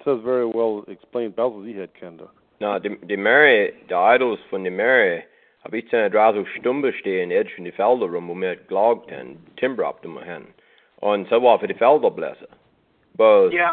Says 0.05 0.20
very 0.32 0.49
well 0.59 0.84
explained. 0.88 1.34
Bells 1.36 1.66
he 1.66 1.72
had 1.80 1.92
Kenda. 2.01 2.28
Na, 2.61 2.78
de, 2.78 2.88
de 3.09 3.16
Mary, 3.16 3.72
de 3.88 3.97
idols 4.14 4.40
von 4.51 4.64
de 4.64 4.70
Mary, 4.70 5.20
har 5.62 5.76
ikke 5.76 5.88
sådan 5.90 6.12
dra 6.12 6.32
så 6.32 6.45
stumpe 6.61 6.92
stehen 7.01 7.32
edge 7.32 7.53
von 7.57 7.66
de 7.66 7.72
felder 7.72 8.07
rum, 8.14 8.24
hvor 8.24 8.34
med 8.34 8.68
glagt 8.68 9.11
hen, 9.11 9.38
timber 9.59 9.84
op 9.84 10.03
dem 10.03 10.16
hen. 10.16 10.47
Og 10.97 11.26
så 11.28 11.38
var 11.38 11.59
for 11.59 11.66
de 11.66 11.74
felder 11.74 12.11
blæser. 12.11 12.53
But, 13.18 13.53
Ja, 13.53 13.70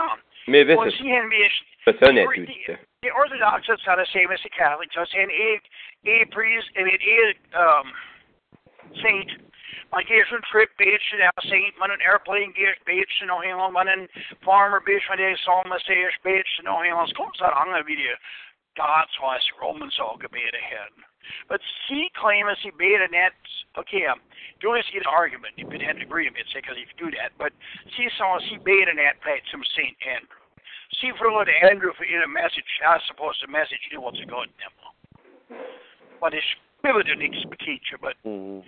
med 0.48 0.78
og 0.78 0.86
visse, 0.86 0.98
så 0.98 1.08
han 1.18 1.30
vil 1.30 1.52
for 1.86 1.94
sådan 2.00 2.18
et 2.18 2.28
the, 2.36 2.46
the, 2.70 2.78
the 3.06 3.12
Orthodox 3.22 3.60
is 3.74 3.86
not 3.88 3.98
the 4.04 4.10
same 4.16 4.30
as 4.36 4.42
the 4.48 4.54
Catholic. 4.62 4.90
So 4.96 5.02
saying 5.14 5.32
a 5.48 5.52
a 6.14 6.18
priest 6.36 6.70
and 6.78 6.88
it 6.96 7.04
is 7.20 7.30
um 7.64 7.88
saint. 9.04 9.32
Man 9.94 10.04
giver 10.10 10.26
sådan 10.26 10.50
trip 10.52 10.72
bitch 10.82 11.06
til 11.10 11.20
der 11.24 11.32
saint, 11.52 11.76
man 11.82 11.92
en 11.92 12.06
airplane 12.10 12.54
giver 12.60 12.74
bitch 12.90 13.14
til 13.18 13.28
noget 13.32 13.48
hemel, 13.48 13.72
man 13.80 13.88
en 13.98 14.08
farmer 14.46 14.82
bitch, 14.88 15.06
man 15.10 15.38
sommer 15.48 15.78
siger 15.88 16.10
bitch 16.28 16.50
til 16.56 16.64
noget 16.70 16.86
hemel. 16.88 17.08
Så 17.08 17.16
kommer 17.16 17.34
så 17.36 17.46
andre 17.64 17.86
vi 17.90 17.96
det 18.02 18.16
God's 18.80 19.18
wise 19.24 19.50
Romans 19.62 20.00
all 20.06 20.20
gebet 20.24 20.56
ahead. 20.64 20.94
But 21.50 21.62
she 21.88 22.10
claims 22.16 22.58
he 22.62 22.72
made 22.78 23.02
an 23.02 23.12
that 23.12 23.36
okay, 23.78 24.06
um, 24.06 24.20
do 24.60 24.74
this 24.76 24.86
get 24.92 25.04
an 25.04 25.12
argument, 25.12 25.56
you 25.58 25.66
could 25.68 25.82
have 25.82 25.96
an 25.96 26.02
agreement, 26.02 26.46
say 26.52 26.62
because 26.62 26.78
if 26.78 26.90
you 26.94 27.10
do 27.10 27.18
that, 27.18 27.32
but 27.38 27.54
she 27.96 28.08
saw 28.18 28.38
he 28.40 28.58
made 28.64 28.88
an 28.88 28.98
that 28.98 29.22
plate 29.24 29.44
some 29.52 29.64
Saint 29.76 29.96
Andrew. 30.06 30.40
See 31.00 31.12
for 31.18 31.32
what 31.32 31.48
Andrew 31.48 31.92
for 31.96 32.04
in 32.04 32.22
a 32.22 32.28
message, 32.28 32.68
I 32.84 33.00
suppose 33.08 33.40
the 33.40 33.48
message 33.48 33.80
he 33.90 33.98
wants 33.98 34.20
to 34.20 34.28
go 34.28 34.44
to 34.44 34.52
them. 34.60 34.74
But 36.20 36.34
it's 36.34 36.46
the 36.84 37.16
next 37.16 37.46
teacher, 37.64 37.98
but 38.00 38.16
Mhm. 38.26 38.64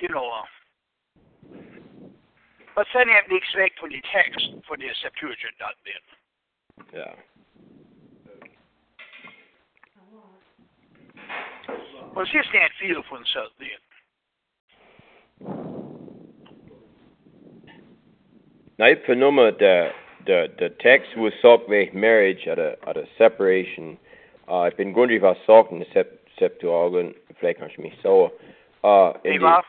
you 0.00 0.08
know 0.08 0.28
uh, 0.30 0.46
but 2.74 2.86
then 2.94 3.08
you 3.08 3.14
have 3.14 3.28
to 3.28 3.36
expect 3.36 3.78
for 3.78 3.88
the 3.88 4.00
text 4.12 4.40
for 4.66 4.76
the 4.76 4.88
Septuagint 5.02 5.58
not 5.60 5.76
then. 5.84 6.02
Ja. 6.92 7.14
It's 12.14 12.30
just 12.30 12.48
that 12.52 12.70
feel 12.80 13.02
for 13.08 13.18
themselves 13.18 13.52
then. 13.58 13.80
Nej, 18.78 18.96
for 19.06 19.14
nummer, 19.14 19.50
the, 19.52 19.90
the, 20.26 20.48
the 20.58 20.68
text 20.80 21.16
was 21.16 21.32
sagt 21.40 21.68
with 21.68 21.94
marriage 21.94 22.46
at 22.46 22.58
a, 22.58 22.76
at 22.86 22.96
a 22.96 23.04
separation. 23.16 23.96
Uh, 24.48 24.68
ich 24.70 24.76
bin 24.76 24.92
grundig 24.92 25.22
was 25.22 25.36
sagt 25.46 25.72
in 25.72 25.78
der 25.78 25.86
Sep, 25.92 26.18
Septuagint, 26.38 27.14
vielleicht 27.38 27.60
kannst 27.60 27.76
du 27.76 27.82
mich 27.82 27.94
so. 28.02 28.32
Uh, 28.82 29.12
in 29.24 29.40
Rob, 29.42 29.64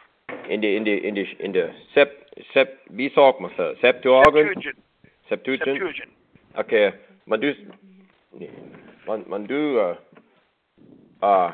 in 0.50 0.62
die, 0.62 0.76
in 0.76 0.84
die, 0.84 0.98
in 0.98 1.16
die, 1.16 1.28
in 1.39 1.54
der 1.54 1.74
Sep, 1.94 2.26
Sep, 2.54 2.80
wie 2.89 3.10
sagt 3.10 3.39
man 3.39 3.52
das? 3.56 3.80
Septuagint? 3.80 4.34
Septuagint. 4.34 4.78
Septuagint? 5.30 5.78
Septuagint. 5.78 6.12
Okay, 6.56 6.94
man 7.26 7.39
du, 7.39 7.54
nee, 8.38 8.50
man, 9.06 9.24
man 9.28 9.46
du, 9.48 9.80
uh, 9.80 9.96
uh, 11.22 11.52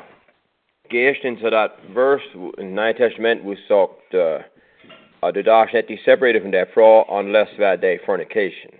gehst 0.90 1.24
into 1.24 1.48
that 1.50 1.76
verse 1.94 2.22
in 2.58 2.74
Neue 2.74 2.94
Testament, 2.94 3.42
wo 3.44 3.54
sagt, 3.68 4.14
uh, 4.14 4.40
uh, 5.22 5.32
du 5.32 5.42
darfst 5.42 5.74
nicht 5.74 5.88
dich 5.88 6.02
separieren 6.02 6.42
von 6.42 6.52
der 6.52 6.66
Frau, 6.66 7.02
unless 7.08 7.48
wer 7.56 7.76
der 7.76 8.00
fornication. 8.00 8.72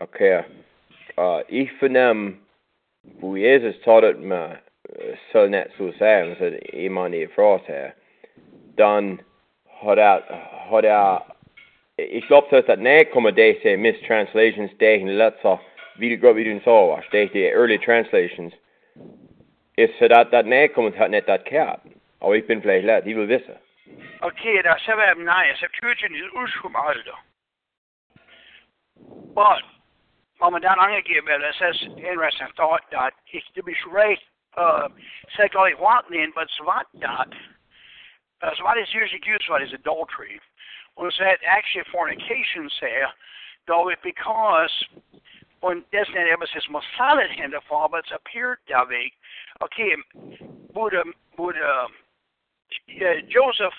Okay, 0.00 0.44
uh, 1.16 1.40
ich 1.48 1.72
vernehm, 1.78 2.38
wo 3.20 3.36
Jesus 3.36 3.74
tat, 3.84 4.20
man 4.20 4.58
uh, 4.88 5.16
soll 5.32 5.48
nicht 5.50 5.70
so 5.78 5.92
sagen, 5.92 6.36
dass 6.38 6.52
jemand 6.72 7.14
die 7.14 7.26
Frau 7.28 7.60
sei, 7.66 7.92
dann 8.76 9.20
hat 9.80 9.98
er, 9.98 10.22
hat 10.70 10.84
er, 10.84 11.24
ich 11.96 12.26
glaube, 12.26 12.48
dass 12.50 12.66
das 12.66 12.78
nicht 12.78 13.10
kommen, 13.12 13.34
die 13.34 13.58
say 13.62 13.76
mistranslations, 13.76 14.70
die 14.78 14.94
in 14.94 15.08
letzter, 15.08 15.60
wie 15.96 16.16
du, 16.16 16.36
wie 16.36 16.44
du 16.44 16.60
so 16.64 16.88
warst, 16.90 17.12
die, 17.12 17.28
die 17.28 17.46
early 17.46 17.78
translations, 17.78 18.52
ist 19.78 19.98
så 19.98 20.08
dat, 20.08 20.32
dat 20.32 20.46
nicht 20.46 20.74
kommen, 20.74 20.98
hat 20.98 21.10
nicht 21.10 21.28
das 21.28 21.44
gehört. 21.44 21.80
Aber 22.20 22.34
ich 22.34 22.46
bin 22.46 22.60
vielleicht 22.62 22.86
leid, 22.86 23.06
ich 23.06 23.16
will 23.16 23.28
wissen. 23.28 23.56
Okay, 24.20 24.62
der 24.62 24.76
er 24.86 24.96
var 24.96 25.14
nej, 25.14 25.54
Septuagint 25.54 26.16
is 26.16 26.32
udskum 26.32 26.76
alder. 26.76 27.18
But, 29.34 29.62
om 30.40 30.52
man 30.52 30.62
dan 30.62 30.78
angiver 30.78 31.22
vel, 31.26 31.40
det 31.40 31.54
says 31.54 31.82
interesting 31.96 32.48
thought 32.56 32.82
that 32.90 33.14
it 33.32 33.44
to 33.54 33.62
be 33.62 33.74
straight, 33.74 34.20
uh, 34.56 34.88
sexually 35.36 35.74
wanting, 35.74 36.32
but 36.34 36.48
svat 36.58 36.86
that, 37.00 37.30
uh, 38.42 38.50
svat 38.58 38.82
is 38.82 38.92
usually 38.92 39.22
used 39.24 39.46
for 39.46 39.60
is 39.60 39.72
adultery. 39.72 40.40
When 40.96 41.10
that 41.20 41.38
actually 41.46 41.84
fornication 41.92 42.68
say, 42.80 42.96
though 43.68 43.88
it 43.88 44.00
because 44.02 44.74
when 45.60 45.84
das 45.92 46.08
nicht 46.08 46.18
etwas 46.18 46.54
ist 46.54 46.70
Mosalet 46.70 47.30
hinterfall, 47.30 47.88
but 47.88 48.04
es 48.06 48.12
appeared 48.12 48.58
der 48.68 48.88
Weg. 48.88 49.14
Okay, 49.60 49.96
wurde, 50.72 51.02
wurde, 51.36 51.60
uh, 51.60 53.20
Joseph, 53.28 53.74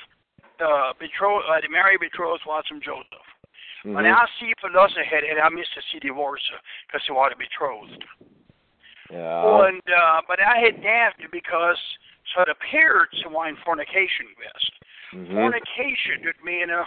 uh, 0.59 0.93
betrothed, 0.99 1.45
uh, 1.49 1.61
the 1.61 1.69
Mary 1.69 1.97
betrothed 1.97 2.45
was 2.45 2.65
from 2.67 2.82
Joseph. 2.82 3.27
Mhm. 3.84 3.93
Men 3.93 4.05
jeg 4.05 4.27
siger 4.39 4.53
forlosset 4.59 5.05
her, 5.05 5.17
at 5.17 5.38
jeg 5.38 5.51
mistede 5.51 5.86
sit 5.86 6.03
divorce, 6.03 6.51
because 6.88 7.05
he 7.07 7.13
was 7.13 7.34
betrothed. 7.38 8.03
Ja. 9.09 9.65
And, 9.67 9.84
uh, 9.89 10.21
but 10.27 10.39
I 10.39 10.59
had 10.65 10.84
daft 10.84 11.32
because, 11.32 11.82
so 12.25 12.41
it 12.41 12.49
appeared 12.49 13.09
to 13.23 13.30
wine 13.30 13.57
fornication 13.65 14.27
best. 14.38 14.73
Mhm. 15.13 15.34
Fornication 15.34 16.25
would 16.25 16.43
mean 16.43 16.69
a, 16.69 16.84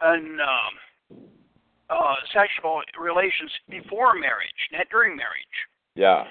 an, 0.00 0.40
um, 0.40 0.74
uh, 1.90 2.16
sexual 2.38 2.76
relations 3.08 3.52
before 3.76 4.10
marriage, 4.26 4.60
not 4.72 4.86
during 4.94 5.12
marriage. 5.22 5.56
Yeah. 5.96 6.22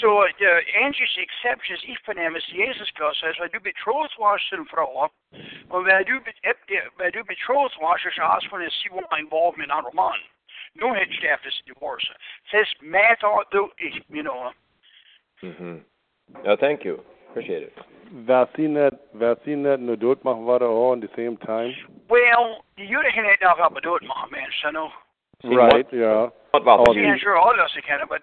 So 0.00 0.08
uh, 0.24 0.82
Angies 0.84 1.14
exceptions 1.26 1.82
i 1.84 1.96
fornemmelse 2.04 2.48
Jesus 2.66 2.90
gør 2.92 3.12
sig, 3.12 3.34
så 3.34 3.48
du 3.54 3.60
betroet 3.60 4.12
var 4.18 4.36
sin 4.38 4.66
fra, 4.72 4.84
og 5.74 5.82
hvad 5.82 6.04
du, 6.04 6.20
be- 6.26 6.90
hvad 6.96 7.12
du 7.12 7.24
betroet 7.24 7.74
var, 7.80 7.96
så 7.96 8.08
er 8.22 8.26
også 8.36 8.48
for 8.50 8.56
at 8.56 8.72
sige, 8.72 8.90
hvor 8.92 9.16
involved 9.16 9.56
med 9.58 9.64
en 9.64 9.70
anden 9.78 9.96
mand. 10.02 10.22
Nu 10.74 10.84
har 10.88 10.96
jeg 10.96 11.08
staffet 11.20 11.62
divorce. 11.66 12.12
Says, 12.50 12.74
matter 12.80 13.34
du, 13.52 13.62
you 14.16 14.22
know, 14.22 14.52
Mhm. 15.42 15.84
Ja, 16.44 16.54
thank 16.54 16.80
you. 16.84 16.96
Appreciate 17.30 17.62
it. 17.68 17.72
Vaccine 18.10 18.90
vaccine 19.12 19.76
nu 19.76 19.94
doet 19.96 20.22
mag 20.24 20.36
worden 20.36 20.68
all 20.68 20.92
at 20.92 21.00
the 21.00 21.12
same 21.16 21.36
time. 21.36 21.72
well, 22.10 22.44
the 22.78 22.84
jude 22.92 23.10
har 23.10 23.30
ikke 23.30 23.44
nok 23.44 23.58
op 23.58 23.76
at 23.76 23.84
do 23.84 23.96
it, 23.96 24.02
my 24.02 24.24
man, 24.30 24.50
så 24.50 24.70
nu. 24.70 24.84
Right, 25.44 25.88
yeah. 25.92 26.22
What 26.52 26.62
about 26.62 26.88
Oh, 26.88 26.96
Jeg 26.96 27.02
the- 27.04 27.10
er 27.14 27.18
sure 27.18 27.38
alle 27.48 27.62
os 27.64 27.78
kan, 27.88 28.00
but 28.08 28.22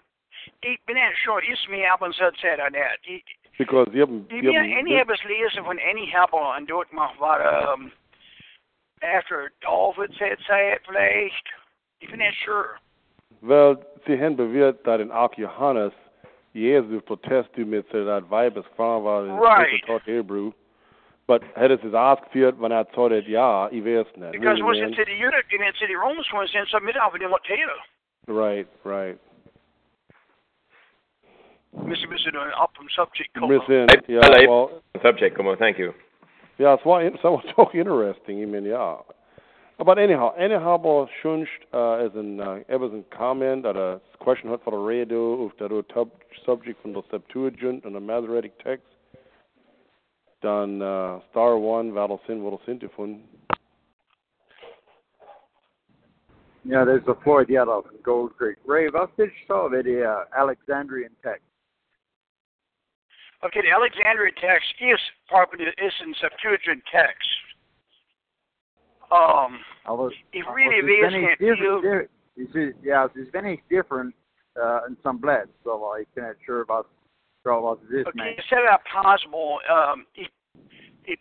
ik 0.64 0.80
ben 0.88 0.96
ikke 0.98 1.20
sure, 1.26 1.42
is 1.52 1.68
me 1.70 1.80
op 1.94 2.02
en 2.02 2.14
sådan 2.14 2.36
sæt 2.36 2.60
af 2.60 2.72
det. 2.72 3.22
Because 3.58 3.88
you 3.94 4.00
have 4.06 4.20
De 4.32 4.40
bliver 4.40 4.78
any 4.82 4.94
of 5.02 5.10
us 5.14 5.24
læser 5.26 5.62
von 5.62 5.80
any 5.92 6.06
helper 6.16 6.46
and 6.56 6.68
do 6.68 6.82
it 6.82 6.94
mag 6.94 7.10
var 7.20 7.38
um, 7.74 7.92
after 9.02 9.38
David 9.68 10.10
said 10.20 10.38
say 10.50 10.62
it 10.76 10.82
vielleicht. 10.88 11.48
Ich 12.02 12.10
bin 12.10 12.20
nicht 12.20 12.40
sure. 12.46 12.70
Well, 13.52 13.76
sie 14.06 14.18
haben 14.20 14.36
bewirkt, 14.38 14.86
dass 14.88 15.02
in 15.02 15.12
auch 15.12 15.34
Johannes 15.38 15.94
Jesus 16.54 17.02
protest 17.04 17.50
du 17.56 17.66
mit 17.66 17.86
so 17.92 18.06
dat 18.06 18.30
Weibes 18.30 18.66
Frau 18.76 19.04
war 19.04 19.26
in 19.26 19.32
Right. 19.40 19.84
taught 19.88 20.04
Hebrew. 20.06 20.52
But 21.26 21.42
hätte 21.56 21.80
es 21.86 21.94
ausgeführt, 21.94 22.56
wenn 22.60 22.72
er 22.72 22.86
zahlt, 22.92 23.28
ja, 23.28 23.70
ich 23.72 23.84
weiß 23.84 24.06
nicht. 24.18 24.32
Because 24.34 24.60
Really, 24.60 24.64
was 24.64 24.78
man. 24.78 24.92
it 24.92 24.96
to 24.98 25.06
the 25.06 25.14
unit, 25.16 25.46
I 25.52 25.58
mean, 25.58 25.74
to 25.80 25.88
the 25.88 25.96
Romans 25.96 26.28
was 26.34 26.54
in 26.54 26.66
some 26.68 26.84
middle 26.86 27.02
of 27.02 27.16
it 27.16 27.22
in 27.22 27.32
what 27.32 27.44
Taylor. 27.46 27.80
Right, 28.28 28.68
right. 28.84 29.18
Mr. 31.76 32.08
Mr. 32.08 32.32
Doing 32.32 32.52
up 32.60 32.72
from 32.76 32.88
subject. 32.96 33.30
Miss 33.36 33.62
in, 33.68 33.88
Hey, 33.90 34.14
yeah, 34.14 34.20
hello. 34.22 34.70
well, 34.94 35.02
Subject, 35.02 35.36
come 35.36 35.48
on, 35.48 35.58
thank 35.58 35.80
you. 35.80 35.94
Yeah, 36.60 36.76
es 36.76 36.86
war, 36.86 37.02
es 37.02 37.24
war 37.24 37.42
doch 37.58 37.74
interesting, 37.74 38.42
ich 38.44 38.48
meine, 38.48 38.70
ja. 38.70 39.04
But 39.78 39.98
anyhow, 39.98 40.34
anyhow, 40.38 40.76
aber 40.76 41.10
schon 41.22 41.48
uh, 41.74 42.06
as 42.06 42.12
an 42.16 42.40
uh, 42.40 42.60
etwas 42.70 42.92
ein 42.94 43.04
comment 43.10 43.66
oder 43.66 44.00
question 44.20 44.52
hat 44.52 44.62
von 44.62 44.74
der 44.74 44.82
Radio 44.82 45.46
auf 45.46 45.54
der 45.58 45.84
subject 46.46 46.82
von 46.82 46.94
der 46.94 47.04
Septuagint 47.10 47.86
und 47.86 47.94
der 47.94 48.02
Masoretic 48.02 48.58
Text, 48.60 48.86
dann 50.42 50.82
uh, 50.82 51.22
Star 51.32 51.58
One, 51.58 51.94
wer 51.94 52.08
das 52.08 52.20
sind, 52.28 52.44
wo 52.44 52.52
das 52.52 52.66
sind 52.66 52.82
gefunden. 52.82 53.28
Yeah, 56.66 56.86
there's 56.86 57.06
a 57.08 57.16
Floyd 57.24 57.50
Yellow 57.50 57.82
from 57.82 57.98
Gold 58.04 58.38
Creek. 58.38 58.56
Ray, 58.66 58.88
was 58.88 59.10
did 59.18 59.26
you 59.26 59.46
saw 59.48 59.68
the 59.68 59.84
uh, 60.04 60.24
Alexandrian 60.40 61.12
text? 61.22 61.44
Okay, 63.44 63.60
the 63.60 63.72
Alexandrian 63.76 64.34
text 64.40 64.72
is 64.80 65.00
part 65.30 65.52
of 65.52 65.60
the 65.60 65.66
is 65.66 65.94
in 66.02 66.14
Septuagint 66.22 66.82
text. 66.90 67.28
Um, 69.14 69.60
was, 69.86 70.14
it 70.34 70.46
really 70.54 70.82
is 70.82 71.38
can't 71.38 71.40
feel. 71.40 72.74
Yeah, 72.84 73.08
there's 73.14 73.32
many 73.34 73.62
different 73.70 74.16
uh, 74.62 74.86
in 74.88 74.98
some 75.04 75.18
bleds, 75.18 75.52
so 75.64 75.84
I 75.84 76.04
can't 76.16 76.38
sure 76.46 76.62
about 76.62 76.88
sure 77.44 77.60
about 77.60 77.80
this 77.92 78.08
okay, 78.08 78.18
man. 78.18 78.36
set 78.50 78.60
that 78.66 78.82
possible. 78.92 79.60
Um, 79.70 80.06
it, 80.16 80.32
it, 81.06 81.20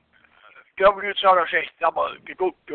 W 0.78 1.12
har 1.22 1.46
sagt, 1.46 1.82
aber 1.82 2.16
geguckt, 2.24 2.70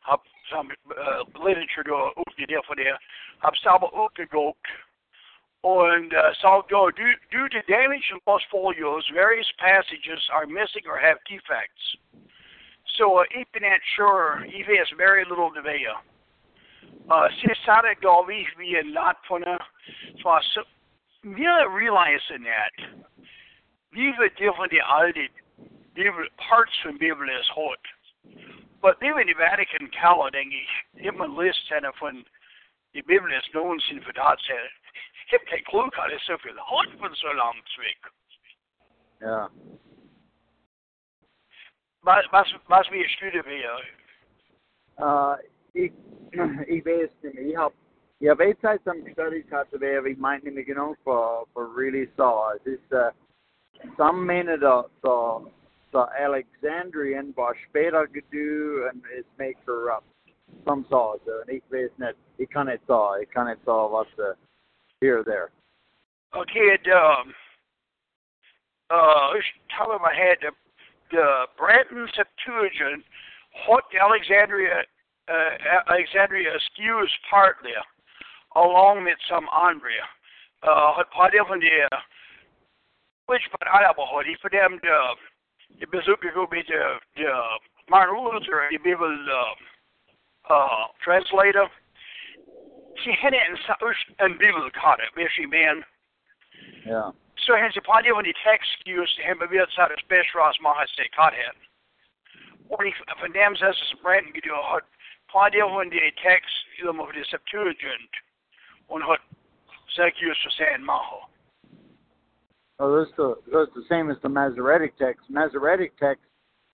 hab 0.00 0.20
some 0.50 0.70
uh, 0.90 1.22
literature 1.44 1.84
uppgifter 2.16 2.62
för 2.66 2.74
det. 2.74 2.98
Hab 3.38 3.56
samma 3.56 3.86
uppgeguckt 3.86 4.66
And 5.64 6.12
uh, 6.12 6.34
so, 6.42 6.66
due, 6.68 7.14
due 7.30 7.48
to 7.48 7.62
damage 7.70 8.10
in 8.10 8.18
lost 8.26 8.44
folios, 8.50 9.06
various 9.14 9.46
passages 9.58 10.18
are 10.34 10.46
missing 10.46 10.82
or 10.90 10.98
have 10.98 11.18
defects. 11.30 11.96
Så 12.96 13.04
uh, 13.20 13.24
ikke 13.38 13.60
not 13.60 13.82
sure, 13.96 14.46
I 14.46 14.62
vet 14.70 14.98
very 15.04 15.24
little 15.24 15.50
to 15.56 15.62
det. 15.62 15.96
Uh, 17.12 17.28
Sisara 17.38 17.94
gav 17.94 18.28
vi 18.28 18.48
vi 18.58 18.78
en 18.78 18.90
lot 18.98 19.18
på 19.28 19.38
det. 19.38 19.58
Så 20.22 20.64
vi 21.22 21.42
har 21.44 21.78
realizing 21.82 22.44
that. 22.52 22.74
Vi 23.92 24.04
vil 24.18 24.30
different 24.38 24.74
aldrig 24.84 25.28
Bibel, 25.94 26.24
parts 26.48 26.74
from 26.82 26.98
Bibel 26.98 27.28
is 27.40 27.48
hot. 27.48 27.84
But 28.82 28.96
even 29.02 29.26
the 29.26 29.36
Vatican 29.46 29.86
kalder, 30.00 30.30
denke 30.30 30.56
ich, 30.64 30.72
immer 31.08 31.28
list 31.42 31.68
henne 31.68 31.92
von 31.98 32.24
die 32.94 33.02
Bibel 33.02 33.32
ist 33.32 33.54
nogensinde 33.54 34.02
fortalt 34.02 34.40
sig 34.40 34.60
heb 35.32 35.48
geen 35.48 35.62
klok 35.62 35.94
had, 35.94 36.10
is 36.10 36.24
zoveel 36.24 36.58
hard 36.58 36.90
van 36.98 37.14
zo 37.14 37.34
lang 37.34 37.62
weg. 37.76 38.12
Ja. 39.18 39.50
Was, 42.04 42.24
was 42.68 42.90
wir 42.90 43.08
studeren 43.16 43.44
wir? 43.44 43.78
Uh, 44.98 45.36
ik, 45.72 45.92
ik 46.66 46.84
weet 46.84 47.10
niet 47.20 47.34
meer. 47.34 47.48
Ik 47.48 47.56
heb, 47.56 47.72
heb 48.18 48.40
een 48.40 48.56
tijd 48.60 48.80
some 48.84 49.10
studies 49.10 49.44
gehad 49.48 49.66
waar 49.70 50.06
ik 50.06 50.18
mij 50.18 50.40
niet 50.42 50.54
meer 50.54 50.64
genoeg 50.64 50.96
voor, 51.02 51.46
voor 51.52 51.72
really 51.76 52.10
saw. 52.16 52.52
Het 52.52 52.66
is, 52.66 52.78
uh, 52.90 53.08
some 53.96 54.24
menen 54.24 54.60
dat, 54.60 54.88
dat, 55.00 55.42
dat 55.90 56.10
Alexandrian 56.10 57.32
was 57.34 57.56
später 57.68 58.08
gedoe 58.12 58.88
en 58.88 59.02
is 59.10 59.24
mee 59.36 59.56
corrupt. 59.64 60.04
Some 60.64 60.84
saw 60.88 61.12
het. 61.12 61.46
En 61.46 61.54
ik 61.54 61.62
weet 61.68 61.98
niet, 61.98 62.16
ik 62.36 62.48
kan 62.48 62.66
het 62.66 62.80
saw. 62.86 63.20
Ik 63.20 63.28
kan 63.28 63.46
het 63.46 63.58
saw 63.64 63.90
wat 63.90 64.06
de 64.16 64.36
here 64.98 65.22
there? 65.22 65.50
Okay, 66.30 66.72
it, 66.72 66.86
um, 66.86 67.34
uh, 68.90 69.34
top 69.66 69.88
of 69.88 70.00
my 70.00 70.14
head, 70.14 70.40
the, 70.40 70.52
the 71.12 71.46
Brenton 71.56 72.08
Septuagint, 72.16 73.04
what 73.68 73.84
Alexandria, 73.94 74.82
uh, 75.28 75.92
Alexandria 75.92 76.56
skews 76.72 77.12
partly, 77.30 77.76
along 78.56 79.04
with 79.04 79.20
some 79.28 79.46
Andrea. 79.52 80.08
Uh, 80.62 80.94
hat 80.96 81.10
paar 81.10 81.30
von 81.46 81.60
which 83.26 83.42
but 83.52 83.68
I 83.68 83.82
have 83.86 83.98
a 83.98 84.06
for 84.40 84.50
them, 84.50 84.78
the, 84.82 84.98
the 85.80 85.86
Bazooka 85.86 86.28
go 86.34 86.46
be 86.50 86.62
the, 86.66 86.98
the 87.16 87.30
Martin 87.90 88.16
Luther, 88.16 88.68
the 88.70 88.78
Bible, 88.78 89.16
uh, 90.50 90.52
uh, 90.52 90.86
translator 91.04 91.68
she 93.04 93.10
had 93.10 93.32
hade 93.32 93.42
en, 93.48 93.56
en 94.18 94.38
bibelkarta 94.38 95.02
med 95.16 95.30
sin 95.30 95.50
man. 95.50 95.84
Ja. 96.84 97.12
Så 97.12 97.21
han 97.62 97.72
siger, 97.72 97.86
bare 97.90 98.02
det 98.02 98.12
var 98.16 98.22
de 98.22 98.34
tekst, 98.50 98.78
just 98.86 99.20
han 99.20 99.38
bevæger 99.38 99.66
sig 99.70 99.86
det 99.90 100.04
bedste 100.08 100.38
ras, 100.38 100.60
man 100.60 100.72
har 100.78 100.86
set 100.86 101.14
kat 101.18 101.34
her. 101.42 101.52
Og 102.70 102.84
de 102.84 102.92
fornemmer 103.22 103.58
sig, 103.58 103.74
som 103.74 103.98
Brandon 104.02 104.32
kan 104.32 104.42
gøre, 104.50 104.80
bare 105.32 105.50
det 105.50 105.62
var 105.62 105.84
de 105.84 106.12
tekst, 106.28 106.56
i 106.78 106.80
dem 106.86 107.00
af 107.00 107.12
det 107.14 107.26
Septuagint, 107.26 108.14
og 108.88 109.02
har 109.08 109.18
sagt 109.96 110.16
just 110.22 110.42
for 110.42 110.50
sagen 110.50 110.84
maha. 110.84 111.20
Oh, 112.78 112.90
that's 112.96 113.14
the 113.20 113.28
that's 113.52 113.72
the 113.78 113.84
same 113.92 114.10
as 114.10 114.18
the 114.24 114.28
Masoretic 114.28 114.92
text. 114.98 115.30
Masoretic 115.30 115.90
text 116.04 116.24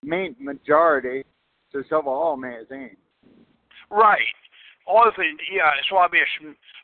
mean 0.01 0.35
majority 0.39 1.19
to 1.71 1.83
shovel 1.89 2.13
all 2.23 2.37
magazine. 2.37 2.97
Right 3.91 4.39
all 4.89 5.05
the 5.05 5.25
yeah, 5.53 5.69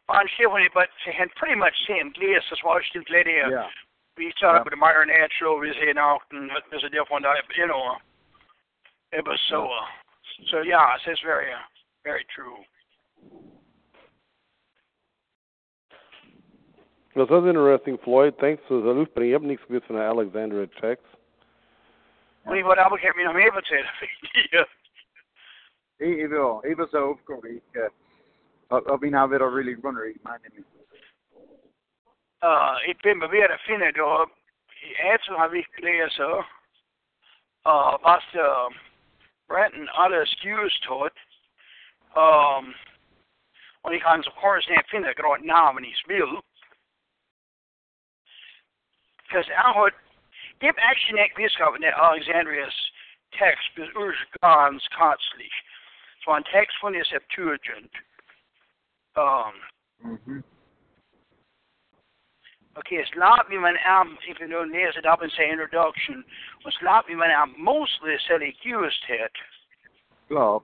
Swabish 0.06 0.32
on 0.40 0.50
Shivani, 0.52 0.68
but 0.74 0.90
had 1.06 1.30
pretty 1.36 1.56
much 1.56 1.74
same 1.88 2.12
glass 2.14 2.44
as 2.52 2.58
well 2.64 2.78
as 2.78 2.84
lady. 3.10 3.42
Uh, 3.44 3.50
yeah. 3.50 3.68
We 4.18 4.32
started 4.38 4.60
yeah. 4.60 4.64
with 4.64 4.72
the 4.72 4.78
modern 4.78 5.10
natural 5.10 5.60
mm, 5.60 5.70
is 5.70 5.76
here 5.76 5.94
now 5.94 6.20
and 6.32 6.50
there's 6.72 6.84
a 6.86 6.90
different 6.90 7.26
you 7.58 7.68
know 7.68 7.96
uh, 7.96 8.00
it 9.12 9.26
was 9.26 9.40
so 9.50 9.66
uh, 9.66 9.86
so 10.52 10.62
yeah, 10.62 10.96
it's 10.96 11.22
very 11.22 11.52
uh, 11.52 11.58
very 12.04 12.26
true. 12.34 12.56
Well, 17.16 17.28
that's 17.28 17.48
interesting, 17.48 17.98
Floyd. 18.04 18.36
Thanks 18.42 18.62
for 18.68 18.82
the 18.82 18.90
loop, 18.90 19.14
but 19.14 19.22
uh, 19.22 19.26
you 19.26 19.34
have 19.34 19.44
nichts 19.44 19.66
gewusst 19.68 19.88
von 19.88 19.96
der 19.96 20.10
Alexandria 20.10 20.68
Text. 20.82 21.06
Und 22.46 22.58
ich 22.58 22.66
wollte 22.66 22.86
aber 22.86 22.98
gerne 22.98 23.24
noch 23.24 23.34
mehr 23.34 23.52
erzählen. 23.54 23.88
Even 26.00 26.62
even 26.64 26.88
zo 26.90 27.12
opkomen. 27.12 27.56
Ik, 27.56 27.92
uh, 28.70 28.94
ik 28.94 29.00
ben 29.00 29.12
nou 29.12 29.30
weer 29.30 29.40
really 29.40 29.78
runner. 29.82 30.06
Ik 30.06 30.24
meen 30.24 30.40
niet. 30.54 30.66
Uh, 32.40 32.78
ik 32.86 33.02
ben 33.02 33.30
weer 33.30 33.52
at 33.52 33.60
finde 33.60 33.92
då, 33.92 34.30
efter 34.98 35.36
har 35.36 35.50
vi 35.50 35.68
gläser, 35.72 36.46
uh, 37.64 37.98
was 38.02 38.34
uh, 38.34 38.70
Brenton 39.48 39.88
alle 39.88 40.22
excuse 40.22 40.80
tot, 40.80 41.14
um, 42.16 42.76
och 43.82 43.94
jag 43.94 44.02
kan 44.02 44.24
så 44.24 44.32
course 44.32 44.74
inte 44.74 44.90
finna 44.90 45.14
gråt 45.14 45.44
namn 45.44 45.86
i 45.86 45.94
spel. 45.94 46.42
Because 49.18 49.52
jag 49.52 49.74
har, 49.74 49.94
det 50.58 50.68
är 50.68 50.92
action 50.92 51.18
ek 51.18 51.36
biskop 51.36 51.80
i 51.80 51.92
Alexandrias 51.92 52.92
text, 53.32 53.76
bis 53.76 53.90
urgans 53.96 54.88
konstlich. 54.88 55.64
van 56.26 56.44
tekst 56.44 56.80
van 56.80 56.92
de 56.92 57.04
Septuagint. 57.04 57.94
Um, 59.18 59.54
mm-hmm. 60.06 60.40
Okay, 62.78 62.98
it's 62.98 63.10
not 63.16 63.50
wie 63.50 63.58
man 63.58 63.76
am, 63.88 64.18
if 64.28 64.40
you 64.40 64.48
don't 64.48 64.72
lees 64.72 64.98
it 64.98 65.06
up 65.06 65.24
in 65.24 65.30
say 65.30 65.50
introduction, 65.50 66.24
was 66.66 66.74
not 66.84 67.06
wie 67.08 67.16
man 67.16 67.32
am 67.32 67.56
mostly 67.58 68.16
accused 68.30 69.04
het. 69.08 69.32
Ja. 70.28 70.60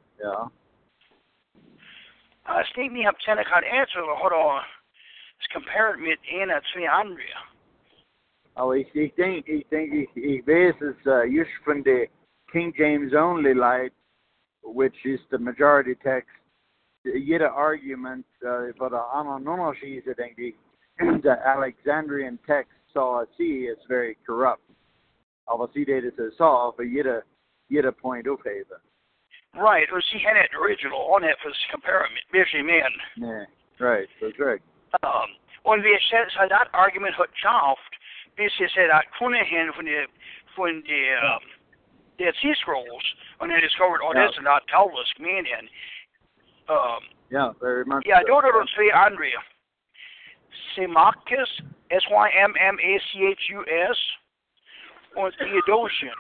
Uh, 2.50 2.64
Steve 2.72 2.92
me 2.92 3.06
up 3.08 3.16
Seneca 3.20 3.62
answer 3.64 4.02
har 4.02 4.30
då 4.30 4.62
compared 5.54 6.00
med 6.00 6.18
en 6.42 6.52
av 6.52 6.62
två 6.62 6.88
andra. 6.88 7.38
Oh, 8.56 8.78
ik, 8.78 8.94
ik 8.94 9.16
denk, 9.16 9.46
ik 9.46 9.70
denk, 9.70 9.92
ik, 9.92 10.10
ik 10.14 10.46
weet 10.46 10.82
is 10.82 11.06
uh, 11.06 11.26
just 11.26 11.52
van 11.64 11.82
de 11.82 12.10
King 12.46 12.78
James 12.78 13.14
only 13.14 13.54
light 13.54 13.94
which 14.62 15.06
is 15.06 15.20
the 15.30 15.40
majority 15.40 15.96
text, 15.96 16.41
jede 17.04 17.50
argument 17.50 18.28
uh, 18.46 18.90
det 18.90 19.02
andra 19.14 19.40
nonologier, 19.40 20.14
denke 20.14 20.42
ich, 20.42 20.56
the 21.24 21.36
Alexandrian 21.46 22.38
text 22.48 22.74
saw 22.94 23.26
see 23.38 23.68
is 23.72 23.80
very 23.90 24.18
corrupt. 24.26 24.64
Aber 25.48 25.68
sie 25.74 25.86
det 25.86 26.16
så 26.16 26.32
sa 26.38 26.72
för 26.76 26.84
jede, 26.84 27.22
jede 27.70 27.92
point 27.92 28.28
upphäva. 28.28 28.78
Right, 29.54 29.92
or 29.92 30.02
she 30.02 30.20
had 30.20 30.38
it 30.38 30.52
original 30.56 31.12
on 31.16 31.24
it 31.24 31.38
för 31.42 31.52
comparison, 31.72 32.66
men. 32.66 32.92
Yeah, 33.18 33.46
right, 33.80 34.08
that's 34.22 34.40
right. 34.40 34.62
Um, 35.04 35.30
och 35.64 35.86
vi 35.86 35.98
så 36.30 36.48
that 36.50 36.70
argument 36.74 37.16
har 37.16 37.28
tjaft, 37.34 37.94
vi 38.36 38.50
ser 38.50 38.90
att 38.90 39.12
kunde 39.20 39.38
hen 39.38 39.74
från 39.74 39.86
det, 39.86 40.08
från 40.56 40.82
det, 40.82 41.16
um, 41.16 41.44
Dead 42.18 42.36
Sea 42.42 42.56
Scrolls 42.56 43.06
when 43.40 43.50
they 43.50 43.60
discovered, 43.60 44.02
oh, 44.06 44.14
yeah. 44.14 44.28
this 44.28 44.38
is 44.38 44.44
not 44.44 44.62
Telus 44.70 45.10
meaning. 45.20 45.66
Um, 46.70 47.00
yeah, 47.30 47.52
very 47.60 47.86
much. 47.86 48.04
Yeah, 48.06 48.20
so. 48.22 48.28
don't 48.28 48.44
know 48.44 48.66
say 48.78 48.92
Andrea. 48.94 49.38
Symmachus, 50.76 51.50
S 51.92 52.02
Y 52.10 52.30
M 52.42 52.54
M 52.60 52.78
A 52.84 53.00
C 53.12 53.26
H 53.32 53.40
U 53.50 53.66
S, 53.90 53.98
or 55.16 55.32
Theodotion, 55.32 56.16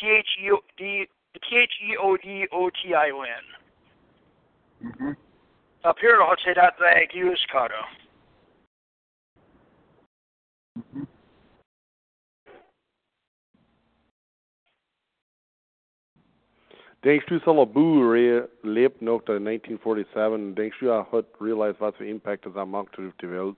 T 0.00 0.06
H 0.06 0.26
E 0.42 0.50
O 0.52 0.58
D 0.76 1.06
T 1.48 1.56
H 1.56 1.72
E 1.82 1.96
O 2.00 2.16
D 2.16 2.46
O 2.52 2.70
T 2.70 2.94
I 2.94 3.10
O 3.10 3.22
N. 3.22 4.92
Mhm. 4.92 5.16
Up 5.84 5.98
here, 6.00 6.20
I'll 6.22 6.36
say 6.44 6.54
that 6.54 6.74
the 6.78 7.06
use 7.14 7.44
cutter. 7.50 7.84
Mhm. 10.78 11.06
Denkst 17.00 17.26
du 17.28 17.38
zal 17.38 17.56
op 17.56 17.72
boer 17.72 18.48
lebt 18.62 19.00
nog 19.00 19.22
de 19.22 19.42
1947? 19.42 20.54
Denkst 20.54 20.78
du 20.80 20.86
hij 20.88 21.04
had 21.10 21.24
realized 21.38 21.78
wat 21.78 21.96
voor 21.96 22.04
impact 22.06 22.42
dat 22.42 22.66
maakt 22.66 22.98
op 22.98 23.12
de 23.16 23.26
wereld? 23.26 23.56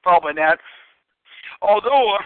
Probably 0.00 0.32
not. 0.32 0.58
Although, 1.58 2.14
uh, 2.14 2.20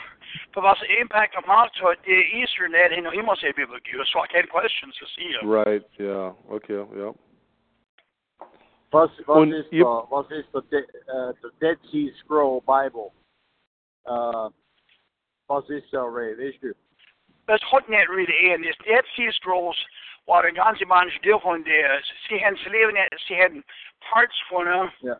for 0.52 0.62
was 0.62 0.78
the 0.78 0.98
impact 0.98 1.36
of 1.36 1.46
Mark 1.46 1.72
to 1.72 1.94
the 2.04 2.22
Eastern 2.32 2.72
that 2.72 2.90
you 2.90 3.00
know 3.02 3.10
he 3.12 3.22
must 3.22 3.42
have 3.42 3.54
people 3.54 3.78
use, 3.98 4.10
so 4.10 4.20
I 4.20 4.26
can't 4.26 4.48
questions 4.48 4.96
to 4.98 5.06
see 5.06 5.28
him. 5.32 5.48
Right, 5.50 5.84
yeah, 5.98 6.32
okay, 6.50 6.84
yeah. 6.96 7.12
Was 8.92 9.10
was 9.26 9.36
Und 9.36 9.52
ist 9.52 9.72
uh, 9.72 9.76
ihr- 9.76 9.84
der 9.84 10.10
was 10.10 10.30
ist 10.30 10.52
der 10.52 10.62
De, 10.62 10.78
äh, 10.78 11.34
der 11.42 11.50
Dead 11.60 11.78
Sea 11.90 12.12
Scroll 12.22 12.60
Bible? 12.60 13.10
Äh, 14.06 14.50
was 15.48 15.68
ist 15.68 15.92
der 15.92 16.02
Ray? 16.04 16.36
Weißt 16.38 16.62
du? 16.62 16.74
Nicht 17.46 18.08
really 18.08 18.52
in. 18.52 18.62
Das 18.62 18.76
Dead 18.78 19.04
Sea 19.16 19.32
Scrolls 19.32 19.76
var 20.26 20.42
ganske 20.52 20.86
mange 20.86 21.12
different 21.22 21.66
der. 21.66 22.00
Sie 22.28 22.44
haben 22.44 22.56
sie 22.56 22.70
leben, 22.70 22.96
sie 23.26 23.36
haben 23.36 23.64
parts 24.00 24.40
von 24.48 24.66
äh, 24.66 24.88
Ja. 25.00 25.16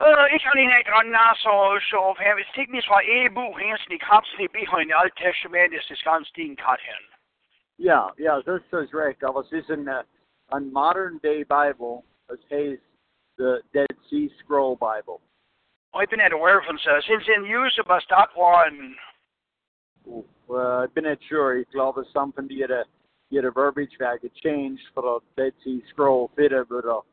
Uh, 0.00 0.26
ich 0.32 0.42
kan 0.42 0.58
ikke 0.58 0.92
rende 0.92 1.18
så, 1.36 1.78
så 1.90 2.14
her, 2.18 2.34
hvis 2.34 2.46
det 2.54 2.60
ikke 2.60 2.88
var 2.88 3.02
et 3.04 3.34
bog, 3.34 3.58
her, 3.58 3.76
så 3.76 3.86
de 3.90 3.98
kapsel 3.98 4.40
i 4.40 4.48
behind 4.48 4.92
Alt 4.94 5.16
Testament, 5.16 5.74
ist 5.74 5.90
das 5.90 6.02
ganz 6.02 6.30
Ding 6.32 6.56
kat 6.56 6.80
hen. 6.80 7.04
Ja, 7.78 8.08
ja, 8.18 8.40
das 8.40 8.62
ist 8.62 8.94
recht. 8.94 9.24
Aber 9.24 9.40
es 9.40 9.52
ist 9.52 9.70
ein, 9.70 9.88
äh, 9.88 10.04
ein 10.52 10.72
modern 10.72 11.18
day 11.22 11.44
Bible. 11.44 12.04
Heißt 12.28 12.82
the 13.38 13.62
Dead 13.72 13.96
Sea 14.08 14.28
Scroll 14.38 14.76
Bible. 14.76 15.20
Og 15.92 16.00
jeg 16.00 16.08
bin 16.08 16.18
nicht 16.18 16.32
aware 16.32 16.62
von 16.66 16.78
så, 16.78 17.00
since 17.00 17.26
in 17.32 17.42
use, 17.58 17.82
was 17.86 18.06
das 18.06 18.30
war 18.36 18.66
en, 18.66 18.98
Uh, 20.08 20.84
ich 20.84 20.90
bin 20.92 21.04
nicht 21.04 21.22
sure. 21.28 21.64
Glaube, 21.66 22.00
es 22.00 22.06
ist 22.06 22.12
something 22.12 22.48
die 22.48 22.60
ihre, 22.60 22.84
ihre 23.30 23.52
Verbiage 23.52 23.98
wäre 23.98 24.18
gechanged 24.18 24.80
der 24.96 25.20
Dead 25.36 25.54
Sea 25.62 25.82
Scroll 25.90 26.28
bitte, 26.34 26.60
aber 26.60 27.04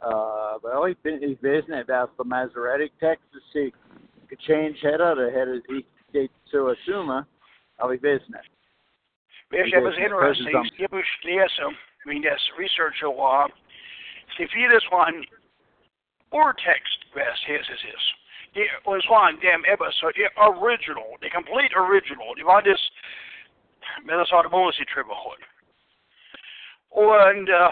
uh, 0.00 0.58
well, 0.62 0.86
ich, 0.88 0.98
bin, 0.98 1.22
ich 1.22 1.42
weiß 1.42 1.66
nicht, 1.68 1.88
was 1.88 2.08
der 2.16 2.24
Masoretic 2.24 2.92
Text 3.00 3.26
ist, 3.34 3.52
sie 3.52 3.72
gechanged 4.28 4.82
hätte, 4.82 5.12
oder 5.12 5.30
hätte 5.30 5.62
ich 5.68 5.84
geht 6.14 6.30
zu 6.46 6.68
assumen, 6.68 7.26
aber 7.78 7.94
ich 7.94 8.02
weiß 8.02 8.22
nicht. 8.28 8.50
Weißt 9.50 9.72
du, 9.72 9.84
was 9.84 9.96
interesting, 9.96 10.64
ich 10.64 10.84
habe 10.84 11.02
gelesen, 11.22 11.76
wenn 12.04 12.22
das 12.22 12.40
Researcher 12.56 13.08
war, 13.08 13.50
sie 14.36 14.46
vieles 14.48 14.82
waren 14.90 15.26
Urtext, 16.30 16.98
was 17.14 17.38
hieß 17.40 17.60
es 17.60 17.84
ist. 17.84 18.14
Die, 18.14 18.23
und 18.23 18.23
es 18.54 19.08
waren 19.08 19.40
dem 19.40 19.64
so, 20.00 20.10
die 20.10 20.28
Original, 20.36 21.16
die 21.22 21.30
complete 21.30 21.74
Original, 21.76 22.34
die 22.36 22.44
war 22.44 22.62
das, 22.62 22.80
wenn 24.04 24.18
das 24.18 24.32
Automobility 24.32 24.84
Tribble 24.86 25.14
hat. 25.14 25.40
Und 26.90 27.48
äh, 27.48 27.70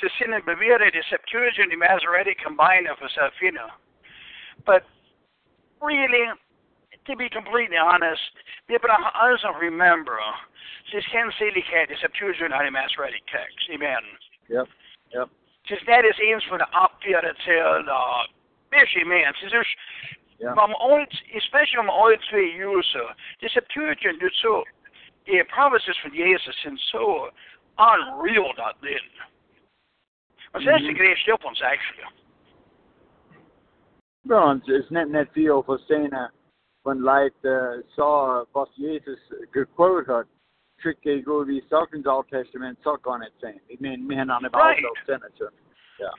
sie 0.00 0.08
sind 0.18 0.44
bewährt, 0.44 0.94
die 0.94 1.02
Septuagint 1.08 1.72
die 1.72 1.76
Masoretic 1.76 2.42
combined 2.42 2.88
of 2.90 3.00
us 3.00 3.16
finden. 3.38 3.70
But 4.66 4.84
really, 5.80 6.28
to 7.06 7.16
be 7.16 7.28
completely 7.30 7.78
honest, 7.78 8.20
people 8.68 8.90
also 9.14 9.48
remember, 9.58 10.18
sie 10.90 11.00
kennen 11.10 11.32
Seligkeit, 11.38 11.88
die 11.88 11.96
Septuagint 11.96 12.52
und 12.52 12.62
die 12.62 12.70
Masoretic 12.70 13.26
Text. 13.26 13.70
Amen. 13.72 14.04
Yep, 14.48 14.68
yep. 15.14 15.28
Just 15.64 15.86
that 15.86 16.04
is 16.04 16.18
eens 16.18 16.46
van 16.46 16.58
de 16.58 16.66
opgeleide 16.72 17.34
til 17.44 17.88
uh, 17.88 18.26
man. 19.04 19.34
Så 19.34 19.48
dus, 19.48 19.76
Ja. 20.38 20.54
om 20.54 20.74
ooit, 20.74 21.22
especially 21.32 21.88
om 21.88 21.90
user, 22.76 23.14
de 23.38 23.48
Septuagint 23.48 24.20
doet 24.20 24.34
zo, 24.34 24.64
de 25.24 25.44
promises 25.44 26.00
van 26.00 26.10
Jezus 26.12 26.60
zijn 26.60 26.78
zo 26.78 27.30
unreal 27.76 28.54
dat 28.54 28.74
din. 28.80 29.10
Maar 30.52 30.62
dat 30.62 30.80
is 30.80 30.86
de 30.86 30.90
Mhm. 30.92 30.98
greatste 30.98 31.32
op 31.32 31.44
ons 31.44 31.60
actually. 31.62 32.08
Und 34.22 34.68
es 34.68 34.80
ist 34.80 34.90
nicht, 34.90 35.08
nicht 35.08 35.32
viel 35.32 35.62
verstehen, 35.62 36.30
wenn 36.84 36.98
Leute 36.98 37.48
äh, 37.48 37.82
saw, 37.96 38.44
was 38.52 38.68
Jesus 38.76 39.18
gequotet 39.52 40.08
hat, 40.08 40.26
kriegt 40.78 41.04
er 41.06 41.22
gut 41.22 41.46
wie 41.46 41.62
sagt 41.68 41.92
ins 41.92 42.06
Alte 42.06 42.28
Testament, 42.30 42.78
sagt 42.82 43.02
gar 43.02 43.18
nicht 43.18 43.32
sein. 43.40 43.60
Ich 43.68 43.80
meine, 43.80 44.02
wir 44.08 44.18
haben 44.18 44.30
eine 44.30 44.50
Right. 44.52 44.82
Baustelle 44.82 44.90
Senator. 45.06 45.50
Ja. 45.98 46.12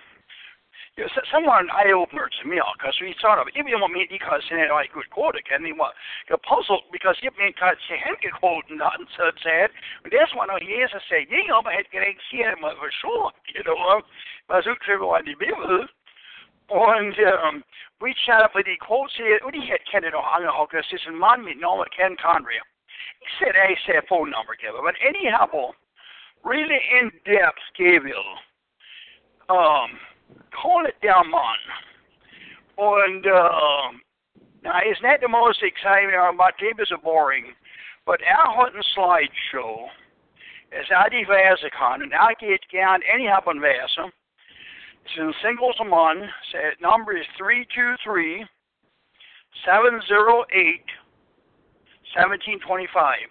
Yeah, 1.00 1.08
so, 1.16 1.24
somewhat 1.32 1.64
an 1.64 1.72
eye 1.72 1.96
opener 1.96 2.28
to 2.28 2.44
me 2.44 2.60
because 2.76 3.00
we 3.00 3.16
thought 3.16 3.40
of 3.40 3.48
even 3.56 3.80
when 3.80 3.96
me 3.96 4.12
because 4.12 4.44
in 4.52 4.60
it 4.60 4.76
I 4.76 4.92
could 4.92 5.08
quote 5.08 5.40
it 5.40 5.48
and 5.48 5.64
they 5.64 5.72
were 5.72 5.96
the 6.28 6.36
puzzle 6.36 6.84
because 6.92 7.16
you 7.24 7.32
because 7.32 7.80
had 7.96 8.20
to 8.20 8.32
quote 8.36 8.68
and 8.68 8.84
not 8.84 9.00
so 9.16 9.32
said 9.40 9.72
but 10.04 10.12
that's 10.12 10.36
I 10.36 10.60
say 11.08 11.24
you 11.32 11.48
know 11.48 11.64
but 11.64 11.80
had 11.80 11.88
getting 11.96 12.20
see 12.28 12.44
him 12.44 12.60
for 12.60 12.92
sure 13.00 13.32
you 13.56 13.64
know 13.64 14.04
was 14.52 14.68
true 14.84 15.08
on 15.16 15.24
the 15.24 15.40
Bible 15.40 15.88
und 16.68 17.16
um, 17.40 17.64
chat 18.28 18.44
up 18.44 18.52
with 18.52 18.68
the 18.68 18.76
quotes 18.84 19.16
here 19.16 19.40
und 19.48 19.56
die 19.56 19.64
had 19.64 19.80
Kennedy 19.88 20.12
O'Hanna 20.12 20.52
this 20.76 20.92
is 20.92 21.08
in 21.08 21.16
man 21.16 21.40
mit 21.48 21.56
Noah 21.56 21.88
Ken 21.96 22.20
Conry 22.20 22.60
he 23.24 23.28
said 23.40 23.56
I 23.56 23.80
said 23.88 24.04
phone 24.12 24.28
number 24.28 24.60
given 24.60 24.84
but 24.84 25.00
anyhow 25.00 25.72
really 26.44 26.84
in 27.00 27.16
depth 27.24 27.64
gave 27.80 28.04
you 28.04 28.20
um 29.48 29.96
call 30.52 30.86
it 30.86 30.96
down 31.04 31.30
man. 31.30 31.62
And 32.78 33.26
uh, 33.26 33.90
now 34.64 34.80
isn't 34.80 35.04
that 35.04 35.22
the 35.22 35.28
most 35.28 35.62
exciting 35.62 36.12
uh, 36.18 36.32
my 36.32 36.52
game 36.60 36.80
is 36.80 36.92
a 36.94 36.98
boring, 36.98 37.54
but 38.06 38.20
our 38.22 38.56
hunting 38.56 38.82
slideshow 38.98 39.86
is 40.72 40.90
out 40.96 41.12
die 41.12 42.02
and 42.02 42.14
I 42.14 42.34
get 42.40 42.62
down 42.74 43.02
any 43.12 43.26
happen 43.26 43.60
Vasa. 43.60 44.12
It's 45.04 45.18
in 45.18 45.34
singles 45.44 45.76
a 45.82 45.86
month. 45.86 46.24
So 46.52 46.58
number 46.82 47.18
is 47.18 47.26
three 47.38 47.66
two 47.76 47.96
three 48.04 48.46
seven 49.66 50.00
zero 50.08 50.46
eight 50.54 50.86
seventeen 52.16 52.60
twenty 52.60 52.88
five. 52.94 53.30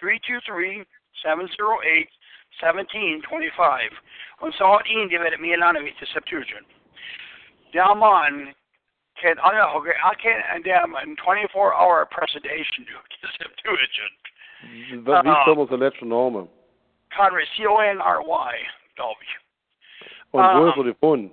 Three 0.00 0.18
two 0.26 0.38
three 0.46 0.84
seven 1.24 1.48
zero 1.56 1.78
eight 1.84 2.08
seventeen 2.60 3.22
twenty 3.22 3.50
five. 3.50 3.90
Und 4.38 4.54
så 4.54 4.64
har 4.66 4.82
Indien 4.86 5.22
väldigt 5.22 5.40
mer 5.40 5.56
landet 5.56 5.96
till 5.98 6.06
Septuagint. 6.06 6.68
Där 7.72 7.94
man 7.94 8.54
anhugga, 9.38 9.92
I 9.92 10.14
can 10.22 10.42
and 10.54 10.64
them 10.64 10.96
in 11.04 11.16
24 11.16 11.72
hour 11.74 12.04
presentation 12.04 12.84
to 12.86 13.26
Septuagint. 13.38 14.20
Wat 15.06 15.24
wie 15.24 15.30
Ah. 15.30 15.44
sommers 15.44 15.68
de 15.68 15.76
laatste 15.76 16.04
namen? 16.04 16.48
Conry, 17.16 17.46
C-O-N-R-Y, 17.46 18.54
W. 18.96 19.26
Und 20.32 20.42
Ah. 20.44 20.58
wo 20.58 20.66
ist 20.68 20.76
er 20.76 20.84
gefunden? 20.84 21.30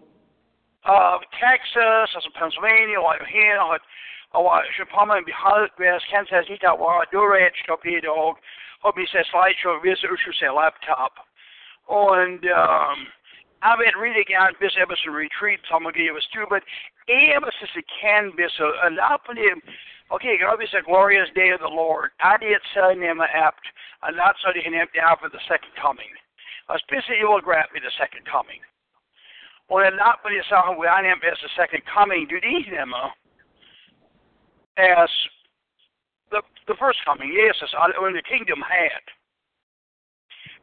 Uh, 0.85 1.19
Texas, 1.39 2.15
altså 2.15 2.31
Pennsylvania, 2.39 2.99
og 2.99 3.25
her, 3.25 3.59
og, 3.59 3.79
og 4.33 4.63
så 4.77 4.85
på 4.85 5.05
man 5.05 5.25
beholdt, 5.25 5.73
hvis 5.77 6.03
Kansas 6.09 6.49
ikke 6.49 6.67
var 6.67 7.05
dureret 7.11 7.53
op 8.07 8.37
i 8.85 8.89
vi 8.97 9.05
ser 9.05 9.23
slideshow, 9.23 9.79
hvis 9.79 9.99
du 9.99 10.31
ser 10.33 10.51
laptop. 10.61 11.15
Und 11.87 12.43
um, 12.61 12.99
vil 13.77 14.01
rigtig 14.05 14.27
gerne, 14.27 14.55
hvis 14.59 14.75
jeg 14.75 14.89
vil 14.89 14.97
retreat, 15.23 15.61
giver 15.93 16.19
stu, 16.19 16.45
but 16.53 16.63
jeg 17.07 17.41
vil 17.43 17.53
sige, 17.73 17.83
kan 18.01 18.31
hvis 18.37 18.59
jeg 18.59 18.91
lappe 18.91 19.33
det, 19.35 19.51
okay, 20.09 20.37
kan 20.37 20.59
vi 20.59 20.67
a 20.77 20.81
glorious 20.91 21.31
day 21.39 21.53
of 21.53 21.59
the 21.65 21.73
Lord, 21.81 22.09
er 22.19 22.37
det 22.37 22.51
et 22.51 22.65
sæd 22.73 22.95
nemme 22.95 23.27
apt, 23.47 23.65
not 24.19 24.35
så 24.37 24.51
det 24.55 24.63
kan 24.63 24.73
after 24.73 25.15
for 25.19 25.27
the 25.37 25.43
second 25.51 25.73
coming. 25.85 26.11
Specielt, 26.77 27.21
you 27.21 27.29
will 27.31 27.47
grant 27.49 27.73
me 27.73 27.79
the 27.79 27.91
second 28.01 28.25
coming. 28.25 28.61
Och 29.71 29.85
en 29.87 29.95
lapp 29.95 30.21
på 30.21 30.29
det 30.29 30.45
sa 30.45 30.59
we 30.79 30.87
I 30.87 31.01
am 31.11 31.21
as 31.31 31.39
the 31.39 31.49
second 31.49 31.83
coming 31.85 32.27
to 32.27 32.37
these 32.47 32.67
uh, 32.93 33.09
as 34.77 35.11
the 36.71 36.75
the 36.75 36.79
first 36.79 36.99
coming, 37.05 37.31
yes, 37.35 37.55
as 37.63 37.69
uh, 37.77 38.01
when 38.01 38.13
the 38.13 38.21
kingdom 38.21 38.59
had. 38.61 39.03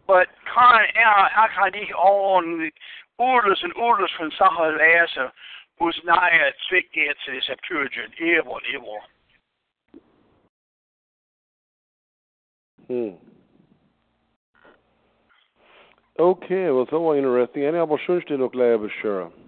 But 0.07 0.29
kan 0.55 0.85
er 0.97 1.25
er 1.43 1.49
kan 1.55 1.73
de 1.73 1.95
on 1.95 2.71
orders 3.19 3.61
and 3.63 3.73
orders 3.77 4.13
from 4.17 4.31
från 4.31 4.39
Sahel 4.39 4.77
läsa 4.77 5.33
hos 5.79 6.01
nära 6.05 6.53
trycket 6.69 7.17
till 7.25 7.35
det 7.35 7.45
Septuagint, 7.45 8.15
evil, 8.21 8.61
evil. 8.75 9.01
Hmm. 12.89 13.17
Okay, 16.19 16.71
well, 16.71 16.87
so 16.91 17.15
interesting. 17.15 17.65
Any 17.65 17.79
aber 17.79 17.99
schönste 17.99 18.39
noch 18.39 18.53
gleich 18.53 18.81
beschwören. 18.81 19.48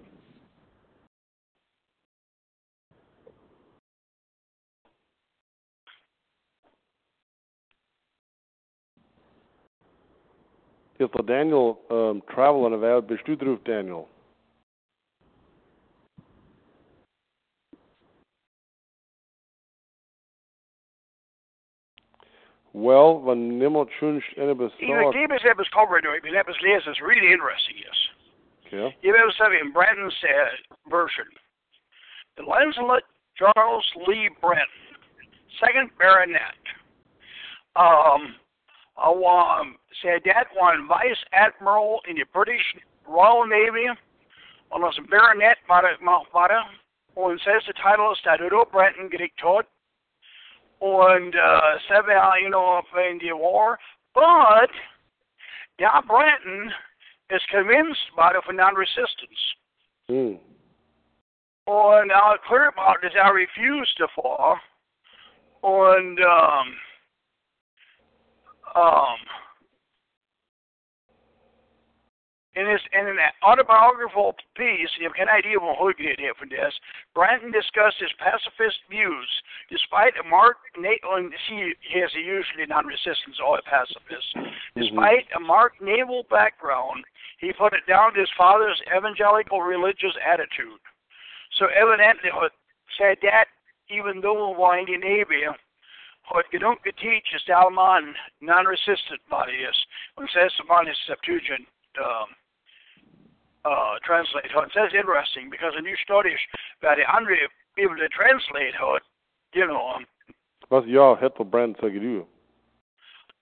Ist 11.01 11.13
der 11.15 11.23
Daniel 11.23 11.75
ähm, 11.89 12.23
Travel 12.27 12.65
an 12.65 12.71
der 12.71 12.81
Welt, 12.81 13.07
bist 13.07 13.27
du 13.27 13.35
drauf, 13.35 13.59
Daniel? 13.65 14.05
Well, 22.73 23.21
wenn 23.25 23.57
niemand 23.59 23.91
wünscht, 24.01 24.37
eine 24.37 24.51
Even 24.51 24.69
besagt, 24.69 25.13
Davis 25.13 25.43
Ebbers 25.43 25.69
covered 25.71 26.05
it, 26.05 26.23
but 26.23 26.33
Ebbers 26.33 26.55
Liz 26.61 26.81
is 26.87 27.01
really 27.01 27.33
interesting, 27.33 27.75
yes. 27.77 27.97
okay. 28.65 28.95
You 29.01 29.13
ever 29.13 29.31
said 29.37 29.51
in 29.51 29.73
Brandon's 29.73 30.15
uh, 30.23 30.89
version, 30.89 31.27
the 32.37 32.43
Lancelot 32.43 33.03
Charles 33.35 33.85
Lee 34.07 34.29
Brent, 34.39 34.71
second 35.59 35.89
baronet, 35.99 36.55
um, 37.75 38.35
said 40.01 40.21
that 40.25 40.47
one 40.55 40.87
vice 40.87 41.23
admiral 41.33 42.01
in 42.07 42.15
the 42.15 42.25
British 42.33 42.75
Royal 43.07 43.45
Navy, 43.45 43.89
und 44.69 44.83
als 44.83 44.97
baronet 45.09 45.57
war 45.67 45.83
er, 45.83 45.97
war 46.31 46.49
er, 46.49 46.65
und 47.15 47.41
says 47.41 47.63
the 47.67 47.73
title 47.73 48.11
ist 48.13 48.21
Statuto 48.21 48.65
Brenton 48.65 49.09
gekriegt 49.09 49.43
hat, 49.43 49.67
und 50.79 51.35
uh, 51.35 51.77
seven, 51.87 52.17
you 52.41 52.49
know, 52.49 52.81
in 53.09 53.19
the 53.19 53.33
war, 53.33 53.77
but 54.13 54.69
Don 55.77 56.05
Brenton 56.07 56.71
is 57.29 57.41
convinced 57.51 58.15
by 58.15 58.33
the 58.33 58.53
non-resistance. 58.53 59.55
Hm. 60.07 60.39
Und 61.67 62.11
uh, 62.11 62.37
clear 62.47 62.69
about 62.69 62.97
this, 63.01 63.13
I 63.15 63.29
refuse 63.29 63.93
to 63.97 64.07
fall. 64.15 64.59
Und 65.61 66.19
um, 66.19 66.75
um, 68.75 69.17
in 72.55 72.67
his 72.67 72.81
in 72.91 73.07
an 73.07 73.17
autobiographical 73.43 74.35
piece, 74.57 74.91
you 74.99 75.07
have 75.07 75.15
an 75.19 75.31
idea 75.31 75.55
of 75.55 75.63
what 75.63 75.95
he 75.97 76.03
did 76.03 76.35
for 76.35 76.45
this. 76.45 76.73
Brenton 77.15 77.51
discussed 77.51 77.99
his 77.99 78.11
pacifist 78.19 78.83
views, 78.89 79.29
despite 79.71 80.13
a 80.19 80.27
marked 80.27 80.67
na- 80.77 80.99
and 81.15 81.31
he 81.47 81.73
has 81.99 82.11
a 82.15 82.19
usually 82.19 82.67
non-resistance 82.67 83.39
or 83.39 83.59
a 83.59 83.63
pacifist. 83.63 84.35
Despite 84.75 85.31
a 85.35 85.39
marked 85.39 85.81
naval 85.81 86.23
background, 86.29 87.05
he 87.39 87.53
put 87.53 87.73
it 87.73 87.87
down 87.87 88.13
to 88.13 88.19
his 88.19 88.29
father's 88.37 88.81
evangelical 88.91 89.61
religious 89.61 90.15
attitude. 90.19 90.79
So 91.57 91.67
evidently, 91.71 92.31
said 92.99 93.17
that 93.23 93.47
even 93.89 94.21
though 94.21 94.51
while 94.51 94.79
in 94.79 94.85
the 94.85 94.97
Navy, 94.97 95.47
what 96.31 96.45
gedunk 96.51 96.83
teach 96.83 97.27
is 97.35 97.43
Dalman 97.47 98.13
non-resistant 98.41 99.21
body 99.29 99.67
is 99.67 99.75
when 100.15 100.27
it 100.27 100.31
says 100.33 100.51
upon 100.63 100.87
his 100.87 100.97
Septuagint 101.07 101.67
um, 101.99 102.31
uh, 103.65 103.99
translate 104.03 104.51
how 104.53 104.61
it 104.61 104.71
says 104.73 104.95
interesting 104.97 105.49
because 105.51 105.73
when 105.75 105.83
new 105.83 105.95
study 106.03 106.33
about 106.79 106.97
the 106.97 107.05
andre 107.11 107.37
able 107.77 107.95
to 107.95 108.09
translate 108.09 108.75
how 108.77 108.95
it, 108.95 109.03
you 109.53 109.67
know, 109.67 109.95
um, 109.95 110.05
Was 110.69 110.85
ja, 110.85 111.17
hätte 111.19 111.43
Brand 111.43 111.77
sagen 111.77 111.99
du. 112.01 112.27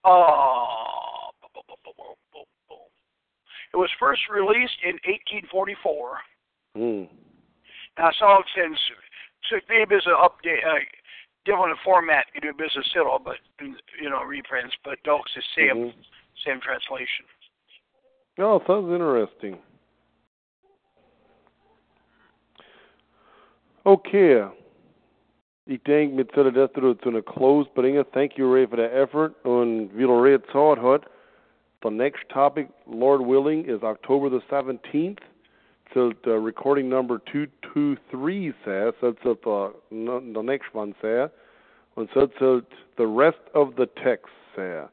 uh, 0.04 1.30
it 3.72 3.78
was 3.78 3.90
first 4.00 4.22
released 4.34 4.82
in 4.84 4.98
1844. 5.06 6.18
Hm. 6.74 7.08
Now, 7.98 8.10
so 8.18 8.42
since 8.56 8.80
so 9.50 9.58
maybe 9.70 9.96
it's 9.96 10.08
an 10.08 10.14
update, 10.18 10.66
uh, 10.66 10.82
different 11.46 11.78
format, 11.84 12.26
you 12.34 12.42
do 12.42 12.54
business 12.54 12.86
still, 12.90 13.20
but 13.24 13.38
you 13.60 14.10
know 14.10 14.24
reprints, 14.24 14.76
but 14.84 15.02
dogs 15.04 15.32
the 15.36 15.42
same 15.56 15.78
Mhm. 15.78 15.94
same 16.46 16.60
translation. 16.62 17.26
Ja, 18.38 18.60
sounds 18.66 18.92
interesting. 18.92 19.58
Okay. 23.84 24.48
Ich 25.66 25.84
denke, 25.84 26.16
mit 26.16 26.32
zullen 26.32 26.54
das 26.54 26.72
zu 26.74 27.10
einer 27.10 27.22
Close 27.22 27.70
bringen. 27.76 28.04
Thank 28.12 28.38
you, 28.38 28.52
Ray, 28.52 28.66
for 28.66 28.78
the 28.78 28.92
effort. 28.92 29.34
Und 29.44 29.96
wie 29.96 30.06
Ray 30.06 30.40
gesagt 30.40 30.82
hat, 30.82 31.06
the 31.84 31.90
next 31.90 32.28
topic, 32.30 32.70
Lord 32.88 33.22
willing, 33.22 33.66
is 33.66 33.84
October 33.84 34.30
the 34.30 34.42
17th. 34.50 35.22
So 35.94 36.12
the 36.24 36.38
recording 36.38 36.88
number 36.88 37.20
223 37.32 38.54
says, 38.64 38.94
that's 39.02 39.18
what 39.24 39.42
the, 39.42 39.74
the 39.92 40.42
next 40.42 40.74
one 40.74 40.94
says. 41.02 41.30
and 42.00 42.08
so 42.14 42.28
zählt 42.40 42.66
the 42.98 43.06
rest 43.06 43.40
of 43.54 43.76
the 43.76 43.88
text 44.04 44.32
says. 44.56 44.88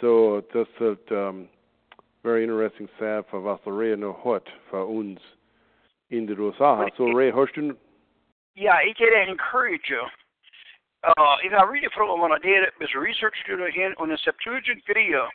So 0.00 0.42
das 0.52 0.66
ist 0.80 1.10
um, 1.10 1.48
very 2.22 2.42
interesting 2.42 2.88
sad 2.98 3.24
for 3.30 3.40
was 3.40 3.60
der 3.64 3.72
Ray 3.72 3.96
noch 3.96 4.24
hat 4.24 4.46
für 4.70 4.84
uns 4.84 5.20
in 6.10 6.26
der 6.26 6.38
USA. 6.38 6.86
So 6.96 7.12
Ray, 7.12 7.30
hast 7.30 7.54
du 7.56 7.76
Yeah, 8.56 8.80
ich 8.82 8.98
hätte 8.98 9.14
encourage 9.28 9.88
you. 9.88 10.00
Uh, 11.04 11.36
ich 11.44 11.52
habe 11.52 11.70
really 11.70 11.88
froh, 11.94 12.16
wenn 12.16 12.32
ich 12.32 12.42
det, 12.42 12.72
bis 12.78 12.94
research 12.94 13.36
du 13.46 13.56
hin 13.66 13.94
und 13.98 14.10
in 14.10 14.16
Septuagint 14.16 14.82
Video, 14.88 15.28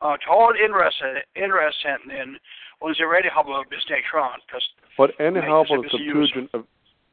uh, 0.00 0.16
total 0.26 0.54
interest, 0.62 0.96
interest 1.34 1.78
in, 1.84 2.38
und 2.80 2.96
sie 2.96 3.04
ready 3.04 3.28
haben 3.28 3.48
wir 3.48 3.64
bis 3.68 3.84
next 3.90 4.10
because 4.46 4.62
But 4.96 5.10
any 5.20 5.40
Make 5.40 5.44
help 5.44 5.68
this 5.68 5.92
on 5.94 6.00
a 6.00 6.04
use. 6.04 6.32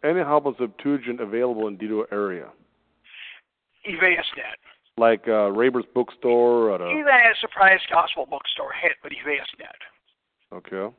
Any 0.03 0.19
help 0.19 0.45
on 0.45 0.55
Septuagint 0.57 1.19
available 1.19 1.67
in 1.67 1.77
Dido 1.77 2.05
area, 2.11 2.51
nicht. 4.35 4.59
like 4.97 5.27
uh, 5.27 5.51
Raber's 5.51 5.85
bookstore 5.93 6.69
or 6.69 6.91
Even 6.91 7.07
a, 7.07 7.33
surprise 7.41 7.79
gospel 7.91 8.25
bookstore 8.25 8.73
hit, 8.81 8.93
but 9.01 9.11
nicht. 9.57 9.81
okay. 10.53 10.93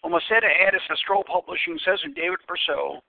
Om 0.03 0.11
man 0.11 0.21
sätter 0.21 0.49
är 0.49 0.73
det 0.73 0.97
Scroll 0.97 1.25
Publishing 1.25 1.79
says 1.79 2.05
in 2.05 2.15
David 2.15 2.47
Purcell, 2.47 3.03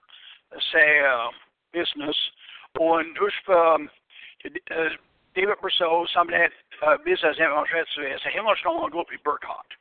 say 0.72 1.02
uh, 1.02 1.32
business, 1.74 2.32
och 2.80 3.00
en 3.00 3.18
ursprung, 3.18 3.90
uh, 4.46 4.92
David 5.36 5.60
Purcell, 5.62 6.08
som 6.08 6.28
det 6.28 6.52
uh, 6.82 6.98
business 7.04 7.38
hemma 7.38 7.66
så 7.88 8.02
hemma 8.30 8.56
ska 8.56 8.74
man 8.74 8.92
gå 8.92 9.02
upp 9.02 9.14
i 9.14 9.18
Bercot. 9.18 9.76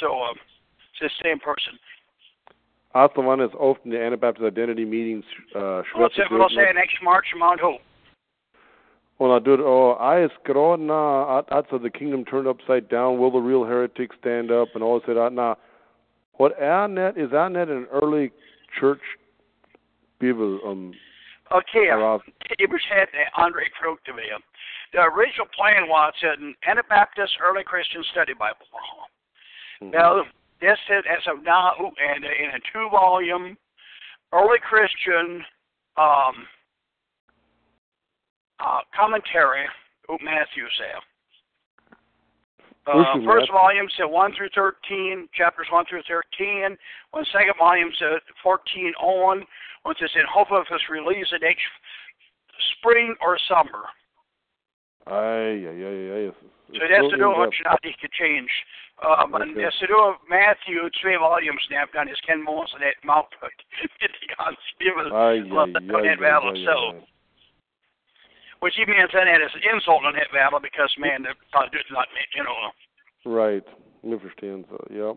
So, 0.00 0.22
uh, 0.22 0.32
it's 0.32 1.00
the 1.00 1.10
same 1.22 1.38
person. 1.38 1.78
One 2.94 3.40
is 3.40 3.50
often 3.58 3.90
the 3.90 4.00
Anabaptist 4.00 4.46
Identity 4.46 4.84
Meetings, 4.84 5.24
uh, 5.56 5.82
it, 6.16 6.26
we'll 6.30 6.48
say 6.50 6.70
next 6.74 7.02
March, 7.02 7.26
Mount 7.36 7.60
Hope. 7.60 7.80
Und 9.16 9.30
er 9.30 9.40
tut, 9.40 9.60
oh, 9.60 9.92
I 9.92 10.24
is 10.24 10.30
na, 10.80 11.38
at, 11.38 11.66
the 11.82 11.90
kingdom 11.90 12.24
turned 12.24 12.48
upside 12.48 12.88
down, 12.88 13.18
will 13.18 13.30
the 13.30 13.38
real 13.38 13.64
heretic 13.64 14.10
stand 14.18 14.50
up, 14.50 14.68
and 14.74 14.82
all 14.82 15.00
said, 15.06 15.16
na, 15.32 15.54
what 16.34 16.52
net, 16.60 17.16
is 17.16 17.30
net 17.30 17.68
an 17.68 17.86
early 17.92 18.32
church 18.78 19.00
Bibel, 20.20 20.58
um, 20.66 20.94
Okay, 21.52 21.92
it 22.58 22.70
was 22.70 22.80
had 22.88 23.06
Andre 23.36 23.64
Crook 23.78 24.02
to 24.04 24.14
me. 24.14 24.22
The 24.92 25.02
original 25.02 25.46
plan 25.54 25.88
was 25.88 26.14
an 26.22 26.54
Anabaptist 26.66 27.34
Early 27.38 27.62
Christian 27.62 28.02
Study 28.10 28.32
Bible. 28.32 28.66
Mhm. 29.80 29.92
Now, 29.92 30.22
this 30.60 30.78
is 30.88 31.04
as 31.06 31.26
of 31.26 31.42
now, 31.42 31.92
and 31.98 32.24
in 32.24 32.50
a 32.54 32.60
two-volume 32.72 33.56
early 34.32 34.58
Christian 34.58 35.44
um, 35.96 36.46
uh, 38.60 38.80
commentary 38.94 39.66
of 40.08 40.20
Matthew 40.22 40.64
said. 40.78 41.00
Uh, 42.86 43.16
first 43.24 43.50
volume 43.50 43.88
said 43.96 44.04
1 44.04 44.34
through 44.36 44.50
13, 44.54 45.28
chapters 45.32 45.66
1 45.70 45.86
through 45.88 46.02
13. 46.06 46.76
When 47.12 47.24
second 47.32 47.54
volume 47.58 47.90
said 47.98 48.20
14 48.42 48.92
on, 49.00 49.44
which 49.84 50.02
is 50.02 50.10
in 50.14 50.24
hope 50.30 50.52
of 50.52 50.66
its 50.70 50.84
release 50.90 51.26
in 51.32 51.40
next 51.40 51.62
spring 52.76 53.14
or 53.22 53.38
summer. 53.48 53.88
Ay, 55.06 55.64
ay, 55.64 55.84
ay, 55.84 56.28
ay. 56.28 56.32
So 56.72 56.80
it's 56.80 56.88
that's 56.88 57.04
so 57.04 57.10
to 57.12 57.16
do 57.16 57.28
what 57.28 57.52
in-depth. 57.52 58.00
could 58.00 58.14
change. 58.16 58.50
Um, 59.04 59.34
and 59.36 59.52
that's 59.58 59.76
to 59.80 59.86
do 59.86 60.16
Matthew, 60.30 60.88
two 61.02 61.18
volumes 61.20 61.60
now, 61.70 61.84
done 61.92 62.08
his 62.08 62.20
Ken 62.24 62.42
Moss 62.42 62.72
and 62.72 62.82
that 62.82 62.96
mouth. 63.04 63.28
given 64.80 65.12
Ay, 65.12 65.44
love 65.44 65.74
ay, 65.76 65.80
that 65.80 65.84
ay, 65.84 66.02
that 66.02 66.18
ay, 66.18 66.22
battle 66.22 66.54
so. 66.64 67.04
Which 68.60 68.74
he 68.80 68.86
means 68.88 69.12
that 69.12 69.28
as 69.28 69.52
an 69.52 69.64
insult 69.76 70.08
on 70.08 70.14
that 70.14 70.32
battle 70.32 70.60
because 70.60 70.88
man, 70.96 71.28
the 71.28 71.36
uh, 71.52 71.68
just 71.68 71.92
not 71.92 72.08
you 72.34 72.44
know. 72.44 72.72
Right. 73.28 73.64
So, 74.04 74.78
ja. 74.90 75.14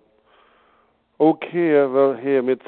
Okay, 1.19 1.71
well, 1.87 2.13
here, 2.13 2.13
wel 2.13 2.15
hier 2.21 2.43
mit 2.43 2.61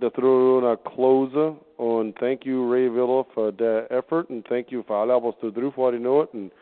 der 0.00 0.10
Corona 0.10 0.76
close 0.76 1.56
and 1.78 2.16
thank 2.18 2.46
you 2.46 2.66
Ray 2.66 2.88
Villa 2.88 3.24
for 3.34 3.52
the 3.52 3.86
effort 3.90 4.30
and 4.30 4.44
thank 4.48 4.70
you 4.70 4.82
for 4.86 4.96
alle 4.96 5.20
was 5.20 5.34
du 5.40 5.50
drauf 5.50 5.76
war 5.76 5.92
die 5.92 5.98
Not 5.98 6.32
und 6.32 6.52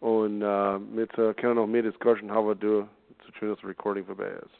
und 0.00 0.42
uh, 0.42 0.78
mit 0.78 1.16
uh, 1.18 1.32
können 1.34 1.56
noch 1.56 1.66
mehr 1.66 1.82
Diskussion 1.82 2.30
haben 2.30 2.58
du 2.58 2.88
zu 3.24 3.32
schönes 3.38 3.62
Recording 3.64 4.04
vorbei 4.04 4.30
ist. 4.42 4.59